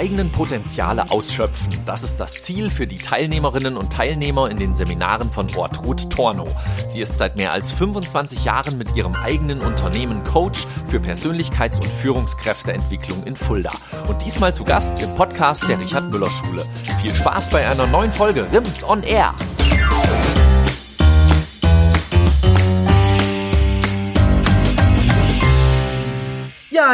Eigenen 0.00 0.32
Potenziale 0.32 1.10
ausschöpfen. 1.10 1.76
Das 1.84 2.02
ist 2.02 2.18
das 2.18 2.42
Ziel 2.42 2.70
für 2.70 2.86
die 2.86 2.96
Teilnehmerinnen 2.96 3.76
und 3.76 3.92
Teilnehmer 3.92 4.50
in 4.50 4.58
den 4.58 4.74
Seminaren 4.74 5.30
von 5.30 5.46
Ortrud 5.54 6.08
Torno. 6.08 6.48
Sie 6.88 7.02
ist 7.02 7.18
seit 7.18 7.36
mehr 7.36 7.52
als 7.52 7.70
25 7.72 8.42
Jahren 8.46 8.78
mit 8.78 8.96
ihrem 8.96 9.14
eigenen 9.14 9.60
Unternehmen 9.60 10.24
Coach 10.24 10.66
für 10.86 11.00
Persönlichkeits- 11.00 11.76
und 11.76 11.86
Führungskräfteentwicklung 12.00 13.24
in 13.24 13.36
Fulda. 13.36 13.72
Und 14.08 14.24
diesmal 14.24 14.54
zu 14.54 14.64
Gast 14.64 15.02
im 15.02 15.14
Podcast 15.16 15.68
der 15.68 15.78
Richard 15.78 16.10
Müller 16.10 16.30
Schule. 16.30 16.64
Viel 17.02 17.14
Spaß 17.14 17.50
bei 17.50 17.68
einer 17.68 17.86
neuen 17.86 18.10
Folge 18.10 18.50
RIMS 18.50 18.82
on 18.82 19.02
Air. 19.02 19.34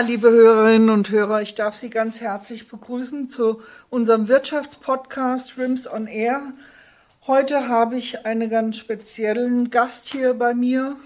Liebe 0.01 0.31
Hörerinnen 0.31 0.91
und 0.91 1.11
Hörer, 1.11 1.41
ich 1.41 1.55
darf 1.55 1.75
Sie 1.75 1.89
ganz 1.89 2.21
herzlich 2.21 2.69
begrüßen 2.69 3.29
zu 3.31 3.63
unserem 3.89 4.29
Wirtschaftspodcast 4.29 5.57
RIMS 5.57 5.91
on 5.91 6.07
Air. 6.07 6.53
Heute 7.27 7.69
habe 7.69 7.97
ich 7.97 8.27
einen 8.27 8.51
ganz 8.51 8.77
speziellen 8.77 9.71
Gast 9.71 10.09
hier 10.09 10.35
bei 10.35 10.53
mir. 10.53 10.97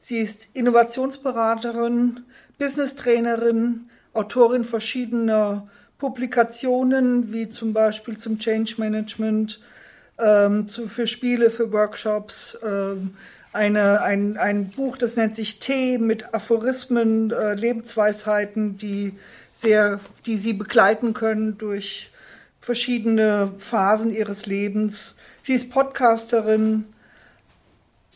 Sie 0.00 0.18
ist 0.18 0.48
Innovationsberaterin, 0.52 2.24
Business-Trainerin, 2.58 3.88
Autorin 4.14 4.64
verschiedener 4.64 5.68
Publikationen, 5.98 7.32
wie 7.32 7.48
zum 7.48 7.72
Beispiel 7.72 8.16
zum 8.16 8.40
Change 8.40 8.74
Management, 8.78 9.60
ähm, 10.18 10.68
zu, 10.68 10.88
für 10.88 11.06
Spiele, 11.06 11.50
für 11.50 11.72
Workshops, 11.72 12.58
ähm, 12.64 13.14
eine, 13.54 14.02
ein, 14.02 14.36
ein 14.36 14.70
Buch, 14.70 14.96
das 14.96 15.16
nennt 15.16 15.36
sich 15.36 15.60
Tee 15.60 15.98
mit 15.98 16.34
Aphorismen, 16.34 17.30
äh, 17.30 17.54
Lebensweisheiten, 17.54 18.76
die 18.76 19.14
sehr, 19.54 20.00
die 20.26 20.38
sie 20.38 20.52
begleiten 20.52 21.14
können 21.14 21.56
durch 21.56 22.10
verschiedene 22.60 23.52
Phasen 23.58 24.12
ihres 24.12 24.46
Lebens. 24.46 25.14
Sie 25.42 25.52
ist 25.52 25.70
Podcasterin. 25.70 26.86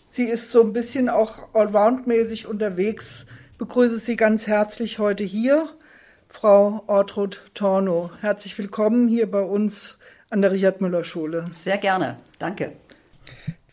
Sie 0.09 0.25
ist 0.25 0.51
so 0.51 0.63
ein 0.63 0.73
bisschen 0.73 1.09
auch 1.09 1.55
allround-mäßig 1.55 2.47
unterwegs. 2.47 3.27
Ich 3.53 3.59
begrüße 3.59 3.99
Sie 3.99 4.17
ganz 4.17 4.47
herzlich 4.47 4.99
heute 4.99 5.23
hier, 5.23 5.69
Frau 6.29 6.83
Ortrud 6.87 7.43
Torno. 7.55 8.11
Herzlich 8.21 8.57
willkommen 8.59 9.07
hier 9.07 9.31
bei 9.31 9.43
uns 9.43 9.99
an 10.31 10.41
der 10.43 10.51
Richard 10.51 10.81
Müller 10.81 11.05
Schule. 11.05 11.47
Sehr 11.53 11.79
gerne. 11.79 12.17
Danke. 12.39 12.73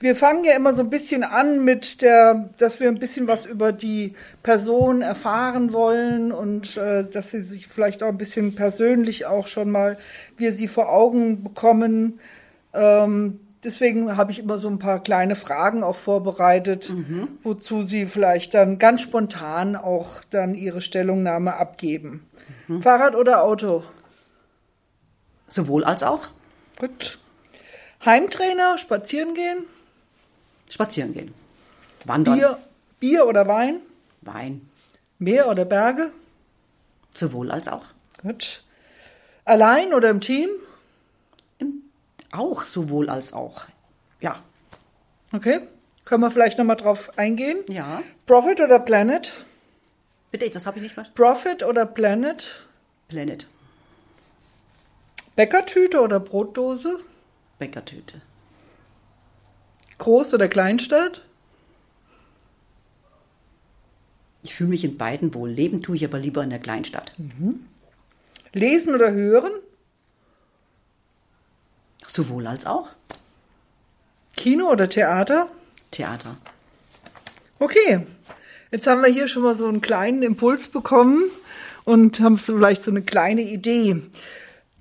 Wir 0.06 0.16
fangen 0.16 0.44
ja 0.44 0.56
immer 0.56 0.75
so 0.75 0.81
ein 0.81 0.92
bisschen 0.92 1.23
an 1.23 1.64
mit 1.64 2.03
der, 2.03 2.52
dass 2.59 2.80
wir 2.80 2.89
ein 2.89 3.00
bisschen 3.00 3.28
was 3.28 3.48
über 3.48 3.72
die 3.72 4.14
Person 4.44 5.02
erfahren 5.02 5.73
wollen 5.73 6.31
und 6.31 6.78
äh, 6.78 7.09
dass 7.09 7.31
sie 7.31 7.42
sich 7.42 7.66
vielleicht 7.66 8.03
auch 8.03 8.09
ein 8.09 8.17
bisschen 8.20 8.53
persönlich 8.53 9.26
auch 9.26 9.48
schon 9.48 9.72
mal, 9.72 9.98
wir 10.38 10.53
sie 10.53 10.67
vor 10.67 10.94
Augen 10.94 11.44
bekommen. 11.44 12.20
Ähm, 12.76 13.39
deswegen 13.64 14.16
habe 14.16 14.31
ich 14.31 14.38
immer 14.38 14.59
so 14.59 14.67
ein 14.67 14.78
paar 14.78 15.02
kleine 15.02 15.36
Fragen 15.36 15.81
auch 15.81 15.95
vorbereitet, 15.95 16.92
mhm. 16.92 17.39
wozu 17.42 17.81
sie 17.81 18.06
vielleicht 18.06 18.53
dann 18.53 18.78
ganz 18.78 19.02
spontan 19.02 19.76
auch 19.76 20.23
dann 20.30 20.53
ihre 20.53 20.81
Stellungnahme 20.81 21.56
abgeben. 21.56 22.28
Mhm. 22.67 22.83
Fahrrad 22.83 23.16
oder 23.16 23.42
Auto? 23.42 23.83
Sowohl 25.48 25.83
als 25.83 26.03
auch. 26.03 26.28
Gut. 26.78 27.17
Heimtrainer, 28.06 28.78
spazieren 28.78 29.33
gehen? 29.33 29.66
Spazieren 30.69 31.13
gehen. 31.13 31.33
Wandern. 32.05 32.37
Bier, 32.37 32.59
Bier 32.99 33.27
oder 33.27 33.48
Wein? 33.48 33.81
Wein. 34.21 34.70
Meer 35.20 35.48
oder 35.49 35.65
Berge? 35.65 36.11
Sowohl 37.14 37.52
als 37.52 37.67
auch. 37.67 37.86
Gut. 38.21 38.64
Allein 39.45 39.93
oder 39.93 40.09
im 40.09 40.21
Team? 40.21 40.49
Im, 41.59 41.83
auch 42.31 42.64
sowohl 42.64 43.09
als 43.09 43.31
auch. 43.33 43.65
Ja. 44.20 44.42
Okay. 45.31 45.61
Können 46.03 46.21
wir 46.21 46.31
vielleicht 46.31 46.58
nochmal 46.58 46.76
drauf 46.76 47.17
eingehen? 47.17 47.59
Ja. 47.67 48.03
Profit 48.26 48.61
oder 48.61 48.80
Planet? 48.80 49.32
Bitte, 50.32 50.49
das 50.49 50.65
habe 50.65 50.77
ich 50.77 50.83
nicht 50.83 50.93
verstanden. 50.93 51.15
Profit 51.15 51.64
oder 51.64 51.86
Planet? 51.86 52.65
Planet. 53.08 53.47
Bäckertüte 55.36 55.99
oder 56.02 56.20
Brotdose? 56.20 56.99
Bäckertüte. 57.59 58.21
Groß- 60.00 60.33
oder 60.33 60.48
Kleinstadt? 60.48 61.22
Ich 64.44 64.54
fühle 64.54 64.70
mich 64.70 64.83
in 64.83 64.98
beiden 64.98 65.33
wohl. 65.33 65.50
Leben 65.50 65.82
tue 65.82 65.95
ich 65.95 66.06
aber 66.06 66.20
lieber 66.20 66.44
in 66.44 66.52
der 66.52 66.60
Kleinstadt. 66.60 67.14
Mhm. 67.17 67.66
Lesen 68.54 68.94
oder 68.94 69.11
hören? 69.11 69.52
Sowohl 72.06 72.45
als 72.48 72.66
auch. 72.66 72.89
Kino 74.36 74.70
oder 74.70 74.88
Theater? 74.88 75.50
Theater. 75.92 76.38
Okay, 77.58 78.06
jetzt 78.72 78.86
haben 78.86 79.02
wir 79.02 79.10
hier 79.12 79.27
schon 79.27 79.44
mal 79.44 79.58
so 79.58 79.67
einen 79.67 79.82
kleinen 79.82 80.22
Impuls 80.22 80.67
bekommen 80.67 81.23
und 81.86 82.20
haben 82.20 82.38
vielleicht 82.38 82.83
so 82.83 82.92
eine 82.92 83.02
kleine 83.02 83.42
Idee. 83.42 84.02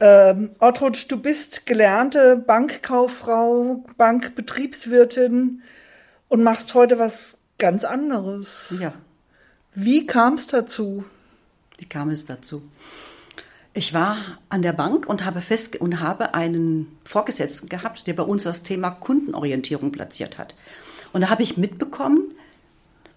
Ähm, 0.05 0.51
Ortrud, 0.59 1.11
du 1.11 1.17
bist 1.17 1.65
gelernte 1.65 2.37
Bankkauffrau, 2.37 3.87
Bankbetriebswirtin 3.97 5.63
und 6.29 6.43
machst 6.43 6.75
heute 6.75 6.99
was 6.99 7.39
ganz 7.57 7.85
anderes. 7.85 8.75
Ja. 8.79 8.93
Wie 9.75 10.07
kam 10.07 10.35
es 10.35 10.47
dazu? 10.47 11.07
Wie 11.79 11.87
kam 11.87 12.11
es 12.11 12.27
dazu? 12.27 12.63
Ich 13.73 13.95
war 13.95 14.19
an 14.51 14.61
der 14.61 14.75
Bank 14.75 15.07
und 15.09 15.25
habe 15.25 15.41
fest 15.41 15.77
und 15.77 16.01
habe 16.01 16.35
einen 16.35 16.99
Vorgesetzten 17.05 17.71
gehabt, 17.71 18.07
der 18.07 18.13
bei 18.13 18.25
uns 18.25 18.45
das 18.45 18.63
Thema 18.63 18.91
Kundenorientierung 18.91 19.91
platziert 19.91 20.37
hat. 20.37 20.55
Und 21.15 21.23
da 21.23 21.31
habe 21.31 21.43
ich 21.43 21.57
mitbekommen, 21.57 22.35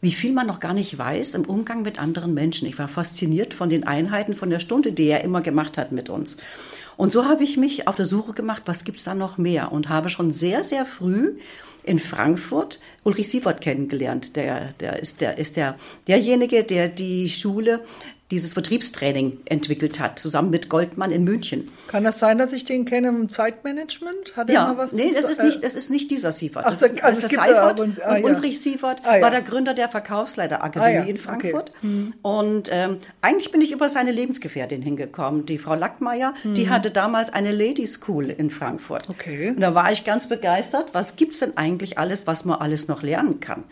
wie 0.08 0.14
viel 0.14 0.32
man 0.32 0.48
noch 0.48 0.62
gar 0.62 0.74
nicht 0.74 0.98
weiß 0.98 1.34
im 1.34 1.44
Umgang 1.44 1.82
mit 1.82 2.00
anderen 2.00 2.34
Menschen. 2.34 2.66
Ich 2.66 2.80
war 2.80 2.88
fasziniert 2.88 3.54
von 3.54 3.70
den 3.70 3.84
Einheiten 3.84 4.36
von 4.36 4.50
der 4.50 4.60
Stunde, 4.60 4.94
die 4.94 5.08
er 5.08 5.22
immer 5.26 5.42
gemacht 5.42 5.78
hat 5.78 5.92
mit 5.92 6.10
uns. 6.10 6.38
Und 6.96 7.12
so 7.12 7.26
habe 7.26 7.44
ich 7.44 7.58
mich 7.58 7.90
auf 7.90 7.96
der 7.96 8.06
Suche 8.06 8.32
gemacht, 8.32 8.62
was 8.68 8.86
gibt's 8.86 9.04
da 9.04 9.14
noch 9.14 9.38
mehr? 9.38 9.74
Und 9.74 9.90
habe 9.90 10.08
schon 10.08 10.32
sehr, 10.32 10.64
sehr 10.64 10.86
früh 10.86 11.36
in 11.84 12.00
Frankfurt 12.00 12.80
Ulrich 13.04 13.28
Sievert 13.28 13.60
kennengelernt. 13.60 14.38
Der, 14.38 14.70
der 14.80 14.98
ist, 15.02 15.20
der, 15.20 15.40
ist 15.40 15.58
der, 15.58 15.76
derjenige, 16.08 16.64
der 16.64 16.88
die 16.88 17.28
Schule 17.28 17.82
dieses 18.30 18.54
Vertriebstraining 18.54 19.40
entwickelt 19.46 20.02
hat, 20.02 20.20
zusammen 20.20 20.50
mit 20.50 20.68
Goldmann 20.68 21.12
in 21.12 21.24
München. 21.24 21.72
Kann 21.88 22.04
das 22.04 22.20
sein, 22.20 22.38
dass 22.38 22.52
ich 22.52 22.66
den 22.66 22.84
kenne 22.84 23.08
im 23.08 23.30
Zeitmanagement? 23.30 24.36
Hat 24.36 24.50
er 24.50 24.54
ja, 24.54 24.68
mal 24.68 24.78
was 24.78 24.92
nee, 24.92 25.14
das 25.14 25.30
ist, 25.30 25.42
nicht, 25.42 25.64
das 25.64 25.76
ist 25.76 25.90
nicht 25.90 26.12
dieser 26.12 26.34
Sievert. 26.34 26.66
Ach, 26.66 26.72
das 26.72 26.82
ist, 26.82 27.04
also 27.04 27.22
das 27.22 27.32
ist 27.32 27.38
Seifert. 27.38 27.80
Und, 27.80 28.04
ah, 28.04 28.18
ja. 28.18 28.26
Ulrich 28.26 28.62
Sievert 28.62 29.02
ah, 29.06 29.16
ja. 29.16 29.22
war 29.22 29.32
der 29.32 29.44
Gründer 29.44 29.74
der 29.74 29.88
Verkaufsleiterakademie 29.88 30.98
ah, 30.98 31.04
ja. 31.04 31.06
in 31.06 31.18
Frankfurt. 31.18 31.70
Okay. 31.70 31.88
Hm. 31.88 32.14
Und 32.22 32.70
ähm, 32.70 32.98
eigentlich 33.22 33.52
bin 33.52 33.62
ich 33.62 33.72
über 33.72 33.88
seine 33.88 34.12
Lebensgefährtin 34.12 34.82
hingekommen, 34.82 35.46
die 35.46 35.58
Frau 35.58 35.76
Lackmeier. 35.76 36.34
Hm. 36.42 36.54
Die 36.54 36.70
hatte 36.70 36.92
damals 36.92 37.32
eine 37.32 37.54
Lady 37.54 37.88
School 37.88 38.30
in 38.30 38.50
Frankfurt. 38.50 39.10
Okay. 39.10 39.52
Und 39.52 39.62
da 39.62 39.74
war 39.74 39.90
ich 39.94 40.04
ganz 40.04 40.28
begeistert. 40.28 40.94
Was 40.94 41.16
gibt's 41.16 41.40
denn 41.40 41.56
eigentlich 41.56 41.98
alles, 41.98 42.28
was 42.28 42.44
man 42.44 42.60
alles 42.60 42.90
noch 42.90 43.04
lernen 43.04 43.40
kann? 43.40 43.64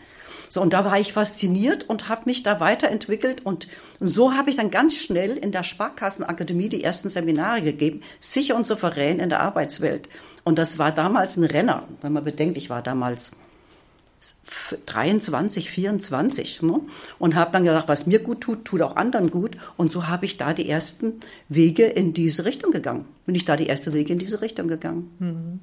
So, 0.48 0.60
und 0.60 0.72
da 0.72 0.84
war 0.84 0.98
ich 0.98 1.12
fasziniert 1.12 1.88
und 1.88 2.08
habe 2.08 2.22
mich 2.26 2.42
da 2.42 2.60
weiterentwickelt. 2.60 3.44
Und 3.44 3.68
so 4.00 4.34
habe 4.34 4.50
ich 4.50 4.56
dann 4.56 4.70
ganz 4.70 4.96
schnell 4.96 5.36
in 5.36 5.52
der 5.52 5.62
Sparkassenakademie 5.62 6.68
die 6.68 6.84
ersten 6.84 7.08
Seminare 7.08 7.62
gegeben, 7.62 8.02
sicher 8.20 8.56
und 8.56 8.66
souverän 8.66 9.18
in 9.18 9.28
der 9.28 9.40
Arbeitswelt. 9.40 10.08
Und 10.44 10.58
das 10.58 10.78
war 10.78 10.92
damals 10.92 11.36
ein 11.36 11.44
Renner, 11.44 11.84
wenn 12.02 12.12
man 12.12 12.24
bedenkt, 12.24 12.56
ich 12.56 12.70
war 12.70 12.82
damals 12.82 13.32
23, 14.86 15.70
24 15.70 16.62
ne? 16.62 16.80
und 17.18 17.34
habe 17.34 17.52
dann 17.52 17.64
gedacht, 17.64 17.88
was 17.88 18.06
mir 18.06 18.18
gut 18.20 18.40
tut, 18.40 18.64
tut 18.64 18.82
auch 18.82 18.96
anderen 18.96 19.30
gut. 19.30 19.56
Und 19.76 19.92
so 19.92 20.06
habe 20.08 20.24
ich 20.24 20.36
da 20.36 20.52
die 20.54 20.68
ersten 20.68 21.20
Wege 21.48 21.84
in 21.84 22.14
diese 22.14 22.44
Richtung 22.44 22.70
gegangen. 22.70 23.04
Bin 23.26 23.34
ich 23.34 23.44
da 23.44 23.56
die 23.56 23.66
erste 23.66 23.92
Wege 23.92 24.12
in 24.12 24.18
diese 24.18 24.40
Richtung 24.40 24.68
gegangen. 24.68 25.10
Mhm. 25.18 25.60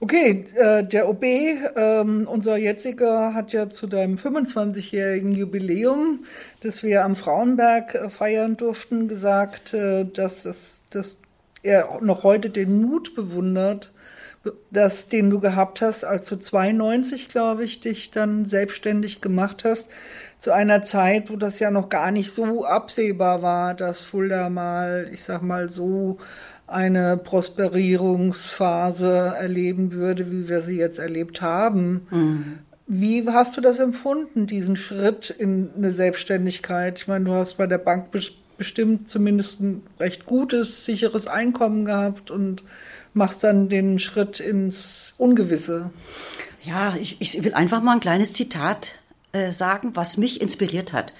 Okay, 0.00 0.46
äh, 0.54 0.84
der 0.84 1.08
OB, 1.08 1.24
ähm, 1.24 2.28
unser 2.30 2.56
jetziger, 2.56 3.34
hat 3.34 3.52
ja 3.52 3.68
zu 3.68 3.88
deinem 3.88 4.14
25-jährigen 4.14 5.32
Jubiläum, 5.32 6.24
das 6.60 6.84
wir 6.84 7.04
am 7.04 7.16
Frauenberg 7.16 7.96
äh, 7.96 8.08
feiern 8.08 8.56
durften, 8.56 9.08
gesagt, 9.08 9.74
äh, 9.74 10.04
dass, 10.04 10.44
das, 10.44 10.82
dass 10.90 11.16
er 11.64 11.98
noch 12.00 12.22
heute 12.22 12.50
den 12.50 12.80
Mut 12.80 13.16
bewundert, 13.16 13.92
das, 14.70 15.08
den 15.08 15.30
du 15.30 15.40
gehabt 15.40 15.82
hast, 15.82 16.04
als 16.04 16.28
du 16.28 16.36
92, 16.36 17.28
glaube 17.28 17.64
ich, 17.64 17.80
dich 17.80 18.12
dann 18.12 18.44
selbstständig 18.44 19.20
gemacht 19.20 19.64
hast, 19.64 19.88
zu 20.38 20.52
einer 20.52 20.82
Zeit, 20.84 21.28
wo 21.28 21.34
das 21.34 21.58
ja 21.58 21.72
noch 21.72 21.88
gar 21.88 22.12
nicht 22.12 22.30
so 22.30 22.64
absehbar 22.64 23.42
war, 23.42 23.74
dass 23.74 24.04
Fulda 24.04 24.48
mal, 24.48 25.10
ich 25.12 25.24
sag 25.24 25.42
mal 25.42 25.68
so, 25.68 26.18
eine 26.68 27.16
Prosperierungsphase 27.16 29.34
erleben 29.36 29.92
würde, 29.92 30.30
wie 30.30 30.48
wir 30.48 30.62
sie 30.62 30.76
jetzt 30.76 30.98
erlebt 30.98 31.40
haben. 31.40 32.06
Mhm. 32.10 32.58
Wie 32.86 33.26
hast 33.28 33.56
du 33.56 33.60
das 33.60 33.80
empfunden, 33.80 34.46
diesen 34.46 34.76
Schritt 34.76 35.30
in 35.30 35.70
eine 35.76 35.92
Selbstständigkeit? 35.92 37.00
Ich 37.00 37.08
meine, 37.08 37.26
du 37.26 37.32
hast 37.32 37.58
bei 37.58 37.66
der 37.66 37.78
Bank 37.78 38.06
bestimmt 38.56 39.10
zumindest 39.10 39.60
ein 39.60 39.82
recht 40.00 40.26
gutes, 40.26 40.84
sicheres 40.84 41.26
Einkommen 41.26 41.84
gehabt 41.84 42.30
und 42.30 42.62
machst 43.12 43.42
dann 43.44 43.68
den 43.68 43.98
Schritt 43.98 44.40
ins 44.40 45.12
Ungewisse. 45.18 45.90
Ja, 46.62 46.96
ich, 47.00 47.16
ich 47.20 47.44
will 47.44 47.54
einfach 47.54 47.82
mal 47.82 47.92
ein 47.92 48.00
kleines 48.00 48.32
Zitat 48.32 48.96
äh, 49.32 49.52
sagen, 49.52 49.90
was 49.94 50.16
mich 50.16 50.40
inspiriert 50.40 50.92
hat. 50.92 51.12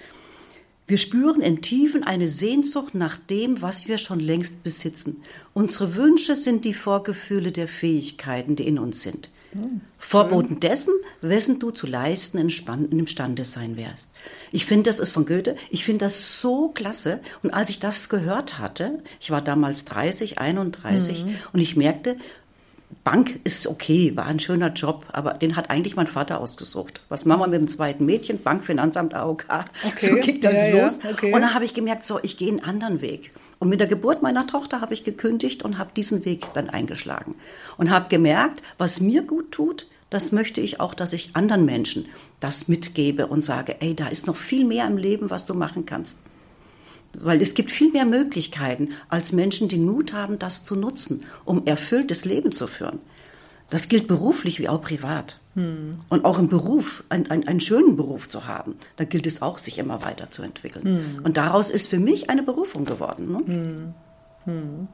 Wir 0.89 0.97
spüren 0.97 1.43
in 1.43 1.61
Tiefen 1.61 2.03
eine 2.03 2.31
Sehnsucht 2.31 2.95
nach 2.95 3.19
dem, 3.19 3.61
was 3.61 3.89
wir 3.89 3.99
schon 3.99 4.21
längst 4.21 4.63
besitzen. 4.63 5.23
Unsere 5.53 5.97
Wünsche 5.97 6.35
sind 6.35 6.65
die 6.65 6.73
Vorgefühle 6.73 7.53
der 7.53 7.69
Fähigkeiten, 7.69 8.57
die 8.57 8.67
in 8.67 8.79
uns 8.79 9.03
sind. 9.03 9.31
Hm, 9.53 9.83
Vorboten 9.99 10.61
dessen, 10.61 10.95
wessen 11.21 11.59
du 11.59 11.73
zu 11.73 11.87
leisten 11.87 12.39
imstande 12.39 13.45
sein 13.45 13.77
wärst. 13.77 14.09
Ich 14.51 14.65
finde, 14.65 14.89
das 14.89 14.99
ist 14.99 15.13
von 15.13 15.27
Goethe, 15.27 15.57
ich 15.69 15.85
finde 15.85 16.07
das 16.07 16.41
so 16.41 16.71
klasse. 16.71 17.21
Und 17.43 17.51
als 17.51 17.69
ich 17.69 17.81
das 17.81 18.09
gehört 18.09 18.59
hatte, 18.59 19.03
ich 19.21 19.31
war 19.31 19.43
damals 19.43 19.85
30, 19.85 20.39
31, 20.39 21.27
mhm. 21.27 21.35
und 21.53 21.61
ich 21.61 21.77
merkte, 21.77 22.17
Bank 23.05 23.41
ist 23.45 23.67
okay, 23.67 24.17
war 24.17 24.27
ein 24.27 24.39
schöner 24.39 24.73
Job, 24.73 25.07
aber 25.13 25.35
den 25.35 25.57
hat 25.57 25.71
eigentlich 25.71 25.97
mein 25.97 26.07
Vater 26.07 26.41
ausgesucht. 26.41 27.01
Was 27.09 27.25
machen 27.25 27.41
wir 27.41 27.49
mit 27.49 27.61
dem 27.61 27.69
zweiten 27.69 28.07
Mädchen? 28.07 28.43
Bank, 28.43 28.65
Finanzamt, 28.65 29.15
AOK. 29.15 29.45
Okay. 29.87 30.07
So 30.07 30.15
ging 30.17 30.41
das 30.41 30.55
ja, 30.55 30.83
los. 30.83 30.99
Ja, 31.03 31.11
okay. 31.11 31.33
Und 31.33 31.41
dann 31.41 31.55
habe 31.55 31.65
ich 31.65 31.75
gemerkt, 31.75 32.05
so, 32.05 32.19
ich 32.23 32.37
gehe 32.37 32.49
einen 32.49 32.61
anderen 32.61 33.01
Weg. 33.01 33.33
Und 33.59 33.69
mit 33.69 33.81
der 33.81 33.89
Geburt 33.89 34.23
meiner 34.23 34.47
Tochter 34.47 34.81
habe 34.81 34.95
ich 34.95 35.05
gekündigt 35.05 35.65
und 35.65 35.79
habe 35.79 35.91
diesen 35.95 36.25
Weg 36.25 36.47
dann 36.55 36.71
eingeschlagen. 36.71 37.35
Und 37.77 37.91
habe 37.91 38.09
gemerkt, 38.09 38.63
was 38.79 39.01
mir 39.01 39.23
gut 39.23 39.53
tut, 39.53 39.87
das 40.11 40.33
möchte 40.33 40.61
ich 40.61 40.81
auch, 40.81 40.95
dass 40.95 41.13
ich 41.13 41.31
anderen 41.35 41.65
Menschen 41.65 42.07
das 42.41 42.69
mitgebe 42.69 43.27
und 43.27 43.43
sage, 43.43 43.81
ey, 43.81 43.95
da 43.95 44.09
ist 44.09 44.27
noch 44.27 44.37
viel 44.37 44.65
mehr 44.65 44.87
im 44.87 44.97
Leben, 44.97 45.29
was 45.29 45.45
du 45.45 45.55
machen 45.55 45.85
kannst. 45.87 46.19
Weil 47.15 47.41
es 47.41 47.55
gibt 47.55 47.71
viel 47.71 47.91
mehr 47.91 48.05
Möglichkeiten, 48.05 48.91
als 49.09 49.33
Menschen 49.33 49.69
den 49.69 49.85
Mut 49.85 50.13
haben, 50.13 50.39
das 50.39 50.65
zu 50.65 50.77
nutzen, 50.77 51.25
um 51.45 51.67
erfülltes 51.67 52.25
Leben 52.25 52.53
zu 52.53 52.67
führen. 52.67 52.99
Das 53.71 53.89
gilt 53.89 54.09
beruflich 54.09 54.61
wie 54.61 54.69
auch 54.69 54.81
privat. 54.81 55.39
Hm. 55.55 55.97
Und 56.09 56.25
auch 56.25 56.39
im 56.39 56.49
Beruf, 56.49 57.05
ein, 57.09 57.31
ein, 57.31 57.47
einen 57.47 57.61
schönen 57.61 57.97
Beruf 57.97 58.29
zu 58.29 58.47
haben, 58.47 58.77
da 58.97 59.05
gilt 59.05 59.27
es 59.27 59.43
auch, 59.43 59.59
sich 59.59 59.79
immer 59.79 60.03
weiterzuentwickeln. 60.05 60.85
Hm. 60.85 61.25
Und 61.25 61.37
daraus 61.37 61.71
ist 61.71 61.89
für 61.89 61.99
mich 61.99 62.31
eine 62.31 62.43
Berufung 62.43 62.85
geworden. 62.85 63.33
Ne? 63.33 63.95
Hm. 64.45 64.89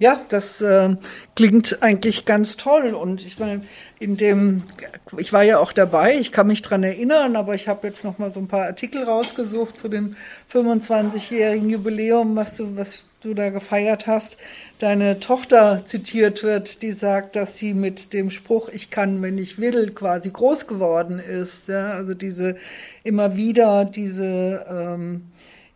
Ja, 0.00 0.18
das 0.30 0.62
äh, 0.62 0.96
klingt 1.36 1.82
eigentlich 1.82 2.24
ganz 2.24 2.56
toll. 2.56 2.94
Und 2.94 3.22
ich 3.26 3.38
meine, 3.38 3.60
in 3.98 4.16
dem, 4.16 4.62
ich 5.18 5.34
war 5.34 5.42
ja 5.42 5.58
auch 5.58 5.74
dabei, 5.74 6.16
ich 6.16 6.32
kann 6.32 6.46
mich 6.46 6.62
dran 6.62 6.82
erinnern, 6.82 7.36
aber 7.36 7.54
ich 7.54 7.68
habe 7.68 7.86
jetzt 7.86 8.02
noch 8.02 8.16
mal 8.16 8.30
so 8.30 8.40
ein 8.40 8.48
paar 8.48 8.64
Artikel 8.64 9.04
rausgesucht 9.04 9.76
zu 9.76 9.88
dem 9.88 10.16
25-jährigen 10.50 11.68
Jubiläum, 11.68 12.34
was 12.34 12.56
du, 12.56 12.76
was 12.76 13.04
du 13.20 13.34
da 13.34 13.50
gefeiert 13.50 14.06
hast. 14.06 14.38
Deine 14.78 15.20
Tochter 15.20 15.82
zitiert 15.84 16.42
wird, 16.42 16.80
die 16.80 16.92
sagt, 16.92 17.36
dass 17.36 17.58
sie 17.58 17.74
mit 17.74 18.14
dem 18.14 18.30
Spruch 18.30 18.70
"Ich 18.70 18.88
kann, 18.88 19.20
wenn 19.20 19.36
ich 19.36 19.58
will" 19.58 19.90
quasi 19.90 20.30
groß 20.30 20.66
geworden 20.66 21.18
ist. 21.18 21.68
Ja, 21.68 21.90
also 21.92 22.14
diese 22.14 22.56
immer 23.04 23.36
wieder 23.36 23.84
diese 23.84 24.64
ähm, 24.66 25.26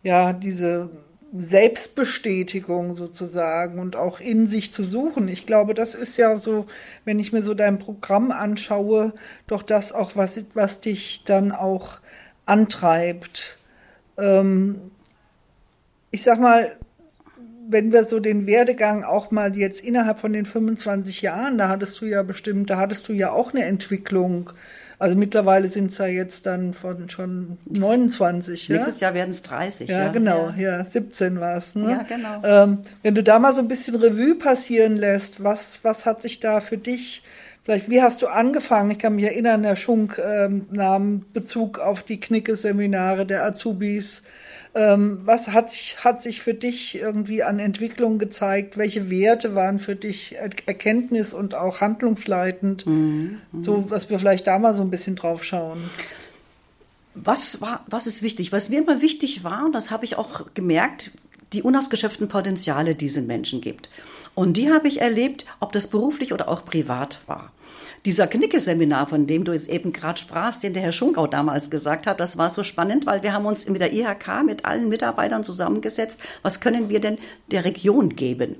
ja 0.01 0.33
diese 0.33 0.89
Selbstbestätigung 1.37 2.93
sozusagen 2.93 3.79
und 3.79 3.95
auch 3.95 4.19
in 4.19 4.47
sich 4.47 4.71
zu 4.71 4.83
suchen. 4.83 5.27
Ich 5.27 5.45
glaube, 5.45 5.73
das 5.73 5.95
ist 5.95 6.17
ja 6.17 6.37
so, 6.37 6.65
wenn 7.03 7.19
ich 7.19 7.33
mir 7.33 7.41
so 7.41 7.53
dein 7.53 7.79
Programm 7.79 8.31
anschaue, 8.31 9.13
doch 9.47 9.63
das 9.63 9.91
auch, 9.91 10.15
was, 10.15 10.39
was 10.53 10.79
dich 10.79 11.23
dann 11.25 11.51
auch 11.51 11.99
antreibt. 12.45 13.57
Ähm, 14.17 14.91
ich 16.11 16.23
sag 16.23 16.39
mal, 16.39 16.77
wenn 17.67 17.91
wir 17.91 18.05
so 18.05 18.19
den 18.19 18.47
Werdegang 18.47 19.03
auch 19.03 19.31
mal 19.31 19.55
jetzt 19.57 19.81
innerhalb 19.81 20.19
von 20.19 20.33
den 20.33 20.45
25 20.45 21.21
Jahren, 21.21 21.57
da 21.57 21.67
hattest 21.67 21.99
du 21.99 22.05
ja 22.05 22.23
bestimmt, 22.23 22.69
da 22.69 22.77
hattest 22.77 23.09
du 23.09 23.13
ja 23.13 23.31
auch 23.31 23.53
eine 23.53 23.65
Entwicklung 23.65 24.51
also 24.99 25.15
mittlerweile 25.15 25.67
sind 25.69 25.91
es 25.91 25.97
ja 25.97 26.07
jetzt 26.07 26.45
dann 26.45 26.73
von 26.73 27.09
schon 27.09 27.57
29. 27.65 28.69
Nächstes 28.69 28.99
ja? 28.99 29.07
Jahr 29.07 29.15
werden 29.15 29.31
es 29.31 29.41
30. 29.41 29.89
Ja, 29.89 30.03
ja, 30.03 30.11
genau. 30.11 30.53
Ja, 30.57 30.77
ja 30.77 30.85
17 30.85 31.39
war 31.39 31.57
es. 31.57 31.75
Ne? 31.75 31.91
Ja, 31.91 32.03
genau. 32.03 32.41
Ähm, 32.43 32.79
wenn 33.03 33.15
du 33.15 33.23
da 33.23 33.39
mal 33.39 33.53
so 33.53 33.59
ein 33.59 33.67
bisschen 33.67 33.95
Revue 33.95 34.35
passieren 34.35 34.95
lässt, 34.97 35.43
was, 35.43 35.79
was 35.83 36.05
hat 36.05 36.21
sich 36.21 36.39
da 36.39 36.59
für 36.61 36.77
dich 36.77 37.23
Vielleicht, 37.65 37.89
wie 37.89 38.03
hast 38.03 38.21
du 38.21 38.27
angefangen? 38.27 38.91
Ich 38.91 38.99
kann 38.99 39.15
mich 39.15 39.25
erinnern, 39.25 39.63
Herr 39.63 39.75
Schunk 39.75 40.21
ähm, 40.23 40.67
nahm 40.69 41.25
Bezug 41.33 41.79
auf 41.79 42.03
die 42.03 42.19
Knicke-Seminare 42.19 43.25
der 43.25 43.43
Azubis. 43.43 44.21
Ähm, 44.75 45.21
was 45.23 45.47
hat 45.47 45.71
sich, 45.71 46.03
hat 46.03 46.21
sich 46.21 46.41
für 46.41 46.53
dich 46.53 46.95
irgendwie 46.95 47.43
an 47.43 47.59
Entwicklung 47.59 48.19
gezeigt? 48.19 48.75
Welche 48.77 49.09
Werte 49.09 49.55
waren 49.55 49.79
für 49.79 49.95
dich 49.95 50.35
Erkenntnis 50.35 51.33
und 51.33 51.55
auch 51.55 51.79
handlungsleitend? 51.79 52.85
Mhm. 52.85 53.39
So, 53.61 53.89
was 53.89 54.09
wir 54.09 54.19
vielleicht 54.19 54.47
da 54.47 54.59
mal 54.59 54.75
so 54.75 54.81
ein 54.81 54.91
bisschen 54.91 55.15
drauf 55.15 55.45
schauen. 55.45 55.77
Was 57.13 57.61
war, 57.61 57.85
was 57.87 58.05
ist 58.05 58.21
wichtig? 58.21 58.51
Was 58.51 58.69
mir 58.69 58.81
immer 58.81 59.01
wichtig 59.01 59.45
war, 59.45 59.65
und 59.65 59.71
das 59.71 59.91
habe 59.91 60.03
ich 60.03 60.17
auch 60.17 60.47
gemerkt, 60.53 61.11
die 61.53 61.63
unausgeschöpften 61.63 62.27
Potenziale, 62.27 62.95
die 62.95 63.05
es 63.05 63.15
in 63.15 63.27
Menschen 63.27 63.61
gibt. 63.61 63.89
Und 64.33 64.57
die 64.57 64.69
habe 64.73 64.89
ich 64.89 64.99
erlebt, 64.99 65.45
ob 65.61 65.71
das 65.71 65.87
beruflich 65.87 66.33
oder 66.33 66.49
auch 66.49 66.65
privat 66.65 67.21
war. 67.27 67.53
Dieser 68.05 68.27
Knicke-Seminar, 68.27 69.07
von 69.07 69.25
dem 69.25 69.45
du 69.45 69.51
jetzt 69.51 69.67
eben 69.67 69.91
gerade 69.91 70.19
sprachst, 70.19 70.61
den 70.61 70.73
der 70.75 70.83
Herr 70.83 70.91
Schungau 70.91 71.25
damals 71.25 71.71
gesagt 71.71 72.05
hat, 72.05 72.19
das 72.19 72.37
war 72.37 72.51
so 72.51 72.61
spannend, 72.61 73.07
weil 73.07 73.23
wir 73.23 73.33
haben 73.33 73.47
uns 73.47 73.67
mit 73.67 73.81
der 73.81 73.93
IHK, 73.93 74.43
mit 74.45 74.63
allen 74.63 74.89
Mitarbeitern 74.89 75.43
zusammengesetzt. 75.43 76.19
Was 76.43 76.59
können 76.59 76.89
wir 76.89 76.99
denn 76.99 77.17
der 77.49 77.65
Region 77.65 78.15
geben? 78.15 78.57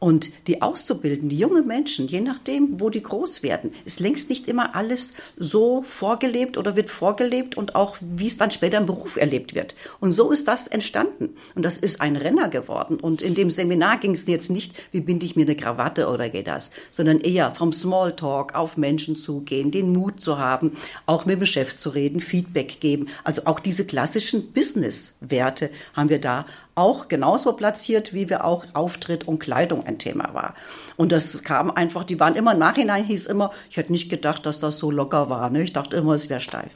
Und 0.00 0.30
die 0.46 0.62
auszubilden, 0.62 1.28
die 1.28 1.38
jungen 1.38 1.66
Menschen, 1.66 2.08
je 2.08 2.22
nachdem, 2.22 2.80
wo 2.80 2.88
die 2.88 3.02
groß 3.02 3.42
werden, 3.42 3.72
ist 3.84 4.00
längst 4.00 4.30
nicht 4.30 4.48
immer 4.48 4.74
alles 4.74 5.12
so 5.36 5.82
vorgelebt 5.82 6.56
oder 6.56 6.74
wird 6.74 6.88
vorgelebt 6.88 7.56
und 7.56 7.74
auch, 7.74 7.98
wie 8.00 8.26
es 8.26 8.38
dann 8.38 8.50
später 8.50 8.78
im 8.78 8.86
Beruf 8.86 9.16
erlebt 9.16 9.54
wird. 9.54 9.74
Und 10.00 10.12
so 10.12 10.30
ist 10.30 10.48
das 10.48 10.68
entstanden. 10.68 11.36
Und 11.54 11.64
das 11.66 11.76
ist 11.76 12.00
ein 12.00 12.16
Renner 12.16 12.48
geworden. 12.48 12.98
Und 12.98 13.20
in 13.20 13.34
dem 13.34 13.50
Seminar 13.50 13.98
ging 13.98 14.12
es 14.12 14.26
jetzt 14.26 14.50
nicht, 14.50 14.72
wie 14.90 15.00
binde 15.00 15.26
ich 15.26 15.36
mir 15.36 15.42
eine 15.42 15.54
Krawatte 15.54 16.08
oder 16.08 16.30
geht 16.30 16.46
das, 16.46 16.70
sondern 16.90 17.20
eher 17.20 17.54
vom 17.54 17.72
Smalltalk 17.72 18.54
auf 18.54 18.78
Menschen 18.78 19.16
zugehen, 19.16 19.70
den 19.70 19.92
Mut 19.92 20.22
zu 20.22 20.38
haben, 20.38 20.72
auch 21.04 21.26
mit 21.26 21.40
dem 21.40 21.46
Chef 21.46 21.76
zu 21.76 21.90
reden, 21.90 22.20
Feedback 22.20 22.80
geben. 22.80 23.08
Also 23.22 23.42
auch 23.44 23.60
diese 23.60 23.84
klassischen 23.84 24.52
Business-Werte 24.52 25.68
haben 25.92 26.08
wir 26.08 26.20
da 26.20 26.46
auch 26.80 27.08
genauso 27.08 27.52
platziert, 27.52 28.14
wie 28.14 28.28
wir 28.28 28.44
auch 28.44 28.64
Auftritt 28.72 29.28
und 29.28 29.38
Kleidung 29.38 29.86
ein 29.86 29.98
Thema 29.98 30.30
war. 30.32 30.54
Und 30.96 31.12
das 31.12 31.42
kam 31.42 31.70
einfach, 31.70 32.04
die 32.04 32.18
waren 32.18 32.34
immer 32.34 32.52
im 32.52 32.58
Nachhinein, 32.58 33.04
hieß 33.04 33.26
immer, 33.26 33.50
ich 33.68 33.76
hätte 33.76 33.92
nicht 33.92 34.08
gedacht, 34.08 34.46
dass 34.46 34.58
das 34.58 34.78
so 34.78 34.90
locker 34.90 35.30
war. 35.30 35.50
Ne? 35.50 35.62
Ich 35.62 35.72
dachte 35.72 35.96
immer, 35.96 36.14
es 36.14 36.28
wäre 36.28 36.40
steif. 36.40 36.70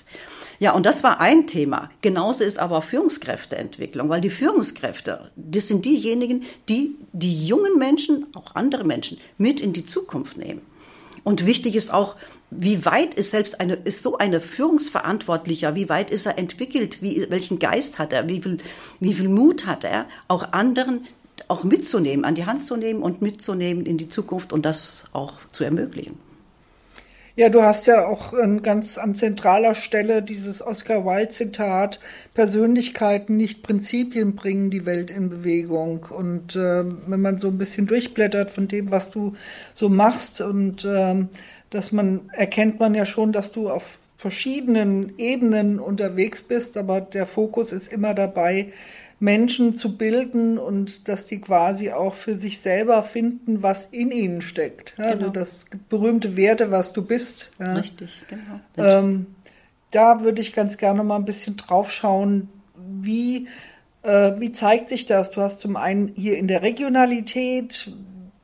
Ja, 0.60 0.72
und 0.72 0.86
das 0.86 1.02
war 1.02 1.20
ein 1.20 1.46
Thema. 1.46 1.90
Genauso 2.00 2.44
ist 2.44 2.58
aber 2.58 2.80
Führungskräfteentwicklung, 2.80 4.08
weil 4.08 4.20
die 4.20 4.30
Führungskräfte, 4.30 5.30
das 5.34 5.68
sind 5.68 5.84
diejenigen, 5.84 6.44
die 6.68 6.96
die 7.12 7.46
jungen 7.46 7.78
Menschen, 7.78 8.26
auch 8.34 8.54
andere 8.54 8.84
Menschen, 8.84 9.18
mit 9.38 9.60
in 9.60 9.72
die 9.72 9.86
Zukunft 9.86 10.36
nehmen. 10.36 10.62
Und 11.24 11.46
wichtig 11.46 11.74
ist 11.74 11.92
auch, 11.92 12.16
wie 12.50 12.84
weit 12.84 13.14
ist 13.14 13.30
selbst 13.30 13.60
eine, 13.60 13.74
ist 13.74 14.02
so 14.02 14.18
eine 14.18 14.40
Führungsverantwortlicher, 14.40 15.74
wie 15.74 15.88
weit 15.88 16.10
ist 16.10 16.26
er 16.26 16.38
entwickelt, 16.38 17.02
wie, 17.02 17.26
welchen 17.30 17.58
Geist 17.58 17.98
hat 17.98 18.12
er, 18.12 18.28
wie 18.28 18.42
viel, 18.42 18.58
wie 19.00 19.14
viel 19.14 19.28
Mut 19.28 19.66
hat 19.66 19.84
er, 19.84 20.06
auch 20.28 20.52
anderen 20.52 21.06
auch 21.48 21.64
mitzunehmen, 21.64 22.24
an 22.24 22.34
die 22.34 22.46
Hand 22.46 22.64
zu 22.64 22.76
nehmen 22.76 23.02
und 23.02 23.22
mitzunehmen 23.22 23.86
in 23.86 23.98
die 23.98 24.08
Zukunft 24.08 24.52
und 24.52 24.64
das 24.64 25.06
auch 25.12 25.38
zu 25.50 25.64
ermöglichen. 25.64 26.18
Ja, 27.36 27.48
du 27.48 27.62
hast 27.62 27.88
ja 27.88 28.06
auch 28.06 28.32
ganz 28.62 28.96
an 28.96 29.16
zentraler 29.16 29.74
Stelle 29.74 30.22
dieses 30.22 30.62
Oscar 30.62 31.04
Wilde-Zitat, 31.04 31.98
Persönlichkeiten, 32.32 33.36
nicht 33.36 33.64
Prinzipien 33.64 34.36
bringen 34.36 34.70
die 34.70 34.86
Welt 34.86 35.10
in 35.10 35.30
Bewegung. 35.30 36.06
Und 36.16 36.54
äh, 36.54 36.84
wenn 36.84 37.20
man 37.20 37.36
so 37.36 37.48
ein 37.48 37.58
bisschen 37.58 37.88
durchblättert 37.88 38.52
von 38.52 38.68
dem, 38.68 38.92
was 38.92 39.10
du 39.10 39.34
so 39.74 39.88
machst 39.88 40.40
und 40.40 40.84
äh, 40.84 41.26
dass 41.70 41.90
man 41.90 42.30
erkennt 42.32 42.78
man 42.78 42.94
ja 42.94 43.04
schon, 43.04 43.32
dass 43.32 43.50
du 43.50 43.68
auf 43.68 43.98
verschiedenen 44.16 45.18
Ebenen 45.18 45.80
unterwegs 45.80 46.42
bist, 46.44 46.76
aber 46.76 47.00
der 47.00 47.26
Fokus 47.26 47.72
ist 47.72 47.92
immer 47.92 48.14
dabei, 48.14 48.72
Menschen 49.24 49.74
zu 49.74 49.96
bilden 49.96 50.58
und 50.58 51.08
dass 51.08 51.24
die 51.24 51.40
quasi 51.40 51.90
auch 51.90 52.12
für 52.12 52.36
sich 52.36 52.60
selber 52.60 53.02
finden, 53.02 53.62
was 53.62 53.86
in 53.90 54.10
ihnen 54.10 54.42
steckt. 54.42 54.94
Ja, 54.98 55.06
also 55.06 55.16
genau. 55.16 55.28
Also 55.28 55.40
das 55.40 55.66
berühmte 55.88 56.36
Werte, 56.36 56.70
was 56.70 56.92
du 56.92 57.02
bist. 57.02 57.50
Ja. 57.58 57.72
Richtig, 57.72 58.20
genau. 58.28 58.60
Ähm, 58.76 59.26
da 59.90 60.22
würde 60.22 60.42
ich 60.42 60.52
ganz 60.52 60.76
gerne 60.76 61.02
mal 61.04 61.16
ein 61.16 61.24
bisschen 61.24 61.56
drauf 61.56 61.90
schauen, 61.90 62.50
wie, 62.76 63.48
äh, 64.02 64.32
wie 64.38 64.52
zeigt 64.52 64.90
sich 64.90 65.06
das? 65.06 65.30
Du 65.30 65.40
hast 65.40 65.60
zum 65.60 65.76
einen 65.76 66.12
hier 66.14 66.36
in 66.36 66.46
der 66.46 66.60
Regionalität, 66.60 67.90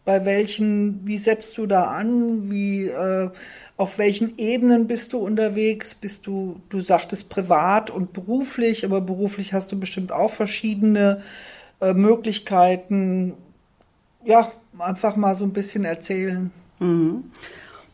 bei 0.06 0.24
welchen, 0.24 1.06
wie 1.06 1.18
setzt 1.18 1.58
du 1.58 1.66
da 1.66 1.84
an, 1.84 2.50
wie, 2.50 2.86
äh, 2.86 3.28
auf 3.80 3.96
welchen 3.96 4.36
Ebenen 4.36 4.86
bist 4.86 5.14
du 5.14 5.18
unterwegs? 5.18 5.94
Bist 5.94 6.26
du, 6.26 6.60
du 6.68 6.82
sagtest 6.82 7.30
privat 7.30 7.88
und 7.88 8.12
beruflich, 8.12 8.84
aber 8.84 9.00
beruflich 9.00 9.54
hast 9.54 9.72
du 9.72 9.80
bestimmt 9.80 10.12
auch 10.12 10.30
verschiedene 10.30 11.22
äh, 11.80 11.94
Möglichkeiten. 11.94 13.32
Ja, 14.22 14.52
einfach 14.78 15.16
mal 15.16 15.34
so 15.34 15.44
ein 15.44 15.54
bisschen 15.54 15.86
erzählen. 15.86 16.50
Mhm. 16.78 17.30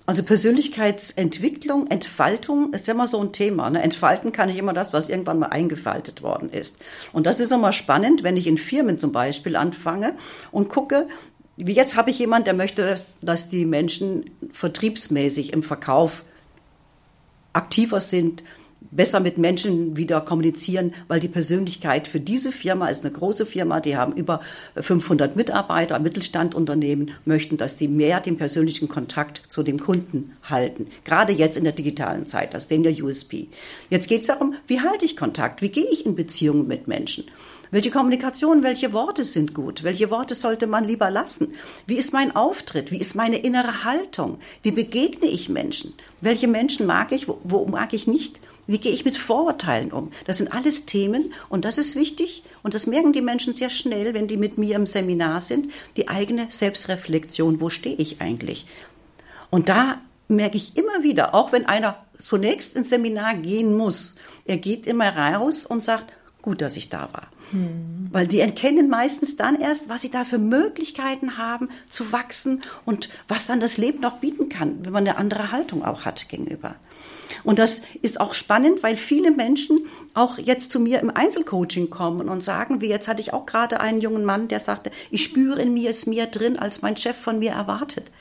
Also 0.06 0.24
Persönlichkeitsentwicklung, 0.24 1.86
Entfaltung 1.86 2.72
ist 2.72 2.88
immer 2.88 3.06
so 3.06 3.20
ein 3.20 3.32
Thema. 3.32 3.70
Ne? 3.70 3.80
Entfalten 3.80 4.32
kann 4.32 4.48
ich 4.48 4.58
immer 4.58 4.72
das, 4.72 4.92
was 4.92 5.08
irgendwann 5.08 5.38
mal 5.38 5.50
eingefaltet 5.50 6.20
worden 6.20 6.50
ist. 6.50 6.78
Und 7.12 7.26
das 7.26 7.38
ist 7.38 7.52
immer 7.52 7.72
spannend, 7.72 8.24
wenn 8.24 8.36
ich 8.36 8.48
in 8.48 8.58
Firmen 8.58 8.98
zum 8.98 9.12
Beispiel 9.12 9.54
anfange 9.54 10.14
und 10.50 10.68
gucke, 10.68 11.06
wie 11.56 11.72
jetzt 11.72 11.96
habe 11.96 12.10
ich 12.10 12.18
jemand, 12.18 12.46
der 12.46 12.54
möchte, 12.54 13.00
dass 13.20 13.48
die 13.48 13.64
Menschen 13.64 14.30
vertriebsmäßig 14.52 15.52
im 15.52 15.62
Verkauf 15.62 16.24
aktiver 17.52 18.00
sind, 18.00 18.42
besser 18.90 19.20
mit 19.20 19.38
Menschen 19.38 19.96
wieder 19.96 20.20
kommunizieren, 20.20 20.94
weil 21.08 21.20
die 21.20 21.28
Persönlichkeit 21.28 22.06
für 22.06 22.20
diese 22.20 22.52
Firma 22.52 22.88
ist 22.88 23.04
eine 23.04 23.12
große 23.12 23.46
Firma, 23.46 23.80
die 23.80 23.96
haben 23.96 24.12
über 24.12 24.40
500 24.76 25.36
Mitarbeiter, 25.36 25.98
Mittelstandunternehmen, 25.98 27.12
möchten, 27.24 27.56
dass 27.56 27.76
die 27.76 27.88
mehr 27.88 28.20
den 28.20 28.36
persönlichen 28.36 28.88
Kontakt 28.88 29.42
zu 29.48 29.62
dem 29.62 29.80
Kunden 29.80 30.32
halten. 30.42 30.88
Gerade 31.04 31.32
jetzt 31.32 31.56
in 31.56 31.64
der 31.64 31.72
digitalen 31.72 32.26
Zeit, 32.26 32.54
das 32.54 32.64
ist 32.64 32.70
dem 32.70 32.82
der 32.82 32.92
USP. 33.02 33.48
Jetzt 33.90 34.08
geht 34.08 34.22
es 34.22 34.28
darum, 34.28 34.54
wie 34.66 34.80
halte 34.80 35.04
ich 35.04 35.16
Kontakt, 35.16 35.62
wie 35.62 35.70
gehe 35.70 35.88
ich 35.90 36.06
in 36.06 36.14
Beziehungen 36.14 36.66
mit 36.66 36.88
Menschen. 36.88 37.24
Welche 37.70 37.90
Kommunikation, 37.90 38.62
welche 38.62 38.92
Worte 38.92 39.24
sind 39.24 39.54
gut? 39.54 39.82
Welche 39.82 40.10
Worte 40.10 40.34
sollte 40.34 40.66
man 40.66 40.84
lieber 40.84 41.10
lassen? 41.10 41.54
Wie 41.86 41.96
ist 41.96 42.12
mein 42.12 42.34
Auftritt? 42.36 42.92
Wie 42.92 43.00
ist 43.00 43.14
meine 43.16 43.38
innere 43.38 43.84
Haltung? 43.84 44.38
Wie 44.62 44.70
begegne 44.70 45.26
ich 45.26 45.48
Menschen? 45.48 45.94
Welche 46.20 46.48
Menschen 46.48 46.86
mag 46.86 47.10
ich? 47.12 47.26
Wo, 47.26 47.38
wo 47.42 47.66
mag 47.66 47.92
ich 47.92 48.06
nicht? 48.06 48.40
Wie 48.68 48.78
gehe 48.78 48.92
ich 48.92 49.04
mit 49.04 49.16
Vorurteilen 49.16 49.92
um? 49.92 50.10
Das 50.26 50.38
sind 50.38 50.52
alles 50.52 50.86
Themen 50.86 51.32
und 51.48 51.64
das 51.64 51.78
ist 51.78 51.94
wichtig 51.94 52.42
und 52.62 52.74
das 52.74 52.86
merken 52.86 53.12
die 53.12 53.20
Menschen 53.20 53.54
sehr 53.54 53.70
schnell, 53.70 54.12
wenn 54.12 54.26
die 54.26 54.36
mit 54.36 54.58
mir 54.58 54.74
im 54.74 54.86
Seminar 54.86 55.40
sind, 55.40 55.70
die 55.96 56.08
eigene 56.08 56.46
Selbstreflexion, 56.48 57.60
wo 57.60 57.68
stehe 57.68 57.96
ich 57.96 58.20
eigentlich? 58.20 58.66
Und 59.50 59.68
da 59.68 60.00
merke 60.28 60.56
ich 60.56 60.76
immer 60.76 61.04
wieder, 61.04 61.34
auch 61.34 61.52
wenn 61.52 61.66
einer 61.66 62.04
zunächst 62.18 62.74
ins 62.74 62.90
Seminar 62.90 63.34
gehen 63.34 63.76
muss, 63.76 64.16
er 64.44 64.56
geht 64.56 64.86
immer 64.86 65.16
raus 65.16 65.64
und 65.64 65.82
sagt, 65.84 66.12
gut, 66.46 66.62
dass 66.62 66.76
ich 66.76 66.88
da 66.88 67.08
war. 67.12 67.26
Hm. 67.50 68.08
Weil 68.12 68.28
die 68.28 68.38
erkennen 68.38 68.88
meistens 68.88 69.34
dann 69.36 69.60
erst, 69.60 69.88
was 69.88 70.02
sie 70.02 70.12
da 70.12 70.24
für 70.24 70.38
Möglichkeiten 70.38 71.38
haben 71.38 71.68
zu 71.90 72.12
wachsen 72.12 72.60
und 72.84 73.08
was 73.26 73.46
dann 73.46 73.58
das 73.58 73.78
Leben 73.78 74.00
noch 74.00 74.18
bieten 74.18 74.48
kann, 74.48 74.84
wenn 74.84 74.92
man 74.92 75.06
eine 75.06 75.18
andere 75.18 75.50
Haltung 75.50 75.84
auch 75.84 76.04
hat 76.04 76.28
gegenüber. 76.28 76.76
Und 77.42 77.58
das 77.58 77.82
ist 78.00 78.20
auch 78.20 78.32
spannend, 78.32 78.84
weil 78.84 78.96
viele 78.96 79.32
Menschen 79.32 79.86
auch 80.14 80.38
jetzt 80.38 80.70
zu 80.70 80.78
mir 80.78 81.00
im 81.00 81.10
Einzelcoaching 81.10 81.90
kommen 81.90 82.28
und 82.28 82.44
sagen, 82.44 82.80
wie 82.80 82.88
jetzt 82.88 83.08
hatte 83.08 83.20
ich 83.20 83.32
auch 83.32 83.44
gerade 83.44 83.80
einen 83.80 84.00
jungen 84.00 84.24
Mann, 84.24 84.46
der 84.46 84.60
sagte, 84.60 84.92
ich 85.10 85.24
spüre 85.24 85.60
in 85.60 85.74
mir 85.74 85.90
ist 85.90 86.06
mehr 86.06 86.26
drin, 86.26 86.56
als 86.56 86.80
mein 86.80 86.96
Chef 86.96 87.16
von 87.16 87.40
mir 87.40 87.50
erwartet. 87.50 88.12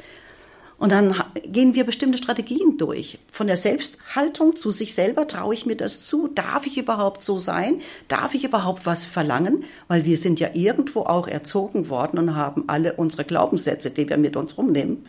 Und 0.78 0.92
dann 0.92 1.16
gehen 1.46 1.74
wir 1.74 1.86
bestimmte 1.86 2.18
Strategien 2.18 2.78
durch. 2.78 3.20
Von 3.32 3.48
der 3.48 3.56
Selbsthaltung 3.56 4.56
zu 4.58 4.72
sich 4.72 4.94
selber 4.94 5.26
traue 5.26 5.54
ich 5.54 5.66
mir 5.66 5.78
das 5.78 6.06
zu. 6.06 6.28
Darf 6.28 6.68
ich 6.68 6.78
überhaupt 6.78 7.24
so 7.24 7.38
sein? 7.38 7.82
Darf 8.10 8.34
ich 8.34 8.44
überhaupt 8.44 8.86
was 8.86 9.06
verlangen? 9.06 9.64
Weil 9.88 10.04
wir 10.04 10.18
sind 10.18 10.40
ja 10.40 10.50
irgendwo 10.54 11.02
auch 11.02 11.28
erzogen 11.28 11.90
worden 11.90 12.20
und 12.20 12.36
haben 12.36 12.66
alle 12.68 12.94
unsere 12.94 13.24
Glaubenssätze, 13.24 13.90
die 13.90 14.10
wir 14.10 14.18
mit 14.18 14.36
uns 14.36 14.58
rumnehmen. 14.58 15.06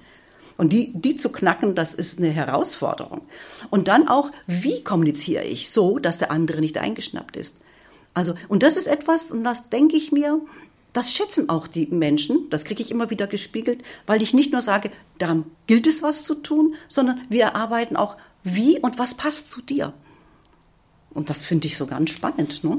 Und 0.57 0.73
die, 0.73 0.93
die 0.95 1.17
zu 1.17 1.31
knacken, 1.31 1.75
das 1.75 1.95
ist 1.95 2.19
eine 2.19 2.31
Herausforderung. 2.31 3.23
Und 3.69 3.89
dann 3.89 4.09
auch, 4.09 4.31
wie 4.47 4.83
kommuniziere 4.85 5.45
ich 5.45 5.71
so, 5.71 5.99
dass 5.99 6.19
der 6.19 6.31
andere 6.31 6.61
nicht 6.61 6.79
eingeschnappt 6.79 7.37
ist? 7.37 7.59
Also, 8.15 8.35
und 8.49 8.63
das 8.63 8.79
ist 8.79 8.87
etwas, 8.87 9.31
und 9.31 9.45
das 9.45 9.69
denke 9.69 9.97
ich 9.97 10.13
mir, 10.13 10.41
das 10.97 11.12
schätzen 11.12 11.50
auch 11.50 11.67
die 11.67 11.87
Menschen, 11.88 12.49
das 12.49 12.65
kriege 12.65 12.83
ich 12.83 12.91
immer 12.91 13.11
wieder 13.11 13.26
gespiegelt, 13.26 13.83
weil 14.07 14.23
ich 14.23 14.33
nicht 14.33 14.53
nur 14.53 14.62
sage, 14.62 14.91
da 15.19 15.45
gilt 15.67 15.87
es 15.87 16.03
was 16.03 16.25
zu 16.25 16.35
tun, 16.37 16.75
sondern 16.88 17.21
wir 17.29 17.45
erarbeiten 17.45 17.97
auch, 17.97 18.17
wie 18.43 18.81
und 18.81 18.99
was 18.99 19.15
passt 19.15 19.50
zu 19.50 19.61
dir. 19.61 19.93
Und 21.11 21.29
das 21.29 21.43
finde 21.43 21.67
ich 21.67 21.76
so 21.76 21.87
ganz 21.87 22.11
spannend. 22.11 22.65
Ne? 22.65 22.79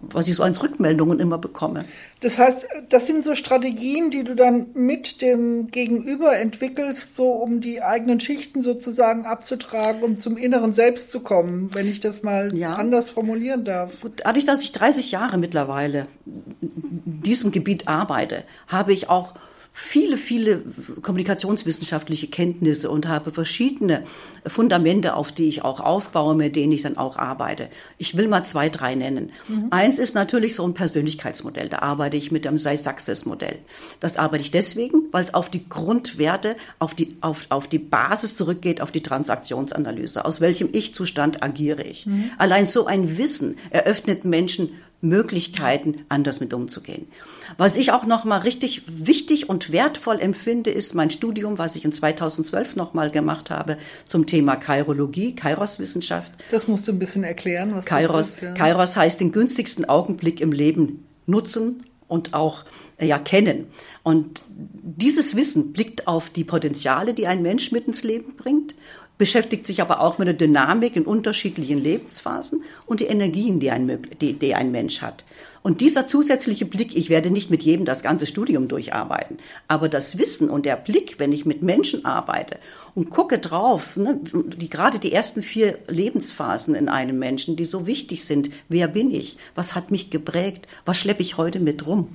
Was 0.00 0.28
ich 0.28 0.34
so 0.34 0.42
als 0.42 0.62
Rückmeldungen 0.62 1.20
immer 1.20 1.38
bekomme. 1.38 1.84
Das 2.20 2.38
heißt, 2.38 2.66
das 2.88 3.06
sind 3.06 3.24
so 3.24 3.34
Strategien, 3.34 4.10
die 4.10 4.24
du 4.24 4.34
dann 4.34 4.66
mit 4.74 5.22
dem 5.22 5.70
Gegenüber 5.70 6.36
entwickelst, 6.36 7.14
so 7.14 7.30
um 7.30 7.60
die 7.60 7.82
eigenen 7.82 8.20
Schichten 8.20 8.62
sozusagen 8.62 9.26
abzutragen, 9.26 10.02
um 10.02 10.18
zum 10.18 10.36
inneren 10.36 10.72
Selbst 10.72 11.10
zu 11.10 11.20
kommen, 11.20 11.74
wenn 11.74 11.88
ich 11.88 12.00
das 12.00 12.22
mal 12.22 12.56
ja. 12.56 12.74
anders 12.74 13.10
formulieren 13.10 13.64
darf. 13.64 14.00
Gut, 14.00 14.22
dadurch, 14.24 14.44
dass 14.44 14.62
ich 14.62 14.72
30 14.72 15.10
Jahre 15.12 15.38
mittlerweile 15.38 16.06
in 16.26 17.22
diesem 17.22 17.52
Gebiet 17.52 17.88
arbeite, 17.88 18.44
habe 18.68 18.92
ich 18.92 19.08
auch 19.08 19.34
viele, 19.72 20.16
viele 20.16 20.62
kommunikationswissenschaftliche 21.02 22.26
Kenntnisse 22.26 22.90
und 22.90 23.08
habe 23.08 23.32
verschiedene 23.32 24.04
Fundamente, 24.46 25.14
auf 25.14 25.32
die 25.32 25.48
ich 25.48 25.62
auch 25.62 25.80
aufbaue, 25.80 26.34
mit 26.34 26.56
denen 26.56 26.72
ich 26.72 26.82
dann 26.82 26.96
auch 26.96 27.16
arbeite. 27.16 27.68
Ich 27.98 28.16
will 28.16 28.28
mal 28.28 28.44
zwei, 28.44 28.68
drei 28.68 28.94
nennen. 28.94 29.30
Mhm. 29.48 29.68
Eins 29.70 29.98
ist 29.98 30.14
natürlich 30.14 30.54
so 30.54 30.64
ein 30.64 30.74
Persönlichkeitsmodell. 30.74 31.68
Da 31.68 31.80
arbeite 31.80 32.16
ich 32.16 32.32
mit 32.32 32.44
dem 32.44 32.58
Sei-Success-Modell. 32.58 33.58
Das 34.00 34.16
arbeite 34.16 34.42
ich 34.42 34.50
deswegen, 34.50 35.04
weil 35.12 35.24
es 35.24 35.34
auf 35.34 35.48
die 35.48 35.68
Grundwerte, 35.68 36.56
auf 36.78 36.94
die, 36.94 37.16
auf, 37.20 37.46
auf 37.48 37.68
die 37.68 37.78
Basis 37.78 38.36
zurückgeht, 38.36 38.80
auf 38.80 38.90
die 38.90 39.02
Transaktionsanalyse. 39.02 40.24
Aus 40.24 40.40
welchem 40.40 40.68
Ich-Zustand 40.72 41.42
agiere 41.42 41.82
ich? 41.82 42.06
Mhm. 42.06 42.30
Allein 42.38 42.66
so 42.66 42.86
ein 42.86 43.18
Wissen 43.18 43.56
eröffnet 43.70 44.24
Menschen 44.24 44.70
Möglichkeiten, 45.02 46.04
anders 46.08 46.40
mit 46.40 46.52
umzugehen. 46.52 47.08
Was 47.56 47.76
ich 47.76 47.92
auch 47.92 48.04
noch 48.04 48.24
mal 48.24 48.38
richtig 48.38 48.82
wichtig 48.86 49.48
und 49.48 49.72
wertvoll 49.72 50.20
empfinde, 50.20 50.70
ist 50.70 50.94
mein 50.94 51.10
Studium, 51.10 51.58
was 51.58 51.74
ich 51.76 51.84
in 51.84 51.92
2012 51.92 52.76
noch 52.76 52.92
mal 52.92 53.10
gemacht 53.10 53.50
habe 53.50 53.78
zum 54.06 54.26
Thema 54.26 54.56
Kairologie, 54.56 55.34
Kairos-Wissenschaft. 55.34 56.32
Das 56.50 56.68
musst 56.68 56.86
du 56.86 56.92
ein 56.92 56.98
bisschen 56.98 57.24
erklären, 57.24 57.74
was 57.74 57.86
Kairos, 57.86 58.32
das 58.32 58.34
ist. 58.36 58.42
Ja. 58.42 58.52
Kairos 58.52 58.96
heißt 58.96 59.20
den 59.20 59.32
günstigsten 59.32 59.88
Augenblick 59.88 60.40
im 60.40 60.52
Leben 60.52 61.06
nutzen 61.26 61.84
und 62.06 62.34
auch 62.34 62.64
ja 63.00 63.18
kennen. 63.18 63.66
Und 64.02 64.42
dieses 64.82 65.34
Wissen 65.36 65.72
blickt 65.72 66.06
auf 66.06 66.28
die 66.28 66.44
Potenziale, 66.44 67.14
die 67.14 67.26
ein 67.26 67.40
Mensch 67.40 67.72
mit 67.72 67.86
ins 67.86 68.02
Leben 68.02 68.36
bringt 68.36 68.74
beschäftigt 69.20 69.66
sich 69.66 69.82
aber 69.82 70.00
auch 70.00 70.16
mit 70.16 70.28
der 70.28 70.34
Dynamik 70.34 70.96
in 70.96 71.04
unterschiedlichen 71.04 71.76
Lebensphasen 71.76 72.62
und 72.86 73.00
die 73.00 73.04
Energien, 73.04 73.60
die 73.60 73.70
ein, 73.70 74.06
die, 74.18 74.32
die 74.32 74.54
ein 74.54 74.70
Mensch 74.70 75.02
hat. 75.02 75.26
Und 75.60 75.82
dieser 75.82 76.06
zusätzliche 76.06 76.64
Blick, 76.64 76.96
ich 76.96 77.10
werde 77.10 77.30
nicht 77.30 77.50
mit 77.50 77.62
jedem 77.62 77.84
das 77.84 78.02
ganze 78.02 78.26
Studium 78.26 78.66
durcharbeiten, 78.66 79.36
aber 79.68 79.90
das 79.90 80.16
Wissen 80.16 80.48
und 80.48 80.64
der 80.64 80.76
Blick, 80.76 81.16
wenn 81.18 81.32
ich 81.32 81.44
mit 81.44 81.60
Menschen 81.62 82.06
arbeite 82.06 82.56
und 82.94 83.10
gucke 83.10 83.38
drauf, 83.38 83.98
ne, 83.98 84.18
die, 84.56 84.70
gerade 84.70 84.98
die 84.98 85.12
ersten 85.12 85.42
vier 85.42 85.76
Lebensphasen 85.86 86.74
in 86.74 86.88
einem 86.88 87.18
Menschen, 87.18 87.56
die 87.56 87.66
so 87.66 87.86
wichtig 87.86 88.24
sind, 88.24 88.48
wer 88.70 88.88
bin 88.88 89.10
ich, 89.10 89.36
was 89.54 89.74
hat 89.74 89.90
mich 89.90 90.08
geprägt, 90.08 90.66
was 90.86 90.96
schleppe 90.96 91.20
ich 91.20 91.36
heute 91.36 91.60
mit 91.60 91.86
rum, 91.86 92.08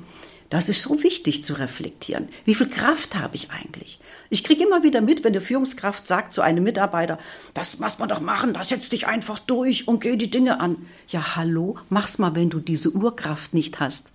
das 0.50 0.70
ist 0.70 0.82
so 0.82 1.02
wichtig 1.04 1.44
zu 1.44 1.54
reflektieren. 1.54 2.28
Wie 2.46 2.56
viel 2.56 2.68
Kraft 2.68 3.16
habe 3.16 3.36
ich 3.36 3.52
eigentlich? 3.52 4.00
Ich 4.30 4.44
kriege 4.44 4.64
immer 4.64 4.84
wieder 4.84 5.02
mit, 5.02 5.24
wenn 5.24 5.34
eine 5.34 5.42
Führungskraft 5.42 6.08
sagt 6.08 6.34
zu 6.34 6.42
einem 6.42 6.64
Mitarbeiter, 6.64 7.18
das 7.54 7.80
muss 7.80 8.00
man 8.00 8.10
doch 8.10 8.22
machen, 8.22 8.54
das 8.54 8.70
setzt 8.70 8.92
dich 8.92 9.08
einfach 9.08 9.40
durch 9.40 9.88
und 9.88 10.02
geh 10.02 10.16
die 10.16 10.30
Dinge 10.30 10.60
an. 10.60 10.78
Ja, 11.08 11.36
hallo, 11.36 11.78
mach's 11.90 12.20
mal, 12.20 12.36
wenn 12.36 12.50
du 12.50 12.60
diese 12.60 12.92
Urkraft 12.92 13.54
nicht 13.54 13.80
hast. 13.80 14.12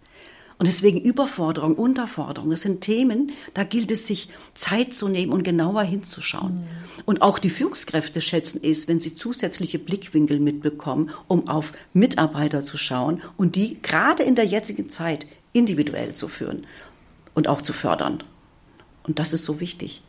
Und 0.61 0.67
deswegen 0.67 1.01
Überforderung, 1.01 1.75
Unterforderung, 1.75 2.51
das 2.51 2.61
sind 2.61 2.83
Themen, 2.83 3.33
da 3.55 3.65
gilt 3.65 3.91
es 3.91 4.07
sich 4.07 4.29
Zeit 4.53 4.93
zu 4.93 5.09
nehmen 5.09 5.33
und 5.33 5.43
genauer 5.43 5.83
hinzuschauen. 5.85 6.57
Mhm. 6.57 6.67
Und 7.07 7.23
auch 7.23 7.39
die 7.39 7.49
Führungskräfte 7.49 8.21
schätzen 8.21 8.61
es, 8.63 8.87
wenn 8.87 9.01
sie 9.01 9.15
zusätzliche 9.15 9.79
Blickwinkel 9.79 10.39
mitbekommen, 10.39 11.13
um 11.29 11.49
auf 11.49 11.73
Mitarbeiter 11.95 12.61
zu 12.61 12.77
schauen 12.77 13.23
und 13.39 13.57
die 13.57 13.81
gerade 13.81 14.23
in 14.23 14.35
der 14.35 14.45
jetzigen 14.45 14.91
Zeit 14.91 15.27
individuell 15.53 16.13
zu 16.13 16.29
führen 16.29 16.67
und 17.35 17.49
auch 17.49 17.61
zu 17.61 17.73
fördern. 17.73 18.23
Und 19.05 19.19
das 19.19 19.33
ist 19.33 19.45
so 19.45 19.61
wichtig. 19.61 20.03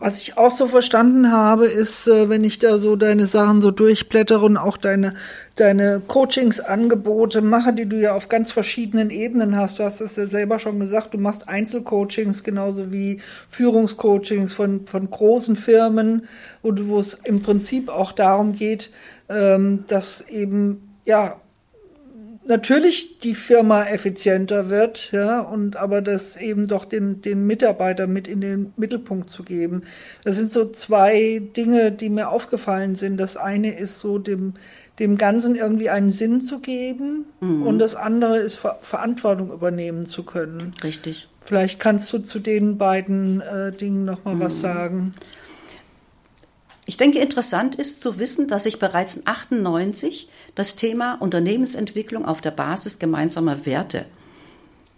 Was 0.00 0.22
ich 0.22 0.38
auch 0.38 0.54
so 0.54 0.68
verstanden 0.68 1.32
habe, 1.32 1.66
ist, 1.66 2.06
äh, 2.06 2.28
wenn 2.28 2.44
ich 2.44 2.60
da 2.60 2.78
so 2.78 2.94
deine 2.94 3.26
Sachen 3.26 3.60
so 3.60 3.72
durchblättere 3.72 4.44
und 4.44 4.56
auch 4.56 4.76
deine, 4.76 5.16
deine 5.56 6.00
Coachingsangebote 6.06 7.42
mache, 7.42 7.72
die 7.72 7.86
du 7.86 7.96
ja 7.96 8.14
auf 8.14 8.28
ganz 8.28 8.52
verschiedenen 8.52 9.10
Ebenen 9.10 9.56
hast. 9.56 9.80
Du 9.80 9.82
hast 9.82 10.00
es 10.00 10.14
ja 10.14 10.28
selber 10.28 10.60
schon 10.60 10.78
gesagt, 10.78 11.14
du 11.14 11.18
machst 11.18 11.48
Einzelcoachings 11.48 12.44
genauso 12.44 12.92
wie 12.92 13.20
Führungscoachings 13.48 14.54
von, 14.54 14.86
von 14.86 15.10
großen 15.10 15.56
Firmen, 15.56 16.28
wo, 16.62 16.72
wo 16.86 17.00
es 17.00 17.14
im 17.24 17.42
Prinzip 17.42 17.88
auch 17.88 18.12
darum 18.12 18.52
geht, 18.52 18.90
ähm, 19.28 19.82
dass 19.88 20.20
eben, 20.28 20.96
ja, 21.06 21.40
natürlich 22.48 23.20
die 23.20 23.34
Firma 23.34 23.84
effizienter 23.84 24.70
wird, 24.70 25.12
ja, 25.12 25.40
und 25.40 25.76
aber 25.76 26.02
das 26.02 26.36
eben 26.36 26.66
doch 26.66 26.84
den, 26.84 27.22
den 27.22 27.46
Mitarbeiter 27.46 28.06
mit 28.06 28.26
in 28.26 28.40
den 28.40 28.72
Mittelpunkt 28.76 29.30
zu 29.30 29.42
geben. 29.42 29.82
Das 30.24 30.36
sind 30.36 30.50
so 30.50 30.70
zwei 30.70 31.42
Dinge, 31.56 31.92
die 31.92 32.08
mir 32.08 32.30
aufgefallen 32.30 32.96
sind. 32.96 33.18
Das 33.18 33.36
eine 33.36 33.78
ist 33.78 34.00
so 34.00 34.18
dem, 34.18 34.54
dem 34.98 35.16
Ganzen 35.16 35.54
irgendwie 35.54 35.90
einen 35.90 36.10
Sinn 36.10 36.40
zu 36.40 36.58
geben 36.58 37.26
mhm. 37.40 37.66
und 37.66 37.78
das 37.78 37.94
andere 37.94 38.38
ist 38.38 38.56
Ver 38.56 38.78
Verantwortung 38.82 39.52
übernehmen 39.52 40.06
zu 40.06 40.24
können. 40.24 40.72
Richtig. 40.82 41.28
Vielleicht 41.40 41.78
kannst 41.78 42.12
du 42.12 42.18
zu 42.18 42.38
den 42.40 42.78
beiden 42.78 43.40
äh, 43.40 43.72
Dingen 43.72 44.04
nochmal 44.04 44.34
mhm. 44.34 44.40
was 44.40 44.60
sagen. 44.60 45.12
Ich 46.88 46.96
denke, 46.96 47.18
interessant 47.18 47.74
ist 47.74 48.00
zu 48.00 48.18
wissen, 48.18 48.48
dass 48.48 48.64
ich 48.64 48.78
bereits 48.78 49.14
in 49.14 49.22
98 49.26 50.26
das 50.54 50.74
Thema 50.74 51.20
Unternehmensentwicklung 51.20 52.24
auf 52.24 52.40
der 52.40 52.50
Basis 52.50 52.98
gemeinsamer 52.98 53.66
Werte 53.66 54.06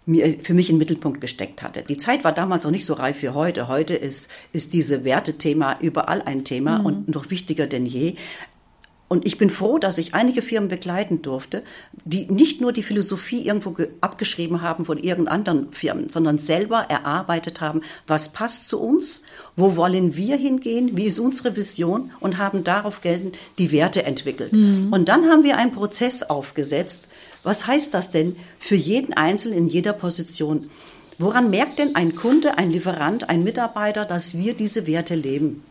für 0.05 0.53
mich 0.53 0.69
in 0.69 0.75
den 0.75 0.77
Mittelpunkt 0.77 1.19
gesteckt 1.19 1.61
hatte. 1.61 1.83
Die 1.83 1.97
Zeit 1.97 2.23
war 2.23 2.31
damals 2.31 2.65
auch 2.65 2.71
nicht 2.71 2.85
so 2.85 2.93
reif 2.93 3.21
wie 3.21 3.29
heute. 3.29 3.67
Heute 3.67 3.93
ist, 3.93 4.29
ist 4.53 4.73
diese 4.73 5.03
Wertethema 5.03 5.79
überall 5.81 6.21
ein 6.21 6.45
Thema 6.45 6.79
mhm. 6.79 6.85
und 6.85 7.07
noch 7.09 7.29
wichtiger 7.29 7.67
denn 7.67 7.85
je. 7.85 8.15
Und 9.11 9.25
ich 9.25 9.37
bin 9.37 9.49
froh, 9.49 9.77
dass 9.77 9.97
ich 9.97 10.13
einige 10.13 10.41
Firmen 10.41 10.69
begleiten 10.69 11.21
durfte, 11.21 11.63
die 12.05 12.27
nicht 12.31 12.61
nur 12.61 12.71
die 12.71 12.81
Philosophie 12.81 13.45
irgendwo 13.45 13.75
abgeschrieben 13.99 14.61
haben 14.61 14.85
von 14.85 14.97
irgendeinen 14.97 15.35
anderen 15.35 15.73
Firmen, 15.73 16.07
sondern 16.07 16.37
selber 16.37 16.85
erarbeitet 16.87 17.59
haben, 17.59 17.81
was 18.07 18.29
passt 18.29 18.69
zu 18.69 18.79
uns, 18.79 19.23
wo 19.57 19.75
wollen 19.75 20.15
wir 20.15 20.37
hingehen, 20.37 20.95
wie 20.95 21.07
ist 21.07 21.19
unsere 21.19 21.57
Vision 21.57 22.11
und 22.21 22.37
haben 22.37 22.63
darauf 22.63 23.01
geltend 23.01 23.37
die 23.57 23.73
Werte 23.73 24.03
entwickelt. 24.03 24.53
Mhm. 24.53 24.93
Und 24.93 25.09
dann 25.09 25.27
haben 25.27 25.43
wir 25.43 25.57
einen 25.57 25.73
Prozess 25.73 26.23
aufgesetzt. 26.23 27.09
Was 27.43 27.67
heißt 27.67 27.93
das 27.93 28.11
denn 28.11 28.37
für 28.59 28.75
jeden 28.75 29.11
Einzelnen 29.11 29.57
in 29.57 29.67
jeder 29.67 29.91
Position? 29.91 30.69
Woran 31.17 31.49
merkt 31.49 31.79
denn 31.79 31.97
ein 31.97 32.15
Kunde, 32.15 32.57
ein 32.57 32.71
Lieferant, 32.71 33.29
ein 33.29 33.43
Mitarbeiter, 33.43 34.05
dass 34.05 34.37
wir 34.37 34.53
diese 34.53 34.87
Werte 34.87 35.15
leben? 35.15 35.65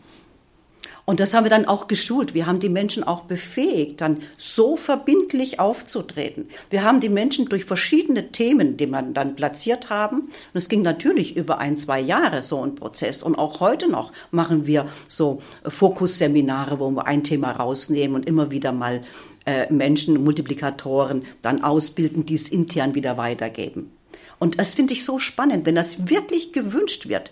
Und 1.05 1.19
das 1.19 1.33
haben 1.33 1.45
wir 1.45 1.49
dann 1.49 1.65
auch 1.65 1.87
geschult. 1.87 2.33
Wir 2.33 2.45
haben 2.45 2.59
die 2.59 2.69
Menschen 2.69 3.03
auch 3.03 3.21
befähigt, 3.21 4.01
dann 4.01 4.17
so 4.37 4.77
verbindlich 4.77 5.59
aufzutreten. 5.59 6.49
Wir 6.69 6.83
haben 6.83 6.99
die 6.99 7.09
Menschen 7.09 7.49
durch 7.49 7.65
verschiedene 7.65 8.31
Themen, 8.31 8.77
die 8.77 8.87
man 8.87 9.13
dann 9.13 9.35
platziert 9.35 9.89
haben, 9.89 10.21
und 10.21 10.31
es 10.53 10.69
ging 10.69 10.81
natürlich 10.81 11.35
über 11.35 11.57
ein, 11.57 11.75
zwei 11.75 11.99
Jahre 11.99 12.43
so 12.43 12.63
ein 12.63 12.75
Prozess. 12.75 13.23
Und 13.23 13.35
auch 13.35 13.59
heute 13.59 13.89
noch 13.89 14.11
machen 14.31 14.67
wir 14.67 14.87
so 15.07 15.41
Fokusseminare, 15.65 16.79
wo 16.79 16.89
wir 16.91 17.07
ein 17.07 17.23
Thema 17.23 17.51
rausnehmen 17.51 18.15
und 18.15 18.27
immer 18.27 18.51
wieder 18.51 18.71
mal 18.71 19.01
äh, 19.45 19.71
Menschen, 19.71 20.23
Multiplikatoren 20.23 21.23
dann 21.41 21.63
ausbilden, 21.63 22.25
die 22.25 22.35
es 22.35 22.49
intern 22.49 22.95
wieder 22.95 23.17
weitergeben. 23.17 23.91
Und 24.39 24.59
das 24.59 24.73
finde 24.73 24.93
ich 24.93 25.05
so 25.05 25.19
spannend, 25.19 25.65
wenn 25.65 25.75
das 25.75 26.09
wirklich 26.09 26.51
gewünscht 26.53 27.07
wird 27.07 27.31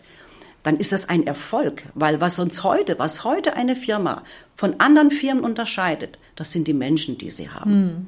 dann 0.63 0.77
ist 0.77 0.91
das 0.91 1.07
ein 1.07 1.25
Erfolg, 1.25 1.83
weil 1.93 2.21
was 2.21 2.39
uns 2.39 2.63
heute, 2.63 2.99
was 2.99 3.23
heute 3.23 3.55
eine 3.55 3.75
Firma 3.75 4.23
von 4.55 4.79
anderen 4.79 5.11
Firmen 5.11 5.43
unterscheidet, 5.43 6.19
das 6.35 6.51
sind 6.51 6.67
die 6.67 6.73
Menschen, 6.73 7.17
die 7.17 7.29
sie 7.29 7.49
haben. 7.49 7.71
Hm. 7.71 8.07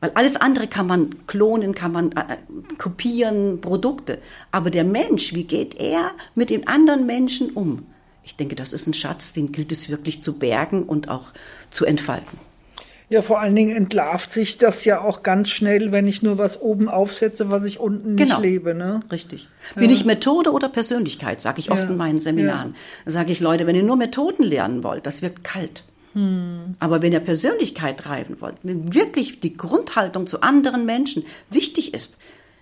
Weil 0.00 0.10
alles 0.14 0.34
andere 0.34 0.66
kann 0.66 0.88
man 0.88 1.26
klonen, 1.28 1.76
kann 1.76 1.92
man 1.92 2.10
äh, 2.12 2.36
kopieren, 2.76 3.60
Produkte. 3.60 4.18
Aber 4.50 4.70
der 4.70 4.82
Mensch, 4.82 5.32
wie 5.32 5.44
geht 5.44 5.76
er 5.76 6.10
mit 6.34 6.50
den 6.50 6.66
anderen 6.66 7.06
Menschen 7.06 7.50
um? 7.50 7.86
Ich 8.24 8.36
denke, 8.36 8.56
das 8.56 8.72
ist 8.72 8.88
ein 8.88 8.94
Schatz, 8.94 9.32
den 9.32 9.52
gilt 9.52 9.70
es 9.70 9.88
wirklich 9.88 10.20
zu 10.20 10.40
bergen 10.40 10.82
und 10.82 11.08
auch 11.08 11.32
zu 11.70 11.84
entfalten. 11.84 12.38
Ja, 13.12 13.20
vor 13.20 13.40
allen 13.40 13.54
Dingen 13.54 13.76
entlarvt 13.76 14.30
sich 14.30 14.56
das 14.56 14.86
ja 14.86 15.02
auch 15.02 15.22
ganz 15.22 15.50
schnell, 15.50 15.92
wenn 15.92 16.06
ich 16.06 16.22
nur 16.22 16.38
was 16.38 16.62
oben 16.62 16.88
aufsetze, 16.88 17.50
was 17.50 17.62
ich 17.64 17.78
unten 17.78 18.14
nicht 18.14 18.24
genau. 18.24 18.40
lebe. 18.40 18.74
Ne? 18.74 19.00
Richtig. 19.12 19.50
Bin 19.74 19.90
ja. 19.90 19.96
ich 19.96 20.06
Methode 20.06 20.50
oder 20.50 20.70
Persönlichkeit, 20.70 21.42
sage 21.42 21.60
ich 21.60 21.70
oft 21.70 21.82
ja. 21.82 21.90
in 21.90 21.98
meinen 21.98 22.18
Seminaren. 22.18 22.74
Ja. 23.04 23.12
Sage 23.12 23.30
ich, 23.30 23.40
Leute, 23.40 23.66
wenn 23.66 23.76
ihr 23.76 23.82
nur 23.82 23.96
Methoden 23.96 24.42
lernen 24.42 24.82
wollt, 24.82 25.06
das 25.06 25.20
wird 25.20 25.44
kalt. 25.44 25.84
Hm. 26.14 26.76
Aber 26.78 27.02
wenn 27.02 27.12
ihr 27.12 27.20
Persönlichkeit 27.20 27.98
treiben 27.98 28.38
wollt, 28.40 28.54
wenn 28.62 28.94
wirklich 28.94 29.40
die 29.40 29.58
Grundhaltung 29.58 30.26
zu 30.26 30.40
anderen 30.40 30.86
Menschen 30.86 31.22
wichtig 31.50 31.92
ist, 31.92 32.16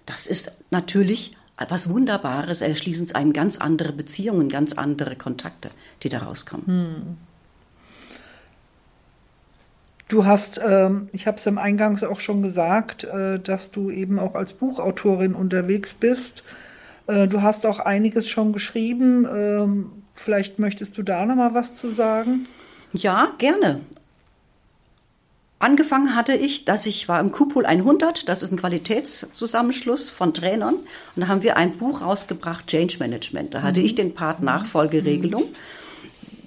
das 0.05 0.27
ist 0.27 0.51
natürlich 0.73 1.37
was 1.69 1.89
Wunderbares. 1.91 2.61
Erschließen 2.61 3.15
einem 3.15 3.33
ganz 3.33 3.59
andere 3.59 3.93
Beziehungen, 3.93 4.49
ganz 4.49 4.73
andere 4.73 5.15
Kontakte, 5.15 5.71
die 6.03 6.09
da 6.09 6.19
rauskommen. 6.19 6.67
Hm. 6.67 7.30
Du 10.11 10.27
hast, 10.27 10.61
ähm, 10.67 11.09
ich 11.13 11.29
habe 11.29 11.37
es 11.37 11.47
im 11.47 11.57
Eingangs 11.57 12.03
auch 12.03 12.19
schon 12.19 12.43
gesagt, 12.43 13.05
äh, 13.05 13.39
dass 13.39 13.71
du 13.71 13.91
eben 13.91 14.19
auch 14.19 14.35
als 14.35 14.53
Buchautorin 14.53 15.37
unterwegs 15.37 15.95
bist. 15.95 16.43
Äh, 17.07 17.29
du 17.29 17.43
hast 17.43 17.65
auch 17.65 17.79
einiges 17.79 18.29
schon 18.29 18.53
geschrieben. 18.53 19.25
Ähm, 19.25 19.93
vielleicht 20.17 20.59
möchtest 20.59 20.99
du 20.99 21.05
da 21.05 21.25
noch 21.25 21.37
mal 21.37 21.55
was 21.55 21.77
zu 21.77 21.91
sagen? 21.91 22.49
Ja, 22.93 23.29
gerne. 23.39 23.83
Angefangen 25.61 26.17
hatte 26.17 26.35
ich, 26.35 26.65
dass 26.65 26.87
ich 26.87 27.09
war 27.09 27.21
im 27.21 27.31
Kupol 27.31 27.65
100, 27.65 28.29
das 28.29 28.43
ist 28.43 28.51
ein 28.51 28.57
Qualitätszusammenschluss 28.57 30.11
von 30.11 30.35
Trainern, 30.35 30.75
und 30.75 30.85
da 31.15 31.29
haben 31.29 31.45
wir 31.45 31.57
ein 31.57 31.77
Buch 31.77 32.01
rausgebracht, 32.03 32.67
Change 32.67 32.97
Management. 32.99 33.55
Da 33.55 33.63
hatte 33.63 33.79
mhm. 33.79 33.87
ich 33.87 33.95
den 33.95 34.13
Part 34.15 34.43
Nachfolgeregelung, 34.43 35.45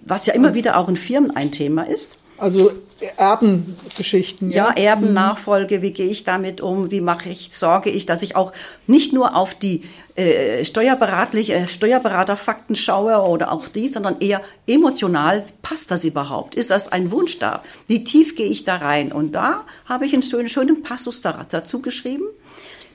was 0.05 0.25
ja 0.25 0.33
immer 0.33 0.53
wieder 0.53 0.75
auch 0.75 0.89
in 0.89 0.97
Firmen 0.97 1.31
ein 1.33 1.53
Thema 1.53 1.83
ist. 1.83 2.17
Also 2.37 2.71
Erbengeschichten. 3.17 4.51
Ja, 4.51 4.73
ja 4.77 4.91
Erbennachfolge, 4.91 5.81
wie 5.81 5.91
gehe 5.91 6.07
ich 6.07 6.23
damit 6.23 6.61
um, 6.61 6.91
wie 6.91 7.01
mache 7.01 7.29
ich, 7.29 7.49
sorge 7.51 7.89
ich, 7.89 8.05
dass 8.05 8.21
ich 8.23 8.35
auch 8.35 8.53
nicht 8.87 9.13
nur 9.13 9.35
auf 9.35 9.55
die 9.55 9.83
äh, 10.15 10.63
steuerberatliche, 10.63 11.53
äh, 11.53 11.67
Steuerberaterfakten 11.67 12.75
schaue 12.75 13.17
oder 13.27 13.51
auch 13.51 13.67
die, 13.67 13.87
sondern 13.87 14.19
eher 14.19 14.41
emotional, 14.67 15.43
passt 15.61 15.91
das 15.91 16.03
überhaupt? 16.03 16.55
Ist 16.55 16.69
das 16.69 16.87
ein 16.91 17.11
Wunsch 17.11 17.39
da? 17.39 17.63
Wie 17.87 18.03
tief 18.03 18.35
gehe 18.35 18.47
ich 18.47 18.63
da 18.63 18.77
rein? 18.77 19.11
Und 19.11 19.33
da 19.33 19.65
habe 19.85 20.05
ich 20.05 20.13
einen 20.13 20.23
schönen, 20.23 20.49
schönen 20.49 20.83
Passus 20.83 21.21
dazu 21.21 21.81
geschrieben. 21.81 22.25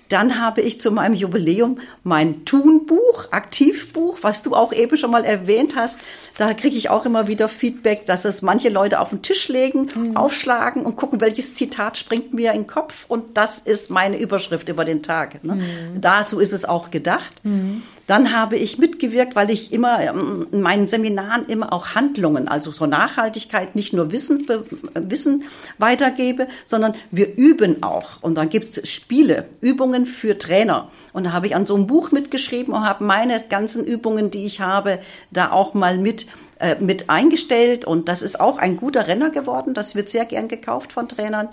Dann 0.08 0.40
habe 0.40 0.62
ich 0.62 0.80
zu 0.80 0.90
meinem 0.90 1.14
Jubiläum 1.14 1.78
mein 2.02 2.44
Tunbuch, 2.44 3.28
Aktivbuch, 3.30 4.18
was 4.22 4.42
du 4.42 4.54
auch 4.54 4.72
eben 4.72 4.96
schon 4.96 5.10
mal 5.10 5.24
erwähnt 5.24 5.76
hast. 5.76 6.00
Da 6.38 6.54
kriege 6.54 6.76
ich 6.76 6.88
auch 6.90 7.04
immer 7.04 7.28
wieder 7.28 7.48
Feedback, 7.48 8.06
dass 8.06 8.24
es 8.24 8.42
manche 8.42 8.68
Leute 8.68 9.00
auf 9.00 9.10
den 9.10 9.22
Tisch 9.22 9.48
legen, 9.48 9.90
mhm. 9.94 10.16
aufschlagen 10.16 10.86
und 10.86 10.96
gucken, 10.96 11.20
welches 11.20 11.54
Zitat 11.54 11.96
springt 11.96 12.32
mir 12.32 12.52
in 12.52 12.62
den 12.62 12.66
Kopf. 12.66 13.04
Und 13.08 13.36
das 13.36 13.58
ist 13.58 13.90
meine 13.90 14.18
Überschrift 14.18 14.68
über 14.68 14.84
den 14.84 15.02
Tag. 15.02 15.44
Ne? 15.44 15.56
Mhm. 15.56 16.00
Dazu 16.00 16.38
ist 16.40 16.52
es 16.52 16.64
auch 16.64 16.90
gedacht. 16.90 17.44
Mhm. 17.44 17.82
Dann 18.08 18.32
habe 18.32 18.56
ich 18.56 18.78
mitgewirkt, 18.78 19.36
weil 19.36 19.50
ich 19.50 19.70
immer 19.70 20.00
ähm, 20.00 20.46
in 20.50 20.62
meinen 20.62 20.88
Seminaren 20.88 21.46
immer 21.46 21.74
auch 21.74 21.94
Handlungen, 21.94 22.48
also 22.48 22.72
so 22.72 22.86
Nachhaltigkeit, 22.86 23.76
nicht 23.76 23.92
nur 23.92 24.10
Wissen, 24.10 24.46
Wissen 24.94 25.44
weitergebe, 25.76 26.48
sondern 26.64 26.94
wir 27.10 27.36
üben 27.36 27.82
auch. 27.82 28.22
Und 28.22 28.36
dann 28.36 28.48
gibt 28.48 28.78
es 28.78 28.88
Spiele, 28.88 29.44
Übungen 29.60 30.06
für 30.06 30.38
Trainer. 30.38 30.90
Und 31.12 31.24
da 31.24 31.32
habe 31.32 31.48
ich 31.48 31.54
an 31.54 31.66
so 31.66 31.74
einem 31.74 31.86
Buch 31.86 32.10
mitgeschrieben 32.10 32.72
und 32.72 32.84
habe 32.88 33.04
meine 33.04 33.42
ganzen 33.46 33.84
Übungen, 33.84 34.30
die 34.30 34.46
ich 34.46 34.62
habe, 34.62 35.00
da 35.30 35.52
auch 35.52 35.74
mal 35.74 35.98
mit 35.98 36.26
äh, 36.60 36.76
mit 36.80 37.10
eingestellt. 37.10 37.84
Und 37.84 38.08
das 38.08 38.22
ist 38.22 38.40
auch 38.40 38.56
ein 38.56 38.78
guter 38.78 39.06
Renner 39.06 39.28
geworden. 39.28 39.74
Das 39.74 39.94
wird 39.94 40.08
sehr 40.08 40.24
gern 40.24 40.48
gekauft 40.48 40.92
von 40.92 41.08
Trainern. 41.08 41.50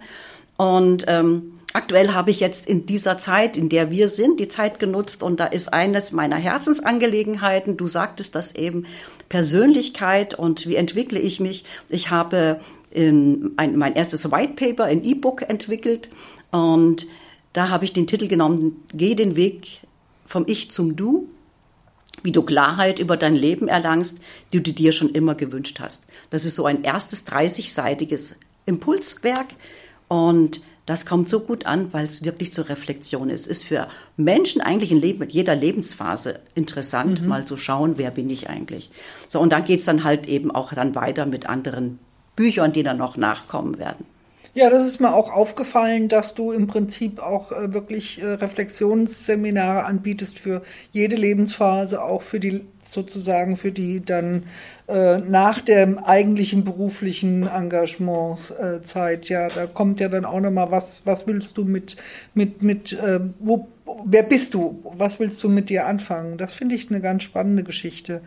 Und 0.56 1.04
ähm, 1.08 1.55
Aktuell 1.76 2.14
habe 2.14 2.32
ich 2.32 2.40
jetzt 2.40 2.70
in 2.70 2.86
dieser 2.86 3.18
Zeit, 3.18 3.58
in 3.58 3.68
der 3.68 3.92
wir 3.92 4.08
sind, 4.08 4.40
die 4.40 4.48
Zeit 4.48 4.80
genutzt 4.80 5.22
und 5.22 5.42
da 5.42 5.46
ist 5.46 5.74
eines 5.74 6.14
meiner 6.14 6.38
Herzensangelegenheiten, 6.38 7.76
du 7.76 7.86
sagtest 7.86 8.34
das 8.34 8.56
eben, 8.56 8.86
Persönlichkeit 9.28 10.36
und 10.36 10.68
wie 10.68 10.78
entwickle 10.78 11.20
ich 11.20 11.42
mich. 11.42 11.66
Ich 11.90 12.12
habe 12.12 12.62
in 12.92 13.52
ein, 13.58 13.76
mein 13.76 13.92
erstes 13.92 14.32
White 14.32 14.54
Paper, 14.54 14.86
ein 14.86 15.04
E-Book 15.04 15.50
entwickelt 15.50 16.08
und 16.50 17.08
da 17.52 17.68
habe 17.68 17.84
ich 17.84 17.92
den 17.92 18.08
Titel 18.08 18.30
genommen, 18.30 18.82
Geh 18.94 19.14
den 19.14 19.36
Weg 19.36 19.82
vom 20.26 20.46
Ich 20.48 20.72
zum 20.72 20.96
Du, 20.96 21.28
wie 22.24 22.32
du 22.32 22.44
Klarheit 22.44 23.00
über 23.00 23.18
dein 23.18 23.36
Leben 23.36 23.68
erlangst, 23.68 24.20
die 24.54 24.64
du 24.64 24.72
dir 24.72 24.94
schon 24.94 25.10
immer 25.10 25.36
gewünscht 25.36 25.82
hast. 25.82 26.06
Das 26.30 26.46
ist 26.46 26.56
so 26.56 26.66
ein 26.66 26.86
erstes 26.86 27.28
30-seitiges 27.28 28.36
Impulswerk 28.66 29.48
und 30.08 30.62
das 30.86 31.06
kommt 31.06 31.30
so 31.30 31.40
gut 31.40 31.66
an, 31.66 31.92
weil 31.94 32.06
es 32.06 32.24
wirklich 32.24 32.54
zur 32.54 32.70
Reflexion 32.70 33.30
ist. 33.30 33.48
Ist 33.48 33.64
für 33.64 33.88
Menschen 34.18 34.62
eigentlich 34.62 34.92
in 34.92 35.02
Leben, 35.02 35.28
jeder 35.28 35.56
Lebensphase 35.56 36.40
interessant, 36.54 37.22
mhm. 37.22 37.28
mal 37.28 37.44
zu 37.44 37.58
schauen, 37.58 37.98
wer 37.98 38.12
bin 38.12 38.30
ich 38.30 38.50
eigentlich. 38.50 38.92
So, 39.28 39.40
und 39.40 39.52
dann 39.52 39.66
geht's 39.66 39.86
dann 39.86 40.04
halt 40.04 40.28
eben 40.28 40.52
auch 40.52 40.74
dann 40.74 40.94
weiter 40.94 41.26
mit 41.26 41.48
anderen 41.48 42.00
Büchern, 42.36 42.74
die 42.74 42.84
dann 42.84 42.98
noch 42.98 43.18
nachkommen 43.18 43.80
werden. 43.80 44.06
Ja, 44.54 44.70
das 44.70 44.86
ist 44.86 45.02
mir 45.02 45.14
auch 45.14 45.34
aufgefallen, 45.34 46.08
dass 46.08 46.34
du 46.34 46.54
im 46.54 46.68
Prinzip 46.68 47.20
auch 47.20 47.52
äh, 47.52 47.74
wirklich 47.74 48.22
äh, 48.22 48.26
Reflexionsseminare 48.26 49.84
anbietest 49.84 50.40
für 50.40 50.62
jede 50.94 51.18
Lebensphase, 51.18 52.02
auch 52.02 52.22
für 52.22 52.40
die 52.40 52.62
sozusagen 52.90 53.58
für 53.58 53.72
die 53.72 54.04
dann 54.04 54.44
äh, 54.88 55.18
nach 55.18 55.62
dem 55.62 55.98
eigentlichen 55.98 56.64
beruflichen 56.64 57.48
Engagement 57.48 58.40
äh. 58.52 59.30
Ja, 59.30 59.48
da 59.50 59.66
kommt 59.66 60.00
ja 60.00 60.10
dann 60.10 60.26
auch 60.26 60.40
nochmal, 60.40 60.72
was, 60.72 61.02
was 61.06 61.28
willst 61.28 61.58
du 61.58 61.66
mit, 61.66 61.98
mit, 62.34 62.62
mit, 62.62 62.94
äh, 62.94 63.20
wo, 63.40 63.68
wer 64.06 64.24
bist 64.24 64.54
du? 64.54 64.82
Was 64.98 65.20
willst 65.20 65.44
du 65.44 65.50
mit 65.50 65.70
dir 65.70 65.86
anfangen? 65.86 66.38
Das 66.38 66.54
finde 66.54 66.76
ich 66.76 66.90
eine 66.90 67.02
ganz 67.02 67.24
spannende 67.24 67.64
Geschichte. 67.64 68.22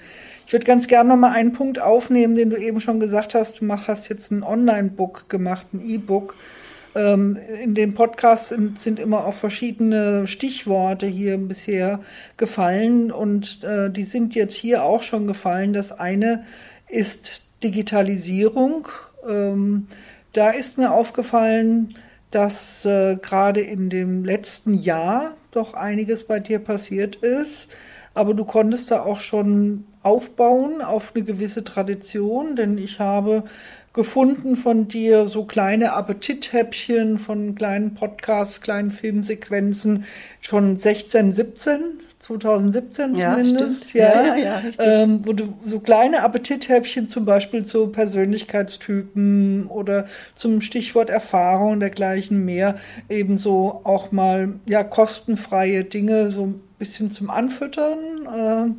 Ich 0.47 0.53
würde 0.53 0.67
ganz 0.67 0.87
gerne 0.89 1.11
noch 1.11 1.17
mal 1.17 1.33
einen 1.33 1.53
Punkt 1.53 1.81
aufnehmen, 1.81 2.35
den 2.35 2.51
du 2.51 2.57
eben 2.57 2.81
schon 2.81 3.01
gesagt 3.01 3.35
hast. 3.35 3.61
Du 3.61 3.65
mach, 3.65 3.89
hast 3.89 4.09
jetzt 4.09 4.31
ein 4.31 4.43
Online-Book 4.43 5.29
gemacht, 5.29 5.67
ein 5.73 5.81
E-Book. 5.81 6.35
Ähm, 6.95 7.39
in 7.63 7.75
dem 7.75 7.95
Podcast 7.95 8.49
sind, 8.49 8.99
immer 8.99 9.25
auch 9.27 9.35
verschiedene 9.35 10.27
Stichworte 10.27 11.07
hier 11.07 11.37
bisher 11.39 12.01
gefallen 12.37 13.13
und 13.13 13.63
äh, 13.63 13.91
die 13.91 14.05
sind 14.05 14.35
jetzt 14.35 14.57
hier 14.57 14.83
auch 14.85 15.03
schon 15.03 15.27
gefallen. 15.27 15.73
Das 15.73 15.93
eine 15.93 16.45
ist 16.89 17.43
Digitalisierung. 17.63 18.89
Ähm, 19.29 19.87
da 20.33 20.51
ist 20.51 20.79
mir 20.79 20.93
aufgefallen, 20.93 21.95
dass 22.31 22.85
äh, 22.85 23.17
gerade 23.17 23.61
in 23.61 23.91
dem 23.91 24.25
letzten 24.25 24.75
Jahr 24.75 25.37
doch 25.51 25.75
einiges 25.75 26.25
bei 26.25 26.41
dir 26.41 26.59
passiert 26.59 27.17
ist. 27.17 27.69
Aber 28.15 28.35
du 28.35 28.45
konntest 28.45 28.91
da 28.91 29.03
auch 29.03 29.21
schon 29.21 29.85
aufbauen 30.03 30.83
auf 30.83 31.13
eine 31.15 31.25
gewisse 31.25 31.65
Tradition, 31.65 32.57
denn 32.57 32.79
ich 32.79 32.99
habe 33.01 33.45
gefunden 33.99 34.55
von 34.55 34.87
dir 34.87 35.27
so 35.27 35.45
kleine 35.45 35.93
Appetithäppchen 35.93 37.19
von 37.19 37.57
kleinen 37.57 37.95
Podcasts, 37.95 38.61
kleinen 38.61 38.93
Filmsequenzen 38.93 40.05
schon 40.41 40.77
16, 40.77 41.33
17, 41.33 41.81
2017 42.21 43.17
zumindest, 43.17 43.95
ja, 43.95 44.25
ja, 44.25 44.37
ja, 44.37 44.61
ja 44.61 44.63
ähm, 44.79 45.23
wo 45.25 45.33
du 45.33 45.53
so 45.65 45.81
kleine 45.81 46.23
Appetithäppchen 46.23 47.09
zum 47.09 47.25
Beispiel 47.25 47.65
zu 47.65 47.89
Persönlichkeitstypen 47.89 49.67
oder 49.67 50.07
zum 50.37 50.61
Stichwort 50.61 51.11
Erfahrung 51.11 51.81
dergleichen 51.81 52.45
mehr 52.45 52.77
ebenso 53.09 53.81
auch 53.83 54.13
mal 54.13 54.61
ja 54.67 54.85
kostenfreie 54.85 55.83
Dinge 55.83 56.31
so 56.31 56.47
ein 56.47 56.61
bisschen 56.79 57.11
zum 57.11 57.31
Anfüttern. 57.31 57.99
Äh, 58.33 58.71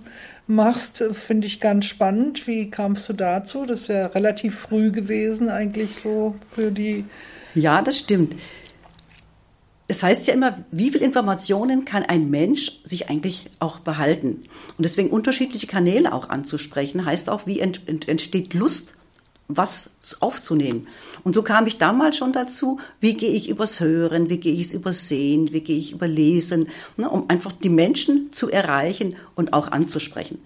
machst, 0.50 1.04
finde 1.14 1.48
ich 1.48 1.60
ganz 1.60 1.86
spannend. 1.86 2.48
Wie 2.48 2.70
kamst 2.70 3.08
du 3.08 3.14
dazu? 3.14 3.66
Das 3.66 3.82
ist 3.82 3.88
ja 3.90 4.08
relativ 4.08 4.60
früh 4.60 4.92
gewesen, 4.92 5.48
eigentlich 5.48 5.96
so 5.96 6.36
für 6.52 6.72
die. 6.72 7.06
Ja, 7.56 7.82
das 7.82 8.00
stimmt. 8.00 8.36
Es 9.88 10.04
heißt 10.04 10.28
ja 10.28 10.34
immer, 10.34 10.64
wie 10.72 10.92
viel 10.92 11.02
Informationen 11.02 11.86
kann 11.86 12.04
ein 12.04 12.30
Mensch 12.30 12.82
sich 12.84 13.10
eigentlich 13.10 13.50
auch 13.60 13.80
behalten? 13.80 14.44
Und 14.78 14.84
deswegen 14.84 15.10
unterschiedliche 15.10 15.66
Kanäle 15.66 16.14
auch 16.14 16.30
anzusprechen, 16.30 17.06
heißt 17.06 17.30
auch, 17.30 17.48
wie 17.48 17.60
entsteht 17.60 18.54
Lust, 18.54 18.96
was 19.48 19.90
aufzunehmen. 20.20 20.88
Und 21.24 21.34
so 21.34 21.44
kam 21.44 21.68
ich 21.68 21.78
damals 21.78 22.18
schon 22.18 22.34
dazu, 22.34 22.80
wie 23.00 23.14
gehe 23.14 23.32
ich 23.32 23.50
übers 23.50 23.80
Hören, 23.80 24.30
wie 24.30 24.38
gehe 24.38 24.54
ich 24.54 24.68
es 24.68 24.74
übers 24.74 25.08
Sehen, 25.08 25.52
wie 25.52 25.62
gehe 25.62 25.78
ich 25.78 25.92
über 25.94 26.08
Lesen, 26.08 26.68
ne, 26.98 27.10
um 27.10 27.30
einfach 27.30 27.52
die 27.52 27.70
Menschen 27.70 28.32
zu 28.32 28.50
erreichen 28.50 29.16
und 29.36 29.54
auch 29.54 29.72
anzusprechen. 29.72 30.40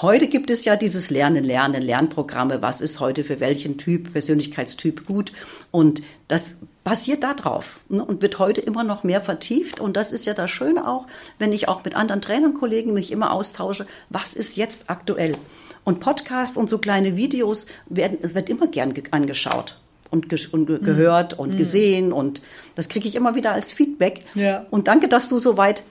Heute 0.00 0.26
gibt 0.26 0.50
es 0.50 0.64
ja 0.64 0.74
dieses 0.74 1.10
Lernen, 1.10 1.44
Lernen, 1.44 1.82
Lernprogramme. 1.82 2.62
Was 2.62 2.80
ist 2.80 2.98
heute 2.98 3.24
für 3.24 3.40
welchen 3.40 3.76
Typ, 3.76 4.12
Persönlichkeitstyp 4.12 5.06
gut? 5.06 5.32
Und 5.70 6.02
das 6.28 6.56
basiert 6.82 7.22
darauf 7.22 7.78
ne, 7.88 8.02
und 8.02 8.22
wird 8.22 8.38
heute 8.38 8.62
immer 8.62 8.84
noch 8.84 9.04
mehr 9.04 9.20
vertieft. 9.20 9.80
Und 9.80 9.96
das 9.96 10.10
ist 10.12 10.26
ja 10.26 10.32
das 10.32 10.50
Schöne 10.50 10.88
auch, 10.88 11.06
wenn 11.38 11.52
ich 11.52 11.68
auch 11.68 11.84
mit 11.84 11.94
anderen 11.94 12.22
Trainerkollegen 12.22 12.94
mich 12.94 13.12
immer 13.12 13.32
austausche. 13.32 13.86
Was 14.08 14.34
ist 14.34 14.56
jetzt 14.56 14.88
aktuell? 14.88 15.36
Und 15.84 16.00
Podcast 16.00 16.56
und 16.56 16.70
so 16.70 16.78
kleine 16.78 17.16
Videos 17.16 17.66
werden, 17.86 18.18
wird 18.22 18.48
immer 18.48 18.68
gern 18.68 18.94
angeschaut 19.10 19.76
und, 20.12 20.28
ge 20.28 20.38
und 20.52 20.66
ge 20.66 20.78
gehört 20.78 21.38
und 21.38 21.54
mhm. 21.54 21.58
gesehen 21.58 22.12
und 22.12 22.40
das 22.74 22.88
kriege 22.88 23.08
ich 23.08 23.16
immer 23.16 23.34
wieder 23.34 23.52
als 23.52 23.72
Feedback. 23.72 24.20
Ja. 24.34 24.66
Und 24.70 24.86
danke, 24.86 25.08
dass 25.08 25.28
du 25.28 25.38
so 25.38 25.56
weit 25.56 25.82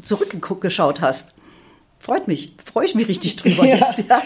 zurückgeschaut 0.00 1.00
hast. 1.00 1.34
Freut 1.98 2.28
mich, 2.28 2.54
freue 2.64 2.86
ich 2.86 2.94
mich 2.94 3.08
richtig 3.08 3.36
drüber 3.36 3.66
ja. 3.66 3.76
jetzt. 3.96 4.08
Ja, 4.08 4.22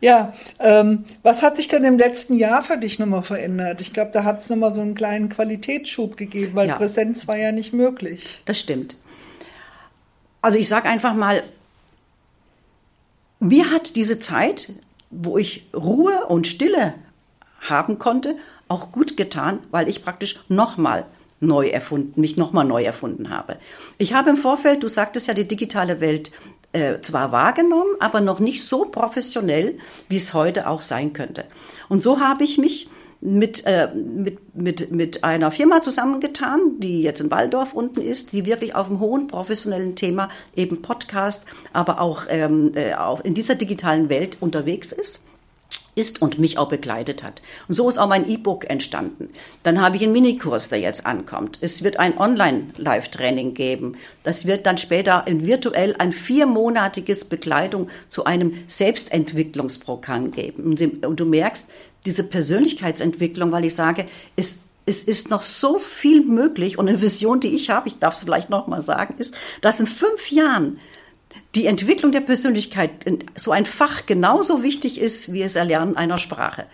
ja 0.00 0.34
ähm, 0.58 1.04
was 1.22 1.42
hat 1.42 1.56
sich 1.56 1.68
denn 1.68 1.84
im 1.84 1.98
letzten 1.98 2.36
Jahr 2.36 2.62
für 2.62 2.78
dich 2.78 2.98
nochmal 2.98 3.22
verändert? 3.22 3.80
Ich 3.80 3.92
glaube, 3.92 4.10
da 4.12 4.24
hat 4.24 4.38
es 4.38 4.48
nochmal 4.48 4.74
so 4.74 4.80
einen 4.80 4.94
kleinen 4.94 5.28
Qualitätsschub 5.28 6.16
gegeben, 6.16 6.54
weil 6.54 6.68
ja. 6.68 6.76
Präsenz 6.76 7.26
war 7.26 7.36
ja 7.36 7.52
nicht 7.52 7.72
möglich. 7.72 8.40
Das 8.44 8.58
stimmt. 8.58 8.96
Also 10.40 10.58
ich 10.58 10.68
sage 10.68 10.88
einfach 10.88 11.14
mal, 11.14 11.42
mir 13.40 13.70
hat 13.70 13.96
diese 13.96 14.18
Zeit, 14.18 14.72
wo 15.10 15.38
ich 15.38 15.66
Ruhe 15.74 16.26
und 16.26 16.46
Stille 16.46 16.94
haben 17.60 17.98
konnte, 17.98 18.36
auch 18.68 18.92
gut 18.92 19.16
getan, 19.16 19.60
weil 19.70 19.88
ich 19.88 20.02
praktisch 20.02 20.40
nochmal 20.48 21.06
neu 21.40 21.68
erfunden, 21.68 22.20
mich 22.20 22.36
nochmal 22.36 22.64
neu 22.64 22.82
erfunden 22.82 23.30
habe. 23.30 23.56
Ich 23.96 24.12
habe 24.14 24.30
im 24.30 24.36
Vorfeld, 24.36 24.82
du 24.82 24.88
sagtest 24.88 25.26
ja, 25.28 25.34
die 25.34 25.46
digitale 25.46 26.00
Welt 26.00 26.30
äh, 26.72 27.00
zwar 27.00 27.32
wahrgenommen, 27.32 27.94
aber 28.00 28.20
noch 28.20 28.40
nicht 28.40 28.64
so 28.64 28.84
professionell, 28.84 29.78
wie 30.08 30.16
es 30.16 30.34
heute 30.34 30.68
auch 30.68 30.82
sein 30.82 31.12
könnte. 31.12 31.44
Und 31.88 32.02
so 32.02 32.20
habe 32.20 32.44
ich 32.44 32.58
mich 32.58 32.88
mit, 33.20 33.66
äh, 33.66 33.88
mit, 33.94 34.54
mit, 34.54 34.90
mit 34.90 35.24
einer 35.24 35.50
Firma 35.50 35.80
zusammengetan, 35.80 36.78
die 36.78 37.02
jetzt 37.02 37.20
in 37.20 37.30
Waldorf 37.30 37.72
unten 37.72 38.00
ist, 38.00 38.32
die 38.32 38.46
wirklich 38.46 38.74
auf 38.74 38.88
einem 38.88 39.00
hohen 39.00 39.26
professionellen 39.26 39.96
Thema, 39.96 40.28
eben 40.54 40.82
Podcast, 40.82 41.44
aber 41.72 42.00
auch, 42.00 42.24
ähm, 42.28 42.72
äh, 42.74 42.94
auch 42.94 43.20
in 43.24 43.34
dieser 43.34 43.54
digitalen 43.54 44.08
Welt 44.08 44.36
unterwegs 44.40 44.92
ist 44.92 45.22
ist 45.98 46.22
und 46.22 46.38
mich 46.38 46.56
auch 46.56 46.68
begleitet 46.68 47.22
hat. 47.22 47.42
Und 47.66 47.74
so 47.74 47.88
ist 47.88 47.98
auch 47.98 48.08
mein 48.08 48.28
E-Book 48.28 48.70
entstanden. 48.70 49.30
Dann 49.64 49.80
habe 49.80 49.96
ich 49.96 50.02
einen 50.02 50.12
Minikurs, 50.12 50.68
der 50.68 50.78
jetzt 50.78 51.04
ankommt. 51.04 51.58
Es 51.60 51.82
wird 51.82 51.98
ein 51.98 52.16
Online-Live-Training 52.16 53.54
geben. 53.54 53.96
Das 54.22 54.46
wird 54.46 54.64
dann 54.64 54.78
später 54.78 55.24
in 55.26 55.44
virtuell 55.44 55.96
ein 55.98 56.12
viermonatiges 56.12 57.24
Begleitung 57.24 57.88
zu 58.08 58.24
einem 58.24 58.54
Selbstentwicklungsprogramm 58.68 60.30
geben. 60.30 60.76
Und 61.04 61.20
du 61.20 61.24
merkst, 61.24 61.68
diese 62.06 62.22
Persönlichkeitsentwicklung, 62.22 63.50
weil 63.50 63.64
ich 63.64 63.74
sage, 63.74 64.06
es 64.36 64.58
es 64.88 65.04
ist 65.04 65.28
noch 65.28 65.42
so 65.42 65.78
viel 65.78 66.24
möglich 66.24 66.78
und 66.78 66.88
eine 66.88 67.02
Vision, 67.02 67.40
die 67.40 67.54
ich 67.54 67.68
habe, 67.68 67.88
ich 67.88 67.98
darf 67.98 68.14
es 68.14 68.22
vielleicht 68.22 68.48
noch 68.48 68.68
mal 68.68 68.80
sagen, 68.80 69.16
ist, 69.18 69.34
dass 69.60 69.80
in 69.80 69.86
fünf 69.86 70.30
Jahren 70.30 70.78
die 71.54 71.66
Entwicklung 71.66 72.12
der 72.12 72.20
Persönlichkeit 72.20 72.90
so 73.34 73.52
ein 73.52 73.64
Fach 73.64 74.06
genauso 74.06 74.62
wichtig 74.62 75.00
ist 75.00 75.32
wie 75.32 75.42
das 75.42 75.56
Erlernen 75.56 75.96
einer 75.96 76.18
Sprache. 76.18 76.66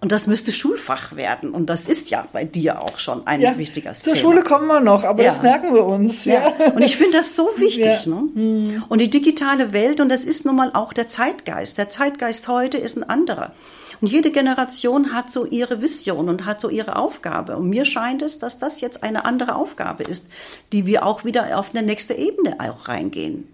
Und 0.00 0.12
das 0.12 0.26
müsste 0.26 0.52
Schulfach 0.52 1.16
werden. 1.16 1.52
Und 1.52 1.70
das 1.70 1.86
ist 1.86 2.10
ja 2.10 2.26
bei 2.32 2.44
dir 2.44 2.82
auch 2.82 2.98
schon 2.98 3.26
ein 3.26 3.40
ja, 3.40 3.56
wichtiger 3.56 3.94
Zur 3.94 4.12
Thema. 4.12 4.22
Schule 4.22 4.42
kommen 4.42 4.66
wir 4.66 4.80
noch, 4.80 5.04
aber 5.04 5.22
ja. 5.22 5.30
das 5.30 5.40
merken 5.40 5.72
wir 5.72 5.86
uns. 5.86 6.26
Ja. 6.26 6.52
ja. 6.58 6.72
Und 6.74 6.82
ich 6.82 6.98
finde 6.98 7.18
das 7.18 7.34
so 7.34 7.48
wichtig. 7.56 8.06
Ne? 8.06 8.28
Hm. 8.34 8.84
Und 8.88 9.00
die 9.00 9.08
digitale 9.08 9.72
Welt, 9.72 10.00
und 10.00 10.10
das 10.10 10.26
ist 10.26 10.44
nun 10.44 10.56
mal 10.56 10.70
auch 10.74 10.92
der 10.92 11.08
Zeitgeist. 11.08 11.78
Der 11.78 11.88
Zeitgeist 11.88 12.46
heute 12.48 12.76
ist 12.76 12.98
ein 12.98 13.08
anderer. 13.08 13.52
Und 14.00 14.08
jede 14.08 14.30
Generation 14.30 15.12
hat 15.12 15.30
so 15.30 15.44
ihre 15.44 15.82
Vision 15.82 16.28
und 16.28 16.46
hat 16.46 16.60
so 16.60 16.70
ihre 16.70 16.96
Aufgabe. 16.96 17.56
Und 17.56 17.68
mir 17.68 17.84
scheint 17.84 18.22
es, 18.22 18.38
dass 18.38 18.58
das 18.58 18.80
jetzt 18.80 19.02
eine 19.02 19.24
andere 19.24 19.54
Aufgabe 19.54 20.04
ist, 20.04 20.28
die 20.72 20.86
wir 20.86 21.04
auch 21.04 21.24
wieder 21.24 21.58
auf 21.58 21.74
eine 21.74 21.84
nächste 21.84 22.14
Ebene 22.14 22.56
auch 22.60 22.88
reingehen. 22.88 23.46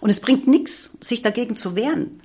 Und 0.00 0.10
es 0.10 0.20
bringt 0.20 0.46
nichts, 0.46 0.96
sich 1.00 1.22
dagegen 1.22 1.56
zu 1.56 1.74
wehren. 1.74 2.20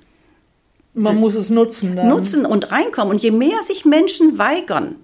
Man 0.94 1.16
muss 1.16 1.34
es 1.34 1.50
nutzen. 1.50 1.96
Dann. 1.96 2.08
Nutzen 2.08 2.46
und 2.46 2.70
reinkommen. 2.70 3.14
Und 3.14 3.22
je 3.22 3.32
mehr 3.32 3.62
sich 3.62 3.84
Menschen 3.84 4.38
weigern, 4.38 4.96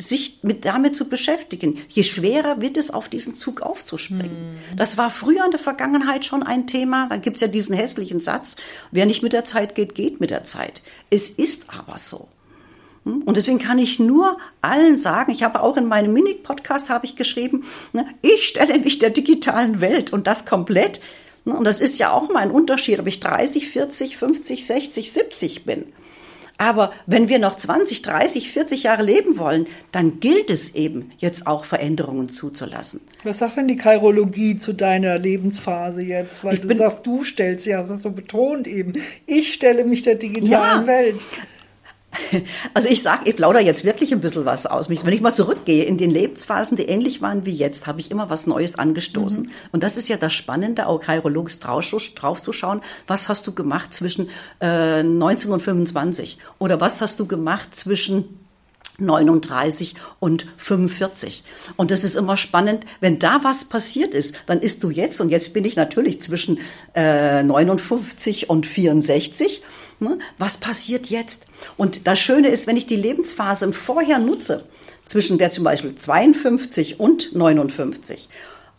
sich 0.00 0.38
mit, 0.42 0.64
damit 0.64 0.96
zu 0.96 1.08
beschäftigen, 1.08 1.78
je 1.88 2.02
schwerer 2.02 2.60
wird 2.60 2.76
es, 2.76 2.90
auf 2.90 3.08
diesen 3.08 3.36
Zug 3.36 3.60
aufzuspringen. 3.62 4.56
Hm. 4.70 4.76
Das 4.76 4.96
war 4.96 5.10
früher 5.10 5.44
in 5.44 5.50
der 5.50 5.60
Vergangenheit 5.60 6.24
schon 6.24 6.42
ein 6.42 6.66
Thema. 6.66 7.06
Dann 7.08 7.22
gibt 7.22 7.36
es 7.36 7.40
ja 7.42 7.48
diesen 7.48 7.74
hässlichen 7.74 8.20
Satz, 8.20 8.56
wer 8.90 9.06
nicht 9.06 9.22
mit 9.22 9.32
der 9.32 9.44
Zeit 9.44 9.74
geht, 9.74 9.94
geht 9.94 10.20
mit 10.20 10.30
der 10.30 10.44
Zeit. 10.44 10.82
Es 11.10 11.28
ist 11.28 11.64
aber 11.70 11.98
so. 11.98 12.28
Hm? 13.04 13.22
Und 13.22 13.36
deswegen 13.36 13.58
kann 13.58 13.78
ich 13.78 13.98
nur 13.98 14.38
allen 14.62 14.98
sagen, 14.98 15.32
ich 15.32 15.42
habe 15.42 15.62
auch 15.62 15.76
in 15.76 15.86
meinem 15.86 16.12
Mini-Podcast 16.12 16.90
habe 16.90 17.06
ich 17.06 17.16
geschrieben, 17.16 17.64
ne, 17.92 18.06
ich 18.22 18.46
stelle 18.46 18.78
mich 18.78 18.98
der 18.98 19.10
digitalen 19.10 19.80
Welt 19.80 20.12
und 20.12 20.26
das 20.26 20.46
komplett. 20.46 21.00
Ne, 21.44 21.54
und 21.54 21.64
das 21.64 21.80
ist 21.80 21.98
ja 21.98 22.12
auch 22.12 22.28
mal 22.30 22.40
ein 22.40 22.50
Unterschied, 22.50 22.98
ob 23.00 23.06
ich 23.06 23.20
30, 23.20 23.68
40, 23.70 24.16
50, 24.16 24.66
60, 24.66 25.12
70 25.12 25.64
bin. 25.64 25.92
Aber 26.60 26.92
wenn 27.06 27.30
wir 27.30 27.38
noch 27.38 27.56
20, 27.56 28.02
30, 28.02 28.52
40 28.52 28.82
Jahre 28.82 29.02
leben 29.02 29.38
wollen, 29.38 29.66
dann 29.92 30.20
gilt 30.20 30.50
es 30.50 30.74
eben, 30.74 31.10
jetzt 31.16 31.46
auch 31.46 31.64
Veränderungen 31.64 32.28
zuzulassen. 32.28 33.00
Was 33.24 33.38
sagt 33.38 33.56
denn 33.56 33.66
die 33.66 33.80
Chirologie 33.80 34.58
zu 34.58 34.74
deiner 34.74 35.16
Lebensphase 35.16 36.02
jetzt? 36.02 36.44
Weil 36.44 36.56
ich 36.56 36.60
du 36.60 36.76
sagst, 36.76 37.06
du 37.06 37.24
stellst 37.24 37.64
ja, 37.64 37.78
das 37.78 37.88
ist 37.88 38.02
so 38.02 38.10
betont 38.10 38.66
eben. 38.66 38.92
Ich 39.24 39.54
stelle 39.54 39.86
mich 39.86 40.02
der 40.02 40.16
digitalen 40.16 40.82
ja. 40.82 40.86
Welt. 40.86 41.22
Also 42.74 42.88
ich 42.88 43.02
sage, 43.02 43.28
ich 43.28 43.36
plaudere 43.36 43.62
jetzt 43.62 43.84
wirklich 43.84 44.12
ein 44.12 44.20
bisschen 44.20 44.44
was 44.44 44.66
aus. 44.66 44.88
Wenn 44.88 45.12
ich 45.12 45.20
mal 45.20 45.34
zurückgehe 45.34 45.84
in 45.84 45.98
den 45.98 46.10
Lebensphasen, 46.10 46.76
die 46.76 46.84
ähnlich 46.84 47.22
waren 47.22 47.46
wie 47.46 47.52
jetzt, 47.52 47.86
habe 47.86 48.00
ich 48.00 48.10
immer 48.10 48.30
was 48.30 48.46
Neues 48.46 48.78
angestoßen. 48.78 49.44
Mhm. 49.44 49.50
Und 49.72 49.82
das 49.82 49.96
ist 49.96 50.08
ja 50.08 50.16
das 50.16 50.32
Spannende, 50.32 50.86
auch 50.86 51.04
chirologisch 51.04 51.58
draufzuschauen. 51.58 52.80
Was 53.06 53.28
hast 53.28 53.46
du 53.46 53.52
gemacht 53.52 53.94
zwischen 53.94 54.28
äh, 54.60 55.02
19 55.02 55.52
und 55.52 55.60
25? 55.60 56.38
Oder 56.58 56.80
was 56.80 57.00
hast 57.00 57.20
du 57.20 57.26
gemacht 57.26 57.74
zwischen 57.74 58.40
39 59.00 59.94
und 60.18 60.46
45. 60.58 61.42
Und 61.76 61.90
das 61.90 62.04
ist 62.04 62.16
immer 62.16 62.36
spannend, 62.36 62.84
wenn 63.00 63.18
da 63.18 63.40
was 63.42 63.64
passiert 63.64 64.14
ist, 64.14 64.34
dann 64.46 64.60
ist 64.60 64.84
du 64.84 64.90
jetzt, 64.90 65.20
und 65.22 65.30
jetzt 65.30 65.54
bin 65.54 65.64
ich 65.64 65.76
natürlich 65.76 66.20
zwischen 66.20 66.58
äh, 66.94 67.42
59 67.42 68.50
und 68.50 68.66
64 68.66 69.62
Was 70.38 70.56
passiert 70.56 71.06
jetzt? 71.10 71.44
Und 71.76 72.06
das 72.06 72.18
Schöne 72.18 72.48
ist, 72.48 72.66
wenn 72.66 72.76
ich 72.76 72.86
die 72.86 72.96
Lebensphase 72.96 73.64
im 73.64 73.72
Vorher 73.72 74.18
nutze, 74.18 74.64
zwischen 75.04 75.38
der 75.38 75.50
zum 75.50 75.64
Beispiel 75.64 75.94
52 75.94 77.00
und 77.00 77.34
59, 77.34 78.28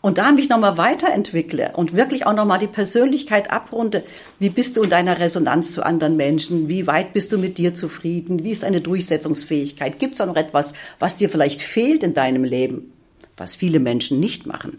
und 0.02 0.18
da 0.18 0.32
mich 0.32 0.48
nochmal 0.48 0.76
weiterentwickle 0.78 1.74
und 1.76 1.94
wirklich 1.94 2.26
auch 2.26 2.34
nochmal 2.34 2.58
die 2.58 2.66
Persönlichkeit 2.66 3.52
abrunde, 3.52 4.02
wie 4.40 4.50
bist 4.50 4.76
du 4.76 4.82
in 4.82 4.90
deiner 4.90 5.20
Resonanz 5.20 5.72
zu 5.72 5.86
anderen 5.86 6.16
Menschen? 6.16 6.68
Wie 6.68 6.88
weit 6.88 7.12
bist 7.12 7.30
du 7.30 7.38
mit 7.38 7.56
dir 7.56 7.72
zufrieden? 7.72 8.42
Wie 8.42 8.50
ist 8.50 8.64
deine 8.64 8.80
Durchsetzungsfähigkeit? 8.80 10.00
Gibt 10.00 10.12
es 10.12 10.18
da 10.18 10.26
noch 10.26 10.36
etwas, 10.36 10.74
was 10.98 11.16
dir 11.16 11.30
vielleicht 11.30 11.62
fehlt 11.62 12.02
in 12.02 12.14
deinem 12.14 12.42
Leben, 12.42 12.92
was 13.36 13.54
viele 13.54 13.78
Menschen 13.78 14.18
nicht 14.18 14.44
machen? 14.44 14.78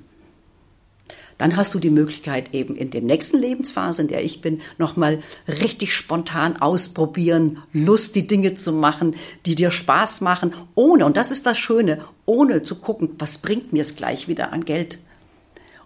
Dann 1.43 1.57
hast 1.57 1.73
du 1.73 1.79
die 1.79 1.89
Möglichkeit 1.89 2.53
eben 2.53 2.77
in 2.77 2.89
der 2.89 3.01
nächsten 3.01 3.37
Lebensphase, 3.37 4.03
in 4.03 4.07
der 4.07 4.23
ich 4.23 4.39
bin, 4.39 4.61
nochmal 4.77 5.19
richtig 5.45 5.93
spontan 5.93 6.61
ausprobieren, 6.61 7.61
Lust, 7.73 8.15
die 8.15 8.27
Dinge 8.27 8.53
zu 8.53 8.71
machen, 8.71 9.17
die 9.45 9.53
dir 9.53 9.69
Spaß 9.69 10.21
machen, 10.21 10.53
ohne, 10.73 11.05
und 11.05 11.17
das 11.17 11.31
ist 11.31 11.45
das 11.45 11.57
Schöne, 11.57 11.99
ohne 12.25 12.63
zu 12.63 12.75
gucken, 12.75 13.09
was 13.19 13.39
bringt 13.39 13.73
mir 13.73 13.81
es 13.81 13.97
gleich 13.97 14.29
wieder 14.29 14.53
an 14.53 14.63
Geld. 14.63 14.99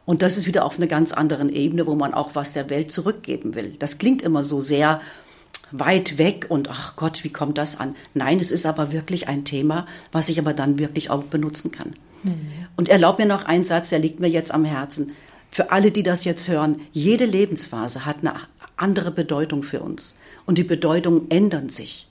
Und 0.06 0.22
das 0.22 0.38
ist 0.38 0.46
wieder 0.46 0.64
auf 0.64 0.78
einer 0.78 0.86
ganz 0.86 1.12
anderen 1.12 1.50
Ebene, 1.50 1.88
wo 1.88 1.96
man 1.96 2.14
auch 2.14 2.36
was 2.36 2.54
der 2.54 2.70
Welt 2.70 2.92
zurückgeben 2.92 3.56
will. 3.56 3.78
Das 3.80 3.98
klingt 3.98 4.22
immer 4.22 4.44
so 4.44 4.62
sehr 4.62 5.02
weit 5.72 6.20
weg 6.20 6.46
und 6.50 6.70
ach 6.70 6.96
Gott, 6.98 7.24
wie 7.24 7.32
kommt 7.32 7.58
das 7.58 7.80
an? 7.80 7.96
Nein, 8.14 8.40
es 8.40 8.52
ist 8.52 8.68
aber 8.68 8.92
wirklich 8.92 9.28
ein 9.28 9.44
Thema, 9.44 9.88
was 10.12 10.30
ich 10.30 10.38
aber 10.38 10.54
dann 10.54 10.78
wirklich 10.78 11.10
auch 11.10 11.24
benutzen 11.24 11.72
kann. 11.72 11.96
Mhm. 12.22 12.68
Und 12.76 12.90
erlaub 12.90 13.18
mir 13.18 13.26
noch 13.26 13.46
einen 13.46 13.64
Satz, 13.64 13.90
der 13.90 13.98
liegt 13.98 14.20
mir 14.20 14.30
jetzt 14.30 14.54
am 14.54 14.64
Herzen 14.64 15.14
für 15.52 15.72
alle, 15.72 15.92
die 15.92 16.04
das 16.04 16.24
jetzt 16.24 16.48
hören, 16.48 16.82
jede 16.92 17.26
Lebensphase 17.26 18.06
hat 18.06 18.18
eine 18.22 18.34
andere 18.76 19.12
Bedeutung 19.12 19.64
für 19.64 19.82
uns. 19.82 20.18
Und 20.46 20.58
die 20.58 20.64
Bedeutungen 20.64 21.30
ändern 21.30 21.70
sich. 21.70 22.08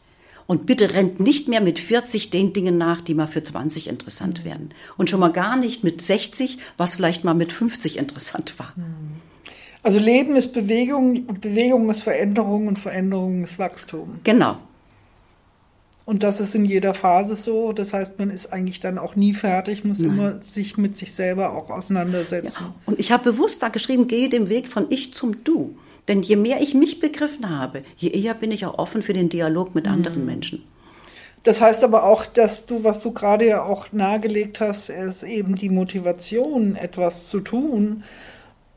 Und 0.46 0.66
bitte 0.66 0.94
rennt 0.94 1.18
nicht 1.18 1.48
mehr 1.48 1.60
mit 1.60 1.78
40 1.78 2.30
den 2.30 2.52
Dingen 2.52 2.78
nach, 2.78 3.00
die 3.00 3.14
mal 3.14 3.26
für 3.26 3.42
20 3.42 3.88
interessant 3.88 4.44
werden. 4.44 4.70
Und 4.96 5.10
schon 5.10 5.20
mal 5.20 5.32
gar 5.32 5.56
nicht 5.56 5.82
mit 5.82 6.00
60, 6.02 6.58
was 6.76 6.94
vielleicht 6.96 7.24
mal 7.24 7.34
mit 7.34 7.52
50 7.52 7.98
interessant 7.98 8.58
war. 8.58 8.72
Also 9.82 9.98
Leben 9.98 10.36
ist 10.36 10.52
Bewegung 10.52 11.26
und 11.26 11.40
Bewegung 11.40 11.90
ist 11.90 12.02
Veränderung 12.02 12.68
und 12.68 12.78
Veränderung 12.78 13.44
ist 13.44 13.58
Wachstum. 13.58 14.20
Genau. 14.24 14.58
Und 16.06 16.22
das 16.22 16.40
ist 16.40 16.54
in 16.54 16.64
jeder 16.64 16.94
Phase 16.94 17.34
so. 17.34 17.72
Das 17.72 17.92
heißt, 17.92 18.18
man 18.18 18.30
ist 18.30 18.52
eigentlich 18.52 18.78
dann 18.78 18.96
auch 18.96 19.16
nie 19.16 19.34
fertig, 19.34 19.84
muss 19.84 19.98
Nein. 19.98 20.10
immer 20.10 20.38
sich 20.42 20.78
mit 20.78 20.96
sich 20.96 21.12
selber 21.12 21.52
auch 21.52 21.68
auseinandersetzen. 21.68 22.64
Ja. 22.64 22.74
Und 22.86 23.00
ich 23.00 23.10
habe 23.10 23.32
bewusst 23.32 23.60
da 23.60 23.68
geschrieben, 23.68 24.06
gehe 24.06 24.28
den 24.28 24.48
Weg 24.48 24.68
von 24.68 24.86
ich 24.88 25.12
zum 25.12 25.42
Du. 25.42 25.76
Denn 26.06 26.22
je 26.22 26.36
mehr 26.36 26.60
ich 26.60 26.74
mich 26.74 27.00
begriffen 27.00 27.50
habe, 27.50 27.82
je 27.96 28.10
eher 28.10 28.34
bin 28.34 28.52
ich 28.52 28.64
auch 28.64 28.78
offen 28.78 29.02
für 29.02 29.12
den 29.12 29.28
Dialog 29.28 29.74
mit 29.74 29.86
mhm. 29.86 29.92
anderen 29.92 30.24
Menschen. 30.24 30.62
Das 31.42 31.60
heißt 31.60 31.82
aber 31.82 32.04
auch, 32.04 32.24
dass 32.24 32.66
du, 32.66 32.84
was 32.84 33.00
du 33.00 33.12
gerade 33.12 33.46
ja 33.46 33.64
auch 33.64 33.92
nahegelegt 33.92 34.60
hast, 34.60 34.88
ist 34.88 35.24
eben 35.24 35.56
die 35.56 35.70
Motivation, 35.70 36.76
etwas 36.76 37.28
zu 37.28 37.40
tun, 37.40 38.04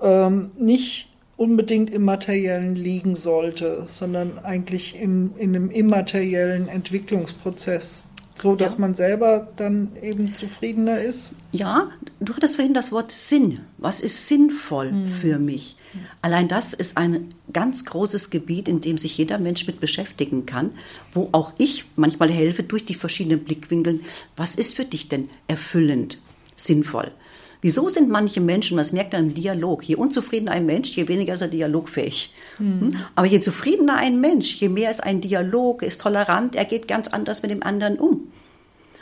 ähm, 0.01 0.51
nicht 0.57 1.08
unbedingt 1.39 1.89
im 1.89 2.03
Materiellen 2.03 2.75
liegen 2.75 3.15
sollte, 3.15 3.87
sondern 3.89 4.39
eigentlich 4.39 4.99
in, 4.99 5.31
in 5.37 5.55
einem 5.55 5.71
immateriellen 5.71 6.67
Entwicklungsprozess, 6.67 8.09
so 8.35 8.57
dass 8.57 8.73
ja. 8.73 8.79
man 8.79 8.93
selber 8.93 9.47
dann 9.55 9.93
eben 10.01 10.35
zufriedener 10.37 10.99
ist. 10.99 11.31
Ja, 11.53 11.91
du 12.19 12.35
hattest 12.35 12.57
vorhin 12.57 12.73
das 12.73 12.91
Wort 12.91 13.13
Sinn. 13.13 13.61
Was 13.77 14.01
ist 14.01 14.27
sinnvoll 14.27 14.91
hm. 14.91 15.07
für 15.07 15.39
mich? 15.39 15.77
Allein 16.21 16.49
das 16.49 16.73
ist 16.73 16.97
ein 16.97 17.29
ganz 17.53 17.85
großes 17.85 18.31
Gebiet, 18.31 18.67
in 18.67 18.81
dem 18.81 18.97
sich 18.97 19.17
jeder 19.17 19.39
Mensch 19.39 19.65
mit 19.65 19.79
beschäftigen 19.79 20.45
kann, 20.45 20.71
wo 21.13 21.29
auch 21.31 21.53
ich 21.57 21.85
manchmal 21.95 22.29
helfe 22.29 22.63
durch 22.63 22.83
die 22.83 22.95
verschiedenen 22.95 23.45
Blickwinkeln. 23.45 24.01
Was 24.35 24.55
ist 24.55 24.75
für 24.75 24.85
dich 24.85 25.07
denn 25.07 25.29
erfüllend, 25.47 26.21
sinnvoll? 26.57 27.13
Wieso 27.61 27.89
sind 27.89 28.09
manche 28.09 28.39
Menschen, 28.39 28.77
man 28.77 28.85
merkt 28.93 29.13
dann 29.13 29.27
im 29.27 29.33
Dialog, 29.33 29.83
je 29.83 29.95
unzufriedener 29.95 30.53
ein 30.53 30.65
Mensch, 30.65 30.95
je 30.95 31.07
weniger 31.09 31.33
ist 31.33 31.41
er 31.41 31.49
dialogfähig. 31.49 32.33
Mhm. 32.57 32.89
Aber 33.15 33.27
je 33.27 33.41
zufriedener 33.41 33.97
ein 33.97 34.21
Mensch, 34.21 34.55
je 34.55 34.69
mehr 34.69 34.89
ist 34.89 35.03
ein 35.03 35.19
Dialog, 35.19 35.83
ist 35.83 35.99
tolerant, 35.99 36.55
er 36.55 36.65
geht 36.65 36.87
ganz 36.87 37.09
anders 37.09 37.41
mit 37.41 37.51
dem 37.51 37.61
anderen 37.61 37.97
um. 37.97 38.31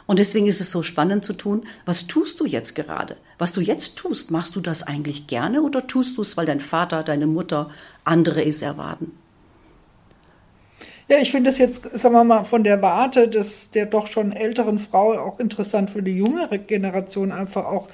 Und 0.07 0.19
deswegen 0.19 0.47
ist 0.47 0.61
es 0.61 0.71
so 0.71 0.81
spannend 0.81 1.25
zu 1.25 1.33
tun, 1.33 1.65
was 1.85 2.07
tust 2.07 2.39
du 2.39 2.45
jetzt 2.45 2.73
gerade? 2.73 3.17
Was 3.37 3.53
du 3.53 3.61
jetzt 3.61 3.97
tust, 3.97 4.31
machst 4.31 4.55
du 4.55 4.61
das 4.61 4.81
eigentlich 4.81 5.27
gerne 5.27 5.61
oder 5.61 5.85
tust 5.85 6.17
du 6.17 6.21
es, 6.21 6.37
weil 6.37 6.45
dein 6.45 6.61
Vater, 6.61 7.03
deine 7.03 7.27
Mutter, 7.27 7.69
andere 8.05 8.43
es 8.43 8.61
erwarten? 8.61 9.11
Ja, 11.09 11.19
ich 11.19 11.31
finde 11.31 11.49
das 11.49 11.57
jetzt, 11.57 11.83
sagen 11.97 12.15
wir 12.15 12.23
mal, 12.23 12.43
von 12.43 12.63
der 12.63 12.81
Warte 12.81 13.29
des, 13.29 13.69
der 13.71 13.85
doch 13.85 14.07
schon 14.07 14.31
älteren 14.31 14.79
Frau 14.79 15.13
auch 15.13 15.39
interessant 15.39 15.89
für 15.89 16.01
die 16.01 16.17
jüngere 16.17 16.57
Generation 16.57 17.31
einfach 17.31 17.65
auch 17.65 17.87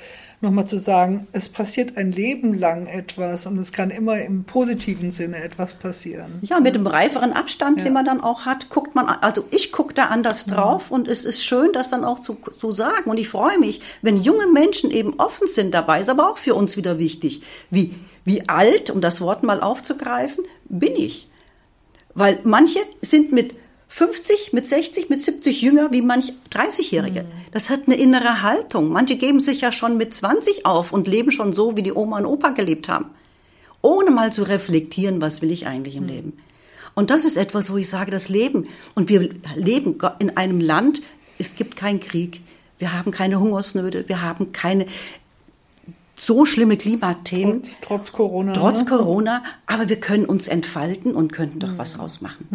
nochmal 0.43 0.67
zu 0.67 0.77
sagen, 0.77 1.27
es 1.31 1.49
passiert 1.49 1.97
ein 1.97 2.11
Leben 2.11 2.53
lang 2.53 2.87
etwas 2.87 3.45
und 3.45 3.57
es 3.57 3.71
kann 3.71 3.89
immer 3.89 4.19
im 4.19 4.43
positiven 4.43 5.09
Sinne 5.11 5.41
etwas 5.43 5.73
passieren. 5.73 6.39
Ja, 6.41 6.59
mit 6.59 6.75
dem 6.75 6.85
reiferen 6.85 7.33
Abstand, 7.33 7.79
ja. 7.79 7.85
den 7.85 7.93
man 7.93 8.05
dann 8.05 8.21
auch 8.21 8.45
hat, 8.45 8.69
guckt 8.69 8.93
man, 8.93 9.07
also 9.07 9.45
ich 9.49 9.71
gucke 9.71 9.93
da 9.93 10.05
anders 10.05 10.45
drauf 10.45 10.87
ja. 10.89 10.95
und 10.95 11.07
es 11.07 11.25
ist 11.25 11.43
schön, 11.43 11.71
das 11.73 11.89
dann 11.89 12.03
auch 12.03 12.19
zu, 12.19 12.35
zu 12.35 12.71
sagen. 12.71 13.09
Und 13.09 13.17
ich 13.17 13.29
freue 13.29 13.57
mich, 13.57 13.81
wenn 14.01 14.17
junge 14.17 14.47
Menschen 14.47 14.91
eben 14.91 15.15
offen 15.19 15.47
sind 15.47 15.73
dabei, 15.73 16.01
ist 16.01 16.09
aber 16.09 16.29
auch 16.29 16.37
für 16.37 16.53
uns 16.53 16.77
wieder 16.77 16.99
wichtig. 16.99 17.41
Wie, 17.71 17.95
wie 18.25 18.47
alt, 18.47 18.89
um 18.89 19.01
das 19.01 19.21
Wort 19.21 19.43
mal 19.43 19.61
aufzugreifen, 19.61 20.43
bin 20.65 20.95
ich? 20.95 21.29
Weil 22.13 22.39
manche 22.43 22.79
sind 23.01 23.31
mit 23.31 23.55
50, 23.95 24.53
mit 24.53 24.65
60, 24.65 25.09
mit 25.11 25.21
70 25.21 25.61
jünger 25.61 25.91
wie 25.91 26.01
manch 26.01 26.33
30-Jährige. 26.51 27.23
Mhm. 27.23 27.27
Das 27.51 27.69
hat 27.69 27.81
eine 27.85 27.95
innere 27.95 28.41
Haltung. 28.41 28.89
Manche 28.89 29.17
geben 29.17 29.39
sich 29.39 29.61
ja 29.61 29.71
schon 29.71 29.97
mit 29.97 30.15
20 30.15 30.65
auf 30.65 30.91
und 30.91 31.07
leben 31.07 31.31
schon 31.31 31.53
so, 31.53 31.77
wie 31.77 31.83
die 31.83 31.93
Oma 31.93 32.17
und 32.17 32.25
Opa 32.25 32.49
gelebt 32.49 32.89
haben. 32.89 33.11
Ohne 33.83 34.09
mal 34.09 34.33
zu 34.33 34.41
reflektieren, 34.41 35.21
was 35.21 35.43
will 35.43 35.51
ich 35.51 35.67
eigentlich 35.67 35.95
im 35.95 36.03
mhm. 36.03 36.09
Leben. 36.09 36.37
Und 36.95 37.11
das 37.11 37.23
ist 37.23 37.37
etwas, 37.37 37.71
wo 37.71 37.77
ich 37.77 37.87
sage, 37.87 38.09
das 38.09 38.29
Leben. 38.29 38.67
Und 38.95 39.09
wir 39.09 39.29
leben 39.55 39.99
in 40.17 40.37
einem 40.37 40.59
Land, 40.59 41.03
es 41.37 41.55
gibt 41.55 41.75
keinen 41.75 41.99
Krieg. 41.99 42.41
Wir 42.79 42.93
haben 42.93 43.11
keine 43.11 43.39
Hungersnöte. 43.39 44.09
Wir 44.09 44.23
haben 44.23 44.53
keine 44.53 44.87
so 46.15 46.45
schlimme 46.45 46.77
Klimathemen. 46.77 47.61
Trotz, 47.61 47.75
trotz 47.81 48.11
Corona. 48.11 48.53
Trotz 48.53 48.85
ne? 48.85 48.89
Corona. 48.89 49.43
Aber 49.67 49.87
wir 49.87 49.99
können 49.99 50.25
uns 50.25 50.47
entfalten 50.47 51.13
und 51.13 51.31
könnten 51.31 51.59
doch 51.59 51.73
mhm. 51.73 51.77
was 51.77 51.99
rausmachen. 51.99 52.47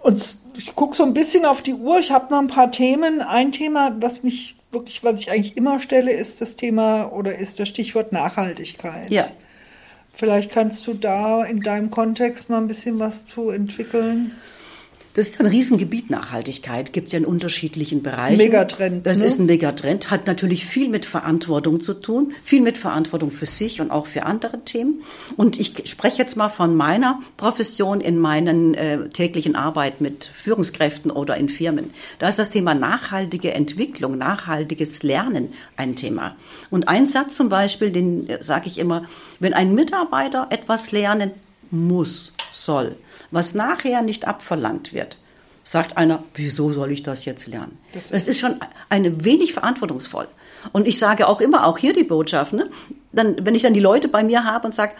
Und 0.00 0.36
ich 0.56 0.74
gucke 0.74 0.96
so 0.96 1.04
ein 1.04 1.14
bisschen 1.14 1.44
auf 1.44 1.62
die 1.62 1.74
Uhr. 1.74 1.98
Ich 1.98 2.10
habe 2.10 2.32
noch 2.32 2.40
ein 2.40 2.48
paar 2.48 2.70
Themen. 2.70 3.20
Ein 3.20 3.52
Thema, 3.52 3.96
was 4.00 4.22
mich 4.22 4.56
wirklich, 4.72 5.02
was 5.02 5.20
ich 5.20 5.30
eigentlich 5.30 5.56
immer 5.56 5.80
stelle, 5.80 6.12
ist 6.12 6.40
das 6.40 6.56
Thema 6.56 7.12
oder 7.12 7.36
ist 7.36 7.58
das 7.58 7.68
Stichwort 7.68 8.12
Nachhaltigkeit. 8.12 9.10
Ja. 9.10 9.28
Vielleicht 10.12 10.50
kannst 10.50 10.86
du 10.86 10.94
da 10.94 11.44
in 11.44 11.62
deinem 11.62 11.90
Kontext 11.90 12.50
mal 12.50 12.58
ein 12.58 12.66
bisschen 12.66 12.98
was 12.98 13.26
zu 13.26 13.50
entwickeln. 13.50 14.32
Das 15.14 15.28
ist 15.28 15.40
ein 15.40 15.46
Riesengebiet 15.46 16.08
Nachhaltigkeit, 16.08 16.92
gibt 16.92 17.08
es 17.08 17.12
ja 17.12 17.18
in 17.18 17.24
unterschiedlichen 17.24 18.02
Bereichen. 18.02 18.36
Megatrend. 18.36 19.04
Das 19.04 19.18
ne? 19.18 19.24
ist 19.24 19.40
ein 19.40 19.46
Megatrend, 19.46 20.10
hat 20.10 20.28
natürlich 20.28 20.64
viel 20.64 20.88
mit 20.88 21.04
Verantwortung 21.04 21.80
zu 21.80 21.94
tun, 21.94 22.32
viel 22.44 22.60
mit 22.60 22.78
Verantwortung 22.78 23.32
für 23.32 23.46
sich 23.46 23.80
und 23.80 23.90
auch 23.90 24.06
für 24.06 24.24
andere 24.24 24.64
Themen. 24.64 25.02
Und 25.36 25.58
ich 25.58 25.90
spreche 25.90 26.18
jetzt 26.18 26.36
mal 26.36 26.48
von 26.48 26.76
meiner 26.76 27.20
Profession 27.36 28.00
in 28.00 28.20
meinen 28.20 28.74
äh, 28.74 29.08
täglichen 29.08 29.56
Arbeit 29.56 30.00
mit 30.00 30.26
Führungskräften 30.26 31.10
oder 31.10 31.36
in 31.36 31.48
Firmen. 31.48 31.90
Da 32.20 32.28
ist 32.28 32.38
das 32.38 32.50
Thema 32.50 32.74
nachhaltige 32.74 33.52
Entwicklung, 33.52 34.16
nachhaltiges 34.16 35.02
Lernen 35.02 35.52
ein 35.76 35.96
Thema. 35.96 36.36
Und 36.70 36.86
ein 36.86 37.08
Satz 37.08 37.34
zum 37.34 37.48
Beispiel, 37.48 37.90
den 37.90 38.28
äh, 38.28 38.42
sage 38.42 38.68
ich 38.68 38.78
immer, 38.78 39.06
wenn 39.40 39.54
ein 39.54 39.74
Mitarbeiter 39.74 40.46
etwas 40.50 40.92
lernen 40.92 41.32
muss, 41.72 42.32
soll, 42.52 42.96
was 43.30 43.54
nachher 43.54 44.02
nicht 44.02 44.26
abverlangt 44.26 44.92
wird, 44.92 45.18
sagt 45.62 45.96
einer, 45.96 46.24
wieso 46.34 46.72
soll 46.72 46.90
ich 46.90 47.02
das 47.02 47.24
jetzt 47.24 47.46
lernen? 47.46 47.78
Das 47.92 48.04
ist, 48.04 48.12
das 48.12 48.28
ist 48.28 48.40
schon 48.40 48.56
eine 48.88 49.24
wenig 49.24 49.52
verantwortungsvoll. 49.52 50.28
Und 50.72 50.88
ich 50.88 50.98
sage 50.98 51.26
auch 51.26 51.40
immer, 51.40 51.66
auch 51.66 51.78
hier 51.78 51.92
die 51.92 52.04
Botschaft, 52.04 52.52
ne? 52.52 52.70
dann, 53.12 53.36
wenn 53.44 53.54
ich 53.54 53.62
dann 53.62 53.74
die 53.74 53.80
Leute 53.80 54.08
bei 54.08 54.22
mir 54.22 54.44
habe 54.44 54.66
und 54.66 54.74
sage, 54.74 54.92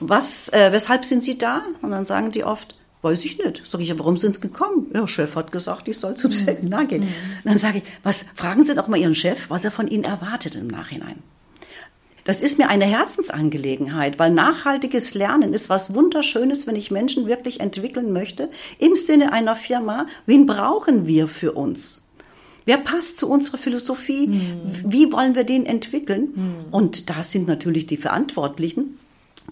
was, 0.00 0.48
äh, 0.52 0.72
weshalb 0.72 1.04
sind 1.04 1.24
sie 1.24 1.38
da? 1.38 1.62
Und 1.82 1.90
dann 1.90 2.04
sagen 2.04 2.30
die 2.30 2.44
oft, 2.44 2.78
weiß 3.02 3.24
ich 3.24 3.38
nicht. 3.38 3.62
Sag 3.68 3.80
ich, 3.80 3.96
warum 3.98 4.16
sind 4.16 4.34
sie 4.34 4.40
gekommen? 4.40 4.90
Ja, 4.94 5.06
Chef 5.06 5.34
hat 5.36 5.52
gesagt, 5.52 5.88
ich 5.88 5.98
soll 5.98 6.14
zum 6.14 6.30
mhm. 6.30 6.34
Seminar 6.34 6.84
gehen. 6.86 7.02
Mhm. 7.02 7.14
Dann 7.44 7.58
sage 7.58 7.78
ich, 7.78 7.84
was, 8.02 8.24
fragen 8.34 8.64
Sie 8.64 8.74
doch 8.74 8.88
mal 8.88 8.98
Ihren 8.98 9.14
Chef, 9.14 9.50
was 9.50 9.64
er 9.64 9.70
von 9.70 9.88
Ihnen 9.88 10.04
erwartet 10.04 10.56
im 10.56 10.68
Nachhinein. 10.68 11.22
Das 12.28 12.42
ist 12.42 12.58
mir 12.58 12.68
eine 12.68 12.84
Herzensangelegenheit, 12.84 14.18
weil 14.18 14.30
nachhaltiges 14.30 15.14
Lernen 15.14 15.54
ist 15.54 15.70
was 15.70 15.94
Wunderschönes, 15.94 16.66
wenn 16.66 16.76
ich 16.76 16.90
Menschen 16.90 17.26
wirklich 17.26 17.60
entwickeln 17.60 18.12
möchte. 18.12 18.50
Im 18.78 18.96
Sinne 18.96 19.32
einer 19.32 19.56
Firma, 19.56 20.06
wen 20.26 20.44
brauchen 20.44 21.06
wir 21.06 21.26
für 21.26 21.52
uns? 21.52 22.02
Wer 22.66 22.76
passt 22.76 23.16
zu 23.16 23.30
unserer 23.30 23.56
Philosophie? 23.56 24.26
Hm. 24.26 24.60
Wie 24.84 25.10
wollen 25.10 25.36
wir 25.36 25.44
den 25.44 25.64
entwickeln? 25.64 26.28
Hm. 26.34 26.54
Und 26.70 27.08
da 27.08 27.22
sind 27.22 27.48
natürlich 27.48 27.86
die 27.86 27.96
Verantwortlichen 27.96 28.98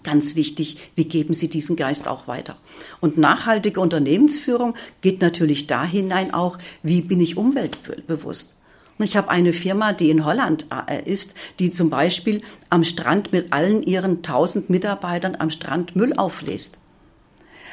ganz 0.03 0.35
wichtig, 0.35 0.77
wie 0.93 1.05
geben 1.05 1.33
sie 1.33 1.49
diesen 1.49 1.77
Geist 1.77 2.07
auch 2.07 2.27
weiter. 2.27 2.57
Und 3.01 3.17
nachhaltige 3.17 3.79
Unternehmensführung 3.79 4.75
geht 5.01 5.19
natürlich 5.19 5.65
da 5.65 5.83
hinein 5.83 6.31
auch, 6.31 6.59
wie 6.83 7.01
bin 7.01 7.21
ich 7.21 7.37
umweltbewusst. 7.37 8.55
Ich 8.99 9.15
habe 9.15 9.29
eine 9.29 9.53
Firma, 9.53 9.93
die 9.93 10.09
in 10.09 10.25
Holland 10.25 10.65
äh, 10.89 11.09
ist, 11.09 11.35
die 11.59 11.69
zum 11.69 11.89
Beispiel 11.89 12.41
am 12.69 12.83
Strand 12.83 13.31
mit 13.31 13.53
allen 13.53 13.83
ihren 13.83 14.23
tausend 14.23 14.69
Mitarbeitern 14.69 15.35
am 15.37 15.51
Strand 15.51 15.95
Müll 15.95 16.13
auflässt. 16.13 16.77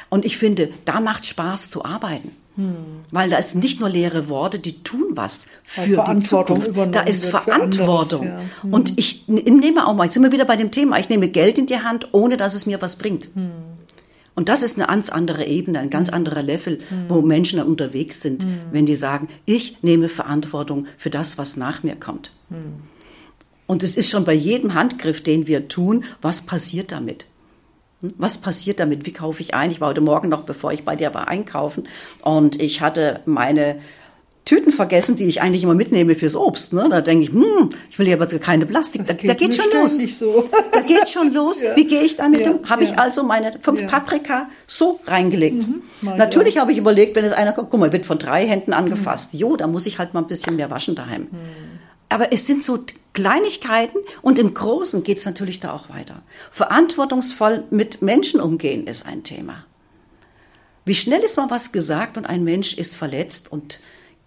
Und 0.09 0.25
ich 0.25 0.37
finde, 0.37 0.69
da 0.85 0.99
macht 0.99 1.25
Spaß 1.25 1.69
zu 1.69 1.83
arbeiten. 1.83 2.31
Hm. 2.55 2.75
Weil 3.11 3.29
da 3.29 3.37
ist 3.37 3.55
nicht 3.55 3.79
nur 3.79 3.89
leere 3.89 4.29
Worte, 4.29 4.59
die 4.59 4.81
tun 4.81 5.07
was 5.11 5.45
für 5.63 5.81
die 5.81 6.23
Zukunft. 6.23 6.71
Da 6.91 7.01
ist 7.01 7.25
Verantwortung. 7.25 8.21
Anderes, 8.21 8.45
ja. 8.61 8.63
hm. 8.63 8.73
Und 8.73 8.93
ich 8.97 9.27
nehme 9.27 9.87
auch 9.87 9.93
mal, 9.93 10.05
jetzt 10.05 10.13
sind 10.13 10.23
wir 10.23 10.31
wieder 10.31 10.45
bei 10.45 10.55
dem 10.55 10.71
Thema, 10.71 10.99
ich 10.99 11.09
nehme 11.09 11.27
Geld 11.27 11.57
in 11.57 11.65
die 11.65 11.79
Hand, 11.79 12.09
ohne 12.13 12.37
dass 12.37 12.53
es 12.53 12.65
mir 12.65 12.81
was 12.81 12.95
bringt. 12.95 13.29
Hm. 13.33 13.74
Und 14.35 14.49
das 14.49 14.63
ist 14.63 14.77
eine 14.77 14.87
ganz 14.87 15.09
andere 15.09 15.45
Ebene, 15.45 15.79
ein 15.79 15.89
ganz 15.89 16.09
anderer 16.09 16.43
Level, 16.43 16.77
mhm. 16.77 17.05
wo 17.07 17.21
Menschen 17.21 17.57
dann 17.57 17.67
unterwegs 17.67 18.21
sind, 18.21 18.45
mhm. 18.45 18.59
wenn 18.71 18.85
die 18.85 18.95
sagen, 18.95 19.29
ich 19.45 19.81
nehme 19.81 20.09
Verantwortung 20.09 20.87
für 20.97 21.09
das, 21.09 21.37
was 21.37 21.55
nach 21.55 21.83
mir 21.83 21.95
kommt. 21.95 22.31
Mhm. 22.49 22.83
Und 23.67 23.81
es 23.81 23.97
ist 23.97 24.09
schon 24.09 24.25
bei 24.25 24.33
jedem 24.33 24.73
Handgriff, 24.73 25.23
den 25.23 25.47
wir 25.47 25.67
tun, 25.67 26.03
was 26.21 26.41
passiert 26.41 26.91
damit? 26.91 27.25
Hm? 28.01 28.13
Was 28.17 28.37
passiert 28.37 28.79
damit? 28.79 29.05
Wie 29.05 29.13
kaufe 29.13 29.41
ich 29.41 29.53
ein? 29.55 29.71
Ich 29.71 29.81
war 29.81 29.89
heute 29.89 30.01
Morgen 30.01 30.29
noch, 30.29 30.43
bevor 30.43 30.71
ich 30.71 30.83
bei 30.83 30.95
dir 30.95 31.13
war, 31.13 31.27
einkaufen 31.27 31.87
und 32.23 32.59
ich 32.61 32.81
hatte 32.81 33.21
meine 33.25 33.79
Tüten 34.45 34.71
vergessen, 34.71 35.15
die 35.15 35.25
ich 35.25 35.41
eigentlich 35.41 35.63
immer 35.63 35.73
mitnehme 35.73 36.13
fürs 36.13 36.35
Obst. 36.35 36.71
Ne? 36.71 36.87
Da 36.87 37.01
denke 37.01 37.23
ich, 37.23 37.31
hm, 37.31 37.71
ich 37.89 37.97
will 37.97 38.05
hier 38.05 38.21
aber 38.21 38.27
keine 38.27 38.67
Plastik. 38.67 39.03
Da, 39.07 39.13
geht, 39.13 39.29
da 39.29 39.33
geht 39.33 39.55
schon 39.55 39.65
los. 39.73 39.97
So. 40.19 40.47
Da 40.71 40.81
geht 40.81 41.09
schon 41.09 41.33
los. 41.33 41.61
ja. 41.63 41.75
Wie 41.75 41.85
gehe 41.85 42.03
ich 42.03 42.15
damit 42.15 42.41
ja, 42.41 42.51
um? 42.51 42.69
Habe 42.69 42.83
ja. 42.83 42.91
ich 42.91 42.99
also 42.99 43.23
meine 43.23 43.53
fünf. 43.59 43.87
Paprika 43.87 44.47
so 44.67 44.99
reingelegt. 45.07 45.67
Mhm, 45.67 45.81
Natürlich 46.15 46.59
habe 46.59 46.71
ich 46.71 46.77
überlegt, 46.77 47.15
wenn 47.15 47.25
es 47.25 47.33
einer 47.33 47.53
kommt, 47.53 47.71
guck 47.71 47.79
mal, 47.79 47.91
wird 47.91 48.05
von 48.05 48.19
drei 48.19 48.45
Händen 48.45 48.71
angefasst. 48.73 49.33
Mhm. 49.33 49.39
Jo, 49.39 49.55
da 49.57 49.65
muss 49.65 49.87
ich 49.87 49.97
halt 49.97 50.13
mal 50.13 50.21
ein 50.21 50.27
bisschen 50.27 50.57
mehr 50.57 50.69
waschen 50.69 50.93
daheim. 50.93 51.23
Mhm. 51.23 51.37
Aber 52.09 52.31
es 52.31 52.45
sind 52.45 52.63
so 52.63 52.85
Kleinigkeiten 53.13 53.97
und 54.21 54.37
im 54.37 54.53
Großen 54.53 55.03
geht 55.03 55.17
es 55.17 55.25
natürlich 55.25 55.59
da 55.59 55.73
auch 55.73 55.89
weiter. 55.89 56.21
Verantwortungsvoll 56.51 57.63
mit 57.71 58.03
Menschen 58.03 58.39
umgehen 58.39 58.85
ist 58.85 59.07
ein 59.07 59.23
Thema. 59.23 59.65
Wie 60.85 60.93
schnell 60.93 61.21
ist 61.21 61.35
mal 61.37 61.49
was 61.49 61.71
gesagt 61.71 62.15
und 62.15 62.27
ein 62.27 62.43
Mensch 62.43 62.77
ist 62.77 62.95
verletzt 62.95 63.51
und 63.51 63.79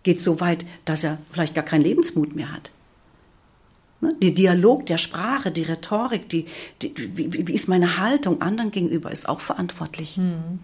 geht 0.02 0.20
so 0.20 0.40
weit, 0.40 0.64
dass 0.84 1.04
er 1.04 1.18
vielleicht 1.30 1.54
gar 1.54 1.64
keinen 1.64 1.82
Lebensmut 1.82 2.34
mehr 2.34 2.52
hat. 2.52 2.70
Ne? 4.00 4.14
Der 4.22 4.30
Dialog 4.30 4.86
der 4.86 4.98
Sprache, 4.98 5.50
die 5.50 5.62
Rhetorik, 5.62 6.28
die, 6.28 6.46
die 6.82 6.94
wie, 7.16 7.46
wie, 7.48 7.52
ist 7.52 7.68
meine 7.68 7.98
Haltung 7.98 8.40
anderen 8.40 8.70
gegenüber, 8.70 9.10
ist 9.10 9.28
auch 9.28 9.40
verantwortlich. 9.40 10.16
Hm. 10.16 10.60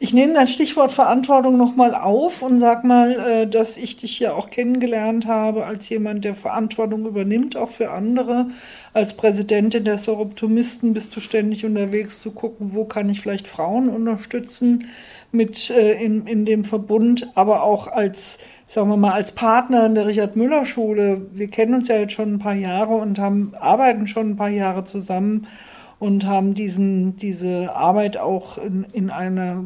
Ich 0.00 0.12
nehme 0.12 0.34
dein 0.34 0.46
Stichwort 0.46 0.92
Verantwortung 0.92 1.56
nochmal 1.56 1.92
auf 1.92 2.42
und 2.42 2.60
sag 2.60 2.84
mal, 2.84 3.18
äh, 3.18 3.46
dass 3.48 3.76
ich 3.76 3.96
dich 3.96 4.20
ja 4.20 4.32
auch 4.32 4.48
kennengelernt 4.48 5.26
habe 5.26 5.66
als 5.66 5.88
jemand, 5.88 6.24
der 6.24 6.36
Verantwortung 6.36 7.04
übernimmt, 7.04 7.56
auch 7.56 7.70
für 7.70 7.90
andere. 7.90 8.46
Als 8.92 9.16
Präsidentin 9.16 9.84
der 9.84 9.98
Soroptomisten 9.98 10.94
bist 10.94 11.16
du 11.16 11.20
ständig 11.20 11.64
unterwegs 11.64 12.20
zu 12.20 12.30
gucken, 12.30 12.74
wo 12.74 12.84
kann 12.84 13.10
ich 13.10 13.20
vielleicht 13.20 13.48
Frauen 13.48 13.88
unterstützen 13.88 14.86
mit 15.32 15.68
äh, 15.70 16.00
in, 16.00 16.28
in 16.28 16.46
dem 16.46 16.64
Verbund, 16.64 17.32
aber 17.34 17.64
auch 17.64 17.88
als 17.88 18.38
sagen 18.68 18.90
wir 18.90 18.96
mal, 18.96 19.12
als 19.12 19.32
Partner 19.32 19.86
in 19.86 19.94
der 19.94 20.06
Richard 20.06 20.36
Müller 20.36 20.66
Schule, 20.66 21.26
wir 21.32 21.48
kennen 21.48 21.74
uns 21.74 21.88
ja 21.88 21.96
jetzt 21.96 22.12
schon 22.12 22.34
ein 22.34 22.38
paar 22.38 22.54
Jahre 22.54 22.94
und 22.94 23.18
haben, 23.18 23.54
arbeiten 23.58 24.06
schon 24.06 24.30
ein 24.30 24.36
paar 24.36 24.50
Jahre 24.50 24.84
zusammen 24.84 25.46
und 25.98 26.26
haben 26.26 26.54
diesen, 26.54 27.16
diese 27.16 27.74
Arbeit 27.74 28.18
auch 28.18 28.58
in, 28.58 28.84
in 28.92 29.10
einer 29.10 29.64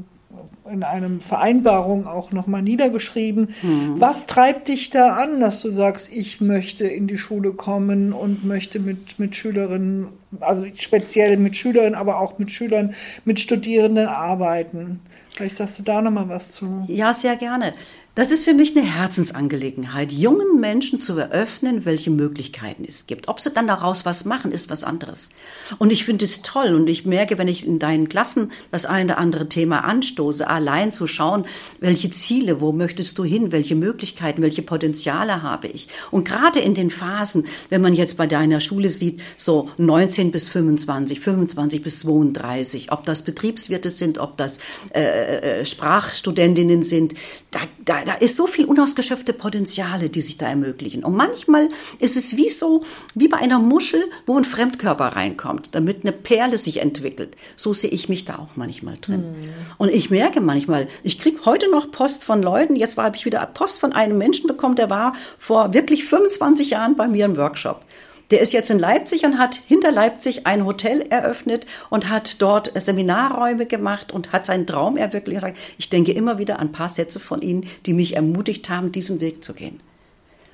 in 0.71 0.83
einem 0.83 1.21
Vereinbarung 1.21 2.07
auch 2.07 2.33
nochmal 2.33 2.63
niedergeschrieben. 2.63 3.55
Mhm. 3.63 3.95
Was 3.99 4.27
treibt 4.27 4.69
dich 4.69 4.91
da 4.91 5.17
an, 5.17 5.41
dass 5.41 5.61
du 5.61 5.71
sagst, 5.71 6.11
ich 6.11 6.41
möchte 6.41 6.87
in 6.87 7.07
die 7.07 7.19
Schule 7.19 7.53
kommen 7.53 8.13
und 8.13 8.45
möchte 8.45 8.79
mit, 8.79 9.19
mit 9.19 9.37
Schülerinnen, 9.37 10.09
also 10.41 10.65
speziell 10.75 11.37
mit 11.37 11.57
Schülerinnen, 11.57 11.95
aber 11.95 12.21
auch 12.21 12.39
mit 12.39 12.51
Schülern, 12.51 12.95
mit 13.25 13.41
Studierenden 13.41 14.07
arbeiten? 14.07 15.01
Vielleicht 15.35 15.57
sagst 15.57 15.79
du 15.79 15.83
da 15.83 16.01
nochmal 16.01 16.29
was 16.29 16.53
zu. 16.53 16.85
Ja, 16.89 17.13
sehr 17.13 17.37
gerne. 17.37 17.73
Das 18.15 18.31
ist 18.31 18.45
für 18.45 18.53
mich 18.53 18.77
eine 18.77 18.85
Herzensangelegenheit, 18.85 20.13
jungen 20.13 20.61
Menschen 20.61 21.01
zu 21.01 21.17
eröffnen, 21.17 21.87
welche 21.87 22.11
Möglichkeiten 22.11 22.85
es 22.87 23.07
gibt. 23.07 23.27
Ob 23.27 23.41
sie 23.41 23.49
dann 23.49 23.67
daraus 23.67 24.05
was 24.05 24.27
machen, 24.27 24.53
ist 24.53 24.69
was 24.69 24.85
anderes. 24.85 25.31
Und 25.79 25.91
ich 25.91 26.05
finde 26.05 26.27
es 26.27 26.43
toll 26.43 26.75
und 26.75 26.91
ich 26.91 27.07
merke, 27.07 27.39
wenn 27.39 27.49
ich 27.49 27.67
in 27.67 27.79
deinen 27.79 28.11
Klassen 28.11 28.53
das 28.71 28.85
eine 28.85 29.13
oder 29.13 29.19
andere 29.19 29.49
Thema 29.49 29.85
anstoße, 29.85 30.47
allein 30.47 30.93
zu 30.93 31.07
schauen, 31.07 31.47
welche 31.81 32.11
Ziele, 32.11 32.61
wo 32.61 32.73
möchtest 32.73 33.17
du 33.17 33.25
hin, 33.25 33.51
welche 33.51 33.77
Möglichkeiten, 33.77 34.43
welche 34.43 34.61
Potenziale 34.61 35.41
habe 35.41 35.69
ich. 35.69 35.89
Und 36.11 36.29
gerade 36.29 36.61
in 36.61 36.75
den 36.75 36.91
Phasen, 36.91 37.47
wenn 37.71 37.81
man 37.81 37.95
jetzt 37.95 38.19
bei 38.19 38.27
deiner 38.27 38.61
Schule 38.61 38.91
sieht, 38.91 39.23
so 39.39 39.71
19 39.79 40.33
bis 40.33 40.49
25, 40.49 41.19
25 41.19 41.81
bis 41.81 42.01
32, 42.01 42.93
ob 42.93 43.05
das 43.07 43.23
Betriebswirte 43.23 43.89
sind, 43.89 44.19
ob 44.19 44.37
das 44.37 44.59
äh, 44.95 45.61
äh 45.61 45.65
Sprachstudentinnen 45.65 46.83
sind, 46.83 47.15
da, 47.51 47.61
da 47.83 48.02
da, 48.05 48.15
ist 48.15 48.37
so 48.37 48.47
viel 48.47 48.65
unausgeschöpfte 48.65 49.33
Potenziale, 49.33 50.11
die 50.11 50.21
sich 50.21 50.39
da 50.39 50.49
ermöglichen. 50.49 51.05
Und 51.05 51.17
manchmal 51.17 51.69
ist 51.99 52.17
es 52.17 52.37
wie 52.37 52.51
so, 52.51 52.85
wie 53.15 53.29
bei 53.29 53.39
einer 53.39 53.59
Muschel, 53.59 54.03
wo 54.27 54.37
ein 54.37 54.45
Fremdkörper 54.45 55.09
reinkommt, 55.09 55.75
damit 55.75 56.03
eine 56.03 56.13
Perle 56.13 56.59
sich 56.59 56.81
entwickelt. 56.81 57.37
So 57.57 57.73
sehe 57.73 57.91
ich 57.91 58.09
mich 58.09 58.25
da 58.25 58.39
auch 58.39 58.57
manchmal 58.57 58.99
drin. 59.01 59.21
Mhm. 59.21 59.49
Und 59.79 59.91
ich 59.91 60.11
merke 60.11 60.41
manchmal, 60.41 60.89
ich 61.03 61.19
kriege 61.19 61.45
heute 61.45 61.71
noch 61.71 61.91
Post 61.91 62.25
von 62.25 62.43
Leuten, 62.43 62.77
jetzt 62.77 62.97
habe 62.97 63.17
ich 63.17 63.25
wieder 63.25 63.45
Post 63.47 63.79
von 63.79 63.93
einem 63.93 64.19
Menschen 64.19 64.47
bekommen, 64.47 64.77
der 64.77 64.91
war 64.91 65.15
vor 65.39 65.73
wirklich 65.75 66.05
25 66.05 66.71
Jahren 66.71 66.97
bei 66.97 67.09
mir 67.09 67.25
im 67.25 67.37
Workshop. 67.37 67.85
Der 68.33 68.41
ist 68.41 68.55
jetzt 68.55 68.71
in 68.71 68.79
Leipzig 68.79 69.27
und 69.27 69.37
hat 69.37 69.57
hinter 69.57 69.93
Leipzig 69.93 70.47
ein 70.47 70.65
Hotel 70.65 71.03
eröffnet 71.03 71.67
und 71.91 72.09
hat 72.09 72.41
dort 72.41 72.73
Seminarräume 72.75 73.67
gemacht 73.67 74.11
und 74.11 74.33
hat 74.33 74.47
seinen 74.47 74.67
Traum 74.67 74.97
erwirklicht. 74.97 75.45
Ich 75.77 75.91
denke 75.91 76.13
immer 76.13 76.39
wieder 76.39 76.59
an 76.59 76.69
ein 76.69 76.73
paar 76.73 76.89
Sätze 76.89 77.21
von 77.21 77.43
Ihnen, 77.43 77.67
die 77.85 77.93
mich 77.93 78.17
ermutigt 78.17 78.71
haben, 78.71 78.91
diesen 78.91 79.21
Weg 79.21 79.45
zu 79.45 79.53
gehen. 79.53 79.81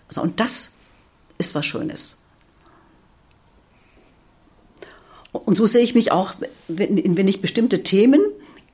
Also, 0.09 0.23
und 0.23 0.41
das 0.41 0.73
ist 1.39 1.55
was 1.55 1.67
Schönes. 1.67 2.19
Und 5.31 5.57
so 5.57 5.67
sehe 5.67 5.83
ich 5.83 5.95
mich 5.95 6.11
auch, 6.11 6.35
wenn, 6.67 7.17
wenn 7.17 7.29
ich 7.29 7.41
bestimmte 7.41 7.85
Themen 7.85 8.23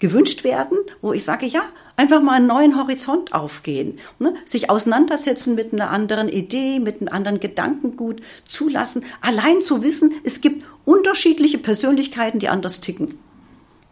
gewünscht 0.05 0.45
werden, 0.45 0.77
wo 1.01 1.15
ich 1.15 1.25
sage, 1.25 1.47
ja, 1.47 1.63
einfach 1.97 2.21
mal 2.21 2.35
einen 2.35 2.47
neuen 2.47 2.77
Horizont 2.77 3.33
aufgehen, 3.33 3.99
ne? 4.19 4.35
sich 4.45 4.69
auseinandersetzen 4.69 5.55
mit 5.55 5.73
einer 5.73 5.89
anderen 5.89 6.29
Idee, 6.29 6.79
mit 6.79 7.01
einem 7.01 7.09
anderen 7.09 7.41
Gedankengut 7.41 8.21
zulassen, 8.45 9.03
allein 9.23 9.63
zu 9.63 9.83
wissen, 9.83 10.13
es 10.23 10.43
gibt 10.43 10.63
unterschiedliche 10.85 11.57
Persönlichkeiten, 11.57 12.39
die 12.39 12.51
anders 12.51 12.81
ticken. 12.81 13.19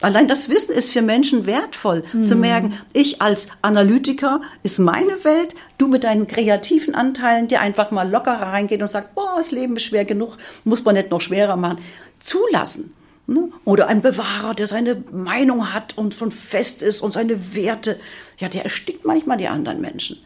Allein 0.03 0.29
das 0.29 0.51
Wissen 0.51 0.75
ist 0.75 0.91
für 0.91 1.01
Menschen 1.01 1.47
wertvoll, 1.47 2.03
mhm. 2.13 2.27
zu 2.27 2.37
merken, 2.37 2.75
ich 2.93 3.23
als 3.23 3.49
Analytiker 3.63 4.43
ist 4.63 4.81
meine 4.81 5.25
Welt, 5.25 5.55
du 5.79 5.89
mit 5.89 6.05
deinen 6.05 6.27
kreativen 6.27 6.95
Anteilen, 6.95 7.49
die 7.49 7.57
einfach 7.57 7.91
mal 7.91 8.11
lockerer 8.11 8.53
reingehen 8.53 8.83
und 8.83 8.89
sagt, 8.89 9.15
boah, 9.15 9.37
das 9.39 9.51
Leben 9.51 9.77
ist 9.77 9.85
schwer 9.85 10.05
genug, 10.05 10.37
muss 10.65 10.85
man 10.85 10.95
nicht 10.95 11.11
noch 11.11 11.23
schwerer 11.23 11.57
machen. 11.57 11.79
Zulassen. 12.21 12.93
Ne? 13.33 13.51
Oder 13.65 13.89
ein 13.89 14.03
Bewahrer, 14.03 14.55
der 14.55 14.67
seine 14.67 15.03
Meinung 15.11 15.73
hat 15.73 15.97
und 15.97 16.15
schon 16.15 16.31
fest 16.31 16.83
ist 16.83 17.01
und 17.01 17.13
seine 17.13 17.55
Werte. 17.55 17.99
Ja, 18.39 18.49
der 18.49 18.65
erstickt 18.65 19.05
manchmal 19.05 19.39
die 19.39 19.49
anderen 19.49 19.81
Menschen. 19.81 20.19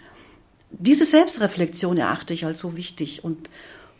Diese 0.71 1.05
Selbstreflexion 1.05 1.97
erachte 1.97 2.35
ich 2.35 2.45
als 2.45 2.59
so 2.59 2.77
wichtig 2.77 3.25
und 3.25 3.49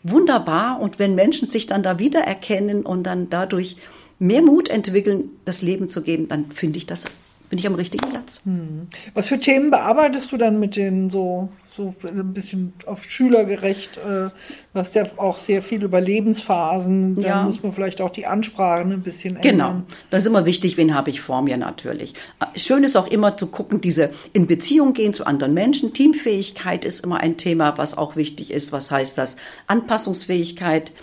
wunderbar. 0.03 0.79
Und 0.79 0.99
wenn 0.99 1.15
Menschen 1.15 1.47
sich 1.47 1.65
dann 1.67 1.83
da 1.83 1.99
wiedererkennen 1.99 2.85
und 2.85 3.03
dann 3.03 3.29
dadurch 3.29 3.77
mehr 4.19 4.41
Mut 4.41 4.69
entwickeln, 4.69 5.29
das 5.45 5.61
Leben 5.61 5.87
zu 5.87 6.01
geben, 6.01 6.27
dann 6.27 6.51
finde 6.51 6.77
ich 6.77 6.85
das, 6.85 7.05
bin 7.49 7.59
ich 7.59 7.67
am 7.67 7.75
richtigen 7.75 8.09
Platz. 8.09 8.41
Hm. 8.43 8.87
Was 9.13 9.29
für 9.29 9.39
Themen 9.39 9.71
bearbeitest 9.71 10.31
du 10.31 10.37
dann 10.37 10.59
mit 10.59 10.75
denen 10.75 11.09
so, 11.09 11.49
so 11.77 11.93
ein 12.05 12.33
bisschen 12.33 12.73
auf 12.85 13.03
schülergerecht? 13.03 13.97
Äh, 13.97 14.29
hast 14.73 14.95
ja 14.95 15.05
auch 15.17 15.37
sehr 15.37 15.63
viel 15.63 15.81
über 15.83 16.01
Lebensphasen. 16.01 17.15
Da 17.15 17.21
Ja. 17.21 17.43
muss 17.43 17.63
man 17.63 17.71
vielleicht 17.73 18.01
auch 18.01 18.09
die 18.11 18.25
Ansprachen 18.27 18.91
ein 18.91 19.01
bisschen 19.01 19.35
Genau, 19.41 19.69
ändern. 19.69 19.85
das 20.09 20.23
ist 20.23 20.27
immer 20.27 20.45
wichtig, 20.45 20.75
wen 20.77 20.93
habe 20.93 21.09
ich 21.09 21.21
vor 21.21 21.41
mir 21.41 21.57
natürlich. 21.57 22.13
Schön 22.55 22.83
ist 22.83 22.95
auch 22.97 23.07
immer 23.07 23.37
zu 23.37 23.47
gucken, 23.47 23.79
diese 23.81 24.09
in 24.33 24.45
Beziehung 24.47 24.93
gehen 24.93 25.13
zu 25.13 25.25
anderen 25.25 25.53
Menschen. 25.53 25.93
Teamfähigkeit 25.93 26.83
ist 26.85 26.99
immer 27.03 27.21
ein 27.21 27.37
Thema, 27.37 27.77
was 27.77 27.97
auch 27.97 28.15
wichtig 28.17 28.51
ist. 28.51 28.71
Was 28.71 28.91
heißt 28.91 29.17
das? 29.17 29.37
Anpassungsfähigkeit, 29.67 30.89
äh, 30.89 30.93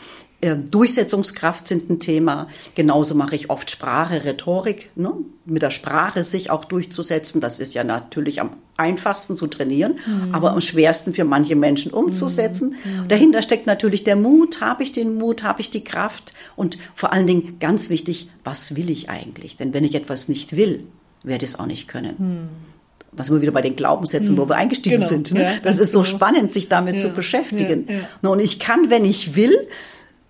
Durchsetzungskraft 0.55 1.67
sind 1.67 1.89
ein 1.91 1.99
Thema. 2.01 2.49
Genauso 2.75 3.15
mache 3.15 3.35
ich 3.37 3.51
oft 3.51 3.71
Sprache, 3.71 4.25
Rhetorik, 4.25 4.91
ne? 4.97 5.13
mit 5.47 5.63
der 5.63 5.71
Sprache 5.71 6.23
sich 6.25 6.51
auch 6.51 6.65
durchzusetzen. 6.65 7.41
Das 7.41 7.59
ist 7.61 7.75
ja 7.75 7.85
natürlich 7.85 8.41
am 8.41 8.51
einfachsten 8.77 9.37
zu 9.37 9.47
trainieren, 9.47 9.95
aber 10.33 10.53
am 10.53 10.61
schwersten 10.61 11.15
für 11.15 11.25
manche 11.25 11.55
Menschen 11.57 11.93
umzusetzen. 11.93 12.75
Dahinter 13.09 13.41
steckt 13.43 13.67
natürlich 13.67 14.05
der 14.05 14.17
Mut. 14.17 14.61
Habe 14.61 14.83
ich 14.83 14.93
den 14.93 15.15
Mut? 15.15 15.43
Habe 15.43 15.61
ich 15.61 15.71
die 15.71 15.85
Kraft? 15.85 16.35
Und 16.57 16.77
vor 16.95 17.13
allen 17.13 17.27
Dingen 17.27 17.57
ganz 17.61 17.89
wichtig, 17.89 18.29
was 18.45 18.77
will 18.77 18.91
ich 18.91 19.09
eigentlich? 19.11 19.57
Denn 19.57 19.73
wenn 19.75 19.85
ich 19.85 19.95
etwas 19.95 20.29
nicht 20.29 20.57
will, 20.57 20.85
werde 21.23 21.45
ich 21.45 21.53
es 21.53 21.59
auch 21.59 21.67
nicht 21.67 21.89
können. 21.89 22.49
Was 23.13 23.31
wir 23.31 23.41
wieder 23.41 23.53
bei 23.53 23.63
den 23.63 23.77
Glaubenssätzen, 23.77 24.37
wo 24.37 24.49
wir 24.49 24.57
eingestiegen 24.57 24.97
Genau, 24.97 25.09
sind. 25.09 25.33
Ne? 25.33 25.43
ja, 25.43 25.53
das 25.63 25.79
ist 25.79 25.93
so 25.93 26.01
genau. 26.03 26.11
spannend, 26.17 26.53
sich 26.53 26.69
damit 26.69 26.97
Ja, 26.97 27.03
zu 27.03 27.09
beschäftigen. 27.11 27.87
ja, 28.23 28.29
Und 28.29 28.41
ich 28.41 28.59
kann, 28.59 28.91
wenn 28.91 29.05
ich 29.05 29.37
will, 29.37 29.57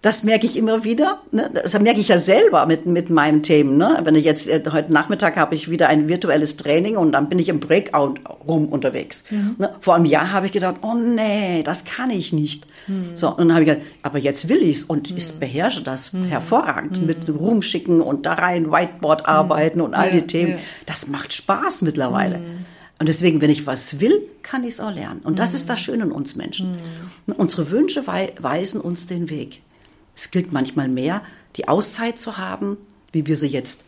das 0.05 0.23
merke 0.23 0.45
ich 0.45 0.59
immer 0.59 0.85
wieder. 0.85 1.23
Ne? 1.33 1.51
Das 1.55 1.79
merke 1.81 1.99
ich 1.99 2.09
ja 2.09 2.19
selber 2.19 2.67
mit, 2.67 2.85
mit 2.85 3.09
meinen 3.09 3.43
Themen. 3.43 3.79
Ne? 3.79 4.01
Wenn 4.05 4.15
ich 4.17 4.25
jetzt, 4.27 4.47
äh, 4.47 4.63
heute 4.71 4.93
Nachmittag 4.93 5.37
habe 5.39 5.55
ich 5.55 5.71
wieder 5.71 5.89
ein 5.89 6.09
virtuelles 6.11 6.57
Training 6.59 6.99
und 6.99 7.13
dann 7.13 7.31
bin 7.31 7.39
ich 7.39 7.49
im 7.49 7.59
Breakout 7.59 8.17
rum 8.47 8.69
unterwegs. 8.69 9.25
Mhm. 9.31 9.57
Ne? 9.59 9.75
Vor 9.81 9.95
einem 9.95 10.05
Jahr 10.05 10.31
habe 10.31 10.45
ich 10.45 10.53
gedacht, 10.53 10.77
oh 10.83 10.93
nee, 10.93 11.63
das 11.63 11.85
kann 11.85 12.11
ich 12.11 12.35
nicht. 12.35 12.67
Mhm. 12.87 13.13
So, 13.17 13.31
und 13.31 13.39
dann 13.39 13.53
habe 13.55 13.63
ich 13.63 13.69
gedacht, 13.71 13.87
aber 14.03 14.19
jetzt 14.19 14.51
will 14.51 14.63
ich's 14.63 14.85
und 14.85 15.11
ich 15.17 15.33
beherrsche 15.35 15.83
das 15.83 16.13
Mhm. 16.13 16.25
hervorragend 16.27 17.07
mit 17.07 17.27
rumschicken 17.29 18.03
und 18.03 18.27
da 18.27 18.35
rein 18.35 18.71
Whiteboard 18.71 19.27
arbeiten 19.27 19.81
und 19.81 19.95
all 19.95 20.09
Mhm. 20.11 20.15
Ja, 20.15 20.21
die 20.21 20.27
Themen. 20.27 20.51
ja. 20.53 20.59
Das 20.85 21.09
macht 21.09 21.33
Spaß 21.33 21.81
mittlerweile. 21.81 22.41
Und 22.99 23.09
deswegen, 23.09 23.41
wenn 23.41 23.49
ich 23.51 23.67
was 23.67 24.01
will, 24.01 24.21
kann 24.43 24.65
ich 24.65 24.71
es 24.75 24.81
auch 24.81 24.93
lernen. 24.95 25.21
Und 25.25 25.39
das 25.39 25.55
ist 25.55 25.71
das 25.71 25.81
Schöne 25.81 26.05
in 26.05 26.13
uns 26.13 26.37
Menschen. 26.37 26.77
Unsere 27.39 27.71
Wünsche 27.71 28.07
wei 28.07 28.33
weisen 28.39 28.81
uns 28.83 29.07
den 29.07 29.31
Weg. 29.31 29.63
Es 30.15 30.31
gilt 30.31 30.53
manchmal 30.53 30.89
mehr, 30.89 31.23
die 31.57 31.69
Auszeit 31.69 32.19
zu 32.19 32.39
haben, 32.39 32.77
wie 33.13 33.27
wir 33.27 33.37
sie 33.37 33.49
jetzt 33.49 33.83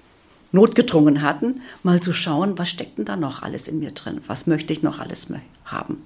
notgedrungen 0.52 1.22
hatten, 1.22 1.60
mal 1.82 2.00
zu 2.00 2.12
schauen, 2.12 2.58
was 2.58 2.68
steckt 2.68 2.98
denn 2.98 3.04
da 3.04 3.16
noch 3.16 3.42
alles 3.42 3.68
in 3.68 3.78
mir 3.78 3.90
drin? 3.90 4.20
Was 4.26 4.46
möchte 4.46 4.72
ich 4.72 4.82
noch 4.82 4.98
alles 5.00 5.30
mö- 5.30 5.40
haben? 5.64 6.02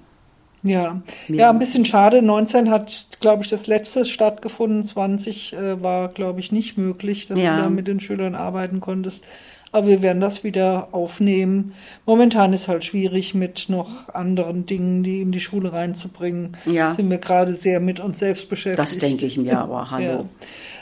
Ja. 0.63 1.01
Ja, 1.27 1.49
ein 1.49 1.57
bisschen 1.59 1.85
schade. 1.85 2.21
19 2.21 2.69
hat, 2.69 3.17
glaube 3.19 3.43
ich, 3.43 3.49
das 3.49 3.65
letzte 3.65 4.05
stattgefunden. 4.05 4.83
20 4.83 5.53
äh, 5.53 5.81
war, 5.81 6.09
glaube 6.09 6.39
ich, 6.39 6.51
nicht 6.51 6.77
möglich, 6.77 7.27
dass 7.27 7.39
Ja. 7.39 7.55
du 7.57 7.61
da 7.63 7.69
mit 7.69 7.87
den 7.87 7.99
Schülern 7.99 8.35
arbeiten 8.35 8.79
konntest. 8.79 9.23
Aber 9.71 9.87
wir 9.87 10.01
werden 10.01 10.21
das 10.21 10.43
wieder 10.43 10.89
aufnehmen. 10.91 11.73
Momentan 12.05 12.51
ist 12.51 12.67
halt 12.67 12.83
schwierig, 12.83 13.33
mit 13.33 13.67
noch 13.69 14.09
anderen 14.13 14.65
Dingen, 14.65 15.01
die 15.03 15.21
in 15.21 15.31
die 15.31 15.39
Schule 15.39 15.71
reinzubringen. 15.71 16.57
Ja. 16.65 16.93
Sind 16.93 17.09
wir 17.09 17.19
gerade 17.19 17.55
sehr 17.55 17.79
mit 17.79 17.99
uns 17.99 18.19
selbst 18.19 18.49
beschäftigt. 18.49 18.79
Das 18.79 18.97
denke 18.97 19.25
ich 19.25 19.37
mir, 19.37 19.57
aber 19.57 19.89
hallo. 19.91 20.03
Ja. 20.03 20.25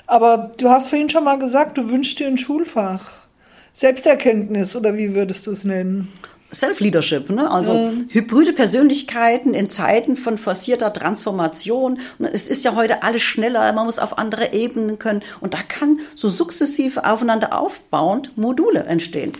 Aber 0.07 0.51
du 0.57 0.69
hast 0.69 0.89
vorhin 0.89 1.09
schon 1.09 1.23
mal 1.23 1.37
gesagt, 1.37 1.77
du 1.77 1.89
wünschst 1.89 2.19
dir 2.19 2.27
ein 2.27 2.39
Schulfach. 2.39 3.27
Selbsterkenntnis 3.73 4.75
oder 4.75 4.97
wie 4.97 5.13
würdest 5.13 5.45
du 5.45 5.51
es 5.51 5.63
nennen? 5.63 6.09
Self-Leadership, 6.53 7.29
ne? 7.29 7.49
also 7.49 7.91
hybride 8.09 8.53
Persönlichkeiten 8.53 9.53
in 9.53 9.69
Zeiten 9.69 10.15
von 10.17 10.37
forcierter 10.37 10.91
Transformation. 10.93 11.99
Und 12.17 12.25
Es 12.25 12.47
ist 12.47 12.63
ja 12.65 12.75
heute 12.75 13.03
alles 13.03 13.21
schneller, 13.21 13.71
man 13.73 13.85
muss 13.85 13.99
auf 13.99 14.17
andere 14.17 14.53
Ebenen 14.53 14.97
können 14.99 15.21
und 15.41 15.53
da 15.53 15.59
kann 15.67 15.99
so 16.15 16.29
sukzessive 16.29 17.05
aufeinander 17.05 17.57
aufbauend 17.59 18.37
Module 18.37 18.83
entstehen. 18.83 19.31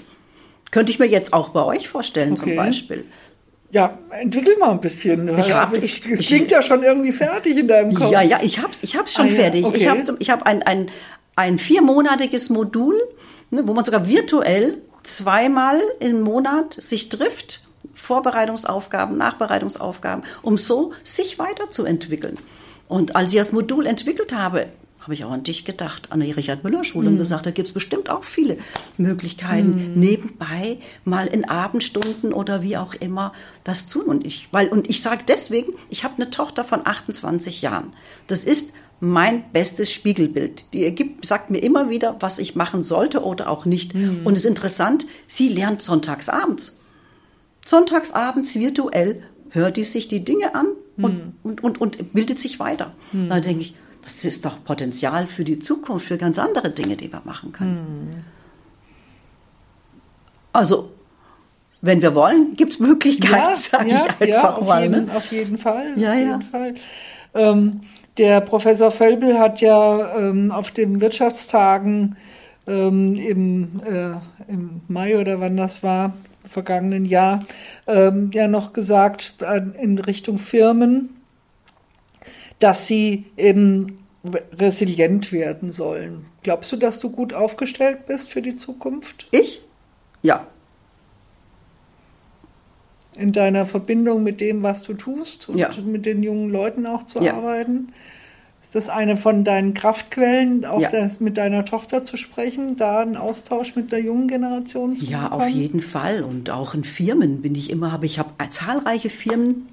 Könnte 0.71 0.91
ich 0.91 0.99
mir 0.99 1.07
jetzt 1.07 1.33
auch 1.33 1.49
bei 1.49 1.63
euch 1.65 1.89
vorstellen 1.89 2.37
zum 2.37 2.49
Okay. 2.49 2.55
Beispiel. 2.57 3.05
Ja, 3.71 3.97
entwickel 4.11 4.57
mal 4.57 4.71
ein 4.71 4.81
bisschen. 4.81 5.27
Ich 5.39 5.51
hab- 5.51 5.71
also, 5.71 5.83
ich- 5.85 6.03
ich- 6.05 6.27
klingt 6.27 6.51
ja 6.51 6.61
schon 6.61 6.81
irgendwie 6.83 7.11
fertig 7.11 7.55
in 7.57 7.67
deinem 7.67 7.93
Kopf. 7.93 8.11
Ja, 8.11 8.21
ja, 8.21 8.39
ich 8.41 8.59
hab's, 8.61 8.79
ich 8.81 8.95
hab's 8.95 9.13
schon 9.13 9.25
Ah, 9.27 9.29
ja, 9.29 9.35
fertig. 9.35 9.65
okay. 9.65 9.77
Ich 9.77 9.87
habe 9.87 10.15
ich 10.19 10.29
hab 10.31 10.43
ein, 10.43 10.63
ein, 10.63 10.89
ein 11.35 11.59
viermonatiges 11.59 12.49
Modul, 12.49 12.95
ne, 13.51 13.67
wo 13.67 13.73
man 13.73 13.85
sogar 13.85 14.07
virtuell 14.07 14.77
zweimal 15.03 15.79
im 15.99 16.21
Monat 16.21 16.73
sich 16.73 17.09
trifft, 17.09 17.61
Vorbereitungsaufgaben, 17.93 19.17
Nachbereitungsaufgaben, 19.17 20.23
um 20.41 20.57
so 20.57 20.93
sich 21.03 21.39
weiterzuentwickeln. 21.39 22.37
Und 22.87 23.15
als 23.15 23.31
ich 23.31 23.39
das 23.39 23.51
Modul 23.51 23.85
entwickelt 23.85 24.33
habe, 24.33 24.67
habe 25.01 25.13
ich 25.13 25.23
auch 25.23 25.31
an 25.31 25.43
dich 25.43 25.63
gedacht, 25.63 26.11
an 26.11 26.19
die 26.19 26.31
Richard-Müller-Schule 26.31 27.07
und 27.07 27.17
gesagt, 27.17 27.45
da 27.45 27.51
gibt 27.51 27.69
es 27.69 27.73
bestimmt 27.73 28.09
auch 28.09 28.23
viele 28.23 28.57
Möglichkeiten, 28.97 29.93
nebenbei 29.99 30.79
mal 31.05 31.27
in 31.27 31.49
Abendstunden 31.49 32.33
oder 32.33 32.61
wie 32.61 32.77
auch 32.77 32.93
immer 32.93 33.33
das 33.63 33.87
tun. 33.87 34.03
Und 34.03 34.25
ich, 34.25 34.49
weil, 34.51 34.67
und 34.67 34.89
ich 34.89 35.01
sage 35.01 35.23
deswegen, 35.27 35.71
ich 35.89 36.03
habe 36.03 36.15
eine 36.15 36.29
Tochter 36.29 36.65
von 36.65 36.85
28 36.85 37.61
Jahren. 37.61 37.93
Das 38.27 38.43
ist 38.43 38.73
mein 38.99 39.43
bestes 39.51 39.91
Spiegelbild. 39.91 40.73
Die 40.73 40.93
gibt, 40.93 41.25
sagt 41.25 41.49
mir 41.49 41.59
immer 41.59 41.89
wieder, 41.89 42.17
was 42.19 42.39
ich 42.39 42.55
machen 42.55 42.83
sollte 42.83 43.23
oder 43.23 43.49
auch 43.49 43.65
nicht. 43.65 43.95
Und 43.95 44.33
es 44.33 44.41
ist 44.41 44.45
interessant, 44.45 45.05
sie 45.27 45.49
lernt 45.49 45.81
sonntags 45.81 46.29
abends. 46.29 46.77
Sonntagsabends 47.65 48.55
virtuell 48.55 49.23
hört 49.51 49.77
die 49.77 49.83
sich 49.83 50.07
die 50.07 50.23
Dinge 50.23 50.55
an 50.55 50.67
und, 50.97 51.33
und, 51.43 51.63
und, 51.63 51.81
und 51.81 52.13
bildet 52.13 52.39
sich 52.39 52.59
weiter. 52.59 52.93
Da 53.13 53.39
denke 53.39 53.61
ich, 53.61 53.75
das 54.03 54.25
ist 54.25 54.43
doch 54.45 54.63
Potenzial 54.63 55.27
für 55.27 55.43
die 55.43 55.59
Zukunft, 55.59 56.07
für 56.07 56.17
ganz 56.17 56.39
andere 56.39 56.71
Dinge, 56.71 56.97
die 56.97 57.11
wir 57.11 57.21
machen 57.25 57.51
können. 57.51 58.25
Also, 60.51 60.91
wenn 61.81 62.01
wir 62.01 62.15
wollen, 62.15 62.55
gibt 62.55 62.73
es 62.73 62.79
Möglichkeiten, 62.79 63.55
sage 63.57 63.89
ich 63.89 63.93
einfach 63.93 64.27
ja, 64.27 64.55
auf 64.55 64.67
mal. 64.67 64.83
Jeden, 64.83 65.05
ne? 65.05 65.15
auf 65.15 65.31
jeden 65.31 65.57
Fall. 65.57 65.93
Ja, 65.95 66.09
auf 66.09 66.15
ja. 66.15 66.21
jeden 66.21 66.41
Fall. 66.41 66.73
Ähm, 67.35 67.81
der 68.19 68.41
Professor 68.41 68.91
Völbel 68.91 69.39
hat 69.39 69.61
ja 69.61 70.17
ähm, 70.17 70.51
auf 70.51 70.71
den 70.71 70.99
Wirtschaftstagen 70.99 72.17
ähm, 72.67 73.15
im, 73.15 73.81
äh, 73.85 74.51
im 74.51 74.81
Mai 74.89 75.17
oder 75.17 75.39
wann 75.39 75.55
das 75.55 75.83
war, 75.83 76.13
vergangenen 76.45 77.05
Jahr, 77.05 77.39
ähm, 77.87 78.29
ja 78.33 78.49
noch 78.49 78.73
gesagt 78.73 79.35
äh, 79.39 79.61
in 79.81 79.97
Richtung 79.99 80.37
Firmen, 80.37 81.21
dass 82.59 82.87
sie 82.87 83.25
eben 83.37 83.99
resilient 84.51 85.31
werden 85.31 85.71
sollen. 85.71 86.25
Glaubst 86.43 86.73
du, 86.73 86.75
dass 86.75 86.99
du 86.99 87.09
gut 87.11 87.33
aufgestellt 87.33 88.05
bist 88.05 88.29
für 88.29 88.41
die 88.41 88.55
Zukunft? 88.55 89.27
Ich? 89.31 89.61
Ja. 90.21 90.45
In 93.19 93.31
deiner 93.33 93.65
Verbindung 93.65 94.23
mit 94.23 94.39
dem, 94.41 94.63
was 94.63 94.83
du 94.83 94.93
tust 94.93 95.49
und 95.49 95.57
Ja. 95.57 95.69
mit 95.85 96.05
den 96.05 96.23
jungen 96.23 96.49
Leuten 96.49 96.85
auch 96.85 97.03
zu 97.03 97.19
Ja. 97.19 97.33
arbeiten? 97.35 97.89
Ist 98.63 98.75
das 98.75 98.87
eine 98.89 99.17
von 99.17 99.43
deinen 99.43 99.73
Kraftquellen, 99.73 100.63
auch 100.63 100.79
Ja. 100.79 100.89
das 100.89 101.19
mit 101.19 101.37
deiner 101.37 101.65
Tochter 101.65 102.03
zu 102.03 102.17
sprechen, 102.17 102.77
da 102.77 102.99
einen 102.99 103.17
Austausch 103.17 103.75
mit 103.75 103.91
der 103.91 103.99
jungen 103.99 104.27
Generation 104.27 104.95
zu 104.95 105.05
Ja, 105.05 105.23
bekommen? 105.23 105.41
auf 105.41 105.49
jeden 105.49 105.81
Fall. 105.81 106.23
Und 106.23 106.49
auch 106.51 106.73
in 106.75 106.83
Firmen 106.83 107.41
bin 107.41 107.55
ich 107.55 107.69
immer, 107.71 107.91
habe 107.91 108.05
ich 108.05 108.19
habe 108.19 108.29
zahlreiche 108.51 109.09
Firmen, 109.09 109.67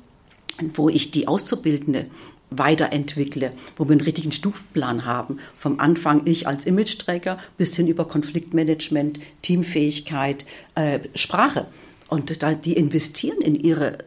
wo 0.74 0.88
ich 0.88 1.11
die 1.11 1.28
Auszubildende 1.28 2.07
weiterentwickle, 2.51 3.53
wo 3.76 3.84
wir 3.84 3.92
einen 3.92 4.01
richtigen 4.01 4.32
Stufenplan 4.32 5.05
haben. 5.05 5.38
Vom 5.59 5.78
Anfang 5.80 6.22
ich 6.24 6.47
als 6.49 6.64
Imageträger 6.64 7.38
bis 7.59 7.76
hin 7.76 7.88
über 7.88 8.07
Konfliktmanagement, 8.07 9.20
Teamfähigkeit, 9.42 10.47
äh, 10.74 11.01
Sprache. 11.14 11.66
Und 12.09 12.42
da, 12.42 12.54
die 12.54 12.76
investieren 12.76 13.40
in 13.40 13.54
ihre 13.54 13.98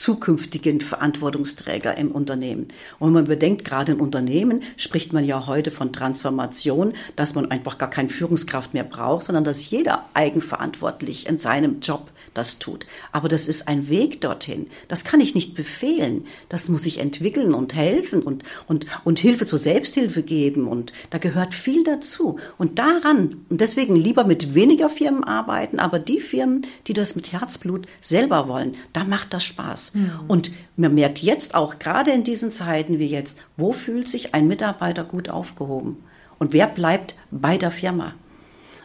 zukünftigen 0.00 0.80
Verantwortungsträger 0.80 1.98
im 1.98 2.10
Unternehmen. 2.10 2.68
Und 2.98 3.08
wenn 3.08 3.12
man 3.12 3.24
bedenkt, 3.26 3.66
gerade 3.66 3.92
in 3.92 4.00
Unternehmen 4.00 4.62
spricht 4.78 5.12
man 5.12 5.26
ja 5.26 5.46
heute 5.46 5.70
von 5.70 5.92
Transformation, 5.92 6.94
dass 7.16 7.34
man 7.34 7.50
einfach 7.50 7.76
gar 7.76 7.90
keine 7.90 8.08
Führungskraft 8.08 8.72
mehr 8.72 8.84
braucht, 8.84 9.24
sondern 9.24 9.44
dass 9.44 9.68
jeder 9.68 10.06
eigenverantwortlich 10.14 11.28
in 11.28 11.36
seinem 11.36 11.80
Job 11.80 12.10
das 12.32 12.58
tut. 12.58 12.86
Aber 13.12 13.28
das 13.28 13.46
ist 13.46 13.68
ein 13.68 13.90
Weg 13.90 14.22
dorthin. 14.22 14.68
Das 14.88 15.04
kann 15.04 15.20
ich 15.20 15.34
nicht 15.34 15.54
befehlen. 15.54 16.24
Das 16.48 16.70
muss 16.70 16.86
ich 16.86 16.96
entwickeln 16.96 17.52
und 17.52 17.74
helfen 17.74 18.22
und, 18.22 18.42
und, 18.68 18.86
und 19.04 19.18
Hilfe 19.18 19.44
zur 19.44 19.58
Selbsthilfe 19.58 20.22
geben. 20.22 20.66
Und 20.66 20.94
da 21.10 21.18
gehört 21.18 21.52
viel 21.52 21.84
dazu. 21.84 22.38
Und 22.56 22.78
daran, 22.78 23.44
und 23.50 23.60
deswegen 23.60 23.96
lieber 23.96 24.24
mit 24.24 24.54
weniger 24.54 24.88
Firmen 24.88 25.24
arbeiten, 25.24 25.78
aber 25.78 25.98
die 25.98 26.20
Firmen, 26.20 26.66
die 26.86 26.94
das 26.94 27.16
mit 27.16 27.32
Herzblut 27.32 27.86
selber 28.00 28.48
wollen, 28.48 28.76
da 28.94 29.04
macht 29.04 29.34
das 29.34 29.44
Spaß. 29.44 29.89
Und 30.28 30.50
man 30.76 30.94
merkt 30.94 31.18
jetzt 31.20 31.54
auch, 31.54 31.78
gerade 31.78 32.10
in 32.10 32.24
diesen 32.24 32.50
Zeiten 32.50 32.98
wie 32.98 33.06
jetzt, 33.06 33.38
wo 33.56 33.72
fühlt 33.72 34.08
sich 34.08 34.34
ein 34.34 34.48
Mitarbeiter 34.48 35.04
gut 35.04 35.28
aufgehoben? 35.28 35.98
Und 36.38 36.52
wer 36.52 36.66
bleibt 36.66 37.14
bei 37.30 37.56
der 37.56 37.70
Firma? 37.70 38.14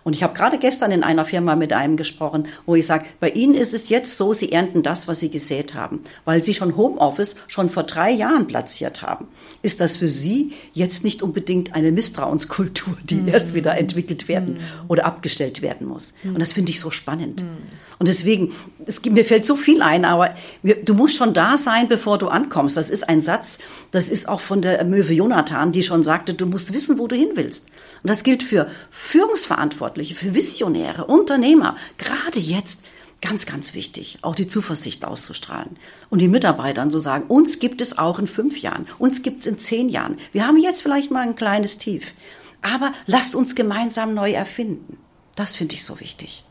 Und 0.05 0.15
ich 0.15 0.21
habe 0.21 0.35
gerade 0.35 0.59
gestern 0.59 0.91
in 0.91 1.03
einer 1.03 1.25
Firma 1.25 1.55
mit 1.55 1.73
einem 1.73 1.97
gesprochen, 1.97 2.45
wo 2.67 2.75
ich 2.75 2.85
sage, 2.85 3.05
bei 3.19 3.29
Ihnen 3.31 3.55
ist 3.55 3.73
es 3.73 3.89
jetzt 3.89 4.17
so, 4.17 4.33
Sie 4.33 4.51
ernten 4.51 4.83
das, 4.83 5.07
was 5.07 5.19
Sie 5.19 5.31
gesät 5.31 5.73
haben, 5.73 6.01
weil 6.25 6.43
Sie 6.43 6.53
schon 6.53 6.77
Homeoffice 6.77 7.35
schon 7.47 7.71
vor 7.71 7.83
drei 7.83 8.11
Jahren 8.11 8.45
platziert 8.45 9.01
haben. 9.01 9.27
Ist 9.63 9.81
das 9.81 9.97
für 9.97 10.07
Sie 10.07 10.53
jetzt 10.73 11.03
nicht 11.03 11.23
unbedingt 11.23 11.73
eine 11.73 11.91
Misstrauenskultur, 11.91 12.95
die 13.03 13.15
mhm. 13.15 13.29
erst 13.29 13.55
wieder 13.55 13.79
entwickelt 13.79 14.27
werden 14.27 14.53
mhm. 14.53 14.89
oder 14.89 15.05
abgestellt 15.05 15.63
werden 15.63 15.87
muss? 15.87 16.13
Mhm. 16.21 16.35
Und 16.35 16.39
das 16.39 16.53
finde 16.53 16.71
ich 16.71 16.79
so 16.79 16.91
spannend. 16.91 17.41
Mhm. 17.41 17.57
Und 17.97 18.07
deswegen, 18.07 18.53
es, 18.85 19.03
mir 19.03 19.25
fällt 19.25 19.43
so 19.43 19.55
viel 19.55 19.81
ein, 19.81 20.05
aber 20.05 20.35
du 20.61 20.93
musst 20.93 21.15
schon 21.15 21.33
da 21.33 21.57
sein, 21.57 21.87
bevor 21.87 22.19
du 22.19 22.27
ankommst. 22.27 22.77
Das 22.77 22.91
ist 22.91 23.09
ein 23.09 23.21
Satz, 23.21 23.57
das 23.89 24.11
ist 24.11 24.29
auch 24.29 24.39
von 24.39 24.61
der 24.61 24.85
Möwe 24.85 25.13
Jonathan, 25.13 25.71
die 25.71 25.81
schon 25.81 26.03
sagte, 26.03 26.35
du 26.35 26.45
musst 26.45 26.73
wissen, 26.73 26.99
wo 26.99 27.07
du 27.07 27.15
hin 27.15 27.29
willst. 27.33 27.65
Und 28.05 28.09
das 28.09 28.21
gilt 28.21 28.43
für 28.43 28.69
Führungsverantwortliche, 28.91 30.13
für 30.13 30.35
Visionäre, 30.35 31.05
Unternehmer. 31.05 31.75
Gerade 31.97 32.37
jetzt 32.37 32.81
ganz, 33.19 33.47
ganz 33.47 33.73
wichtig, 33.73 34.19
auch 34.21 34.35
die 34.35 34.45
Zuversicht 34.45 35.03
auszustrahlen. 35.03 35.71
Und 36.11 36.21
die 36.21 36.27
Mitarbeitern 36.27 36.91
zu 36.91 36.99
sagen, 36.99 37.25
uns 37.29 37.57
gibt 37.57 37.81
es 37.81 37.97
auch 37.97 38.19
in 38.19 38.27
fünf 38.27 38.61
Jahren, 38.61 38.85
uns 38.99 39.23
gibt 39.23 39.39
es 39.39 39.47
in 39.47 39.57
zehn 39.57 39.89
Jahren. 39.89 40.17
Wir 40.33 40.45
haben 40.45 40.57
jetzt 40.57 40.83
vielleicht 40.83 41.09
mal 41.09 41.27
ein 41.27 41.35
kleines 41.35 41.79
Tief. 41.79 42.13
Aber 42.61 42.93
lasst 43.07 43.33
uns 43.33 43.55
gemeinsam 43.55 44.13
neu 44.13 44.33
erfinden. 44.33 44.99
Das 45.35 45.55
finde 45.55 45.73
ich 45.73 45.83
so 45.83 45.99
wichtig. 45.99 46.43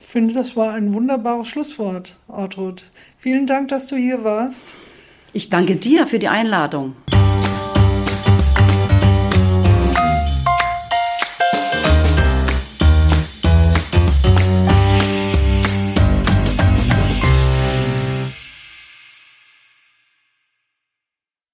Ich 0.00 0.06
finde, 0.06 0.32
das 0.32 0.56
war 0.56 0.72
ein 0.72 0.94
wunderbares 0.94 1.46
Schlusswort, 1.46 2.16
Ortrud. 2.26 2.84
Vielen 3.18 3.46
Dank, 3.46 3.68
dass 3.68 3.86
du 3.88 3.96
hier 3.96 4.24
warst. 4.24 4.76
Ich 5.34 5.50
danke 5.50 5.76
dir 5.76 6.06
für 6.06 6.18
die 6.18 6.28
Einladung. 6.28 6.96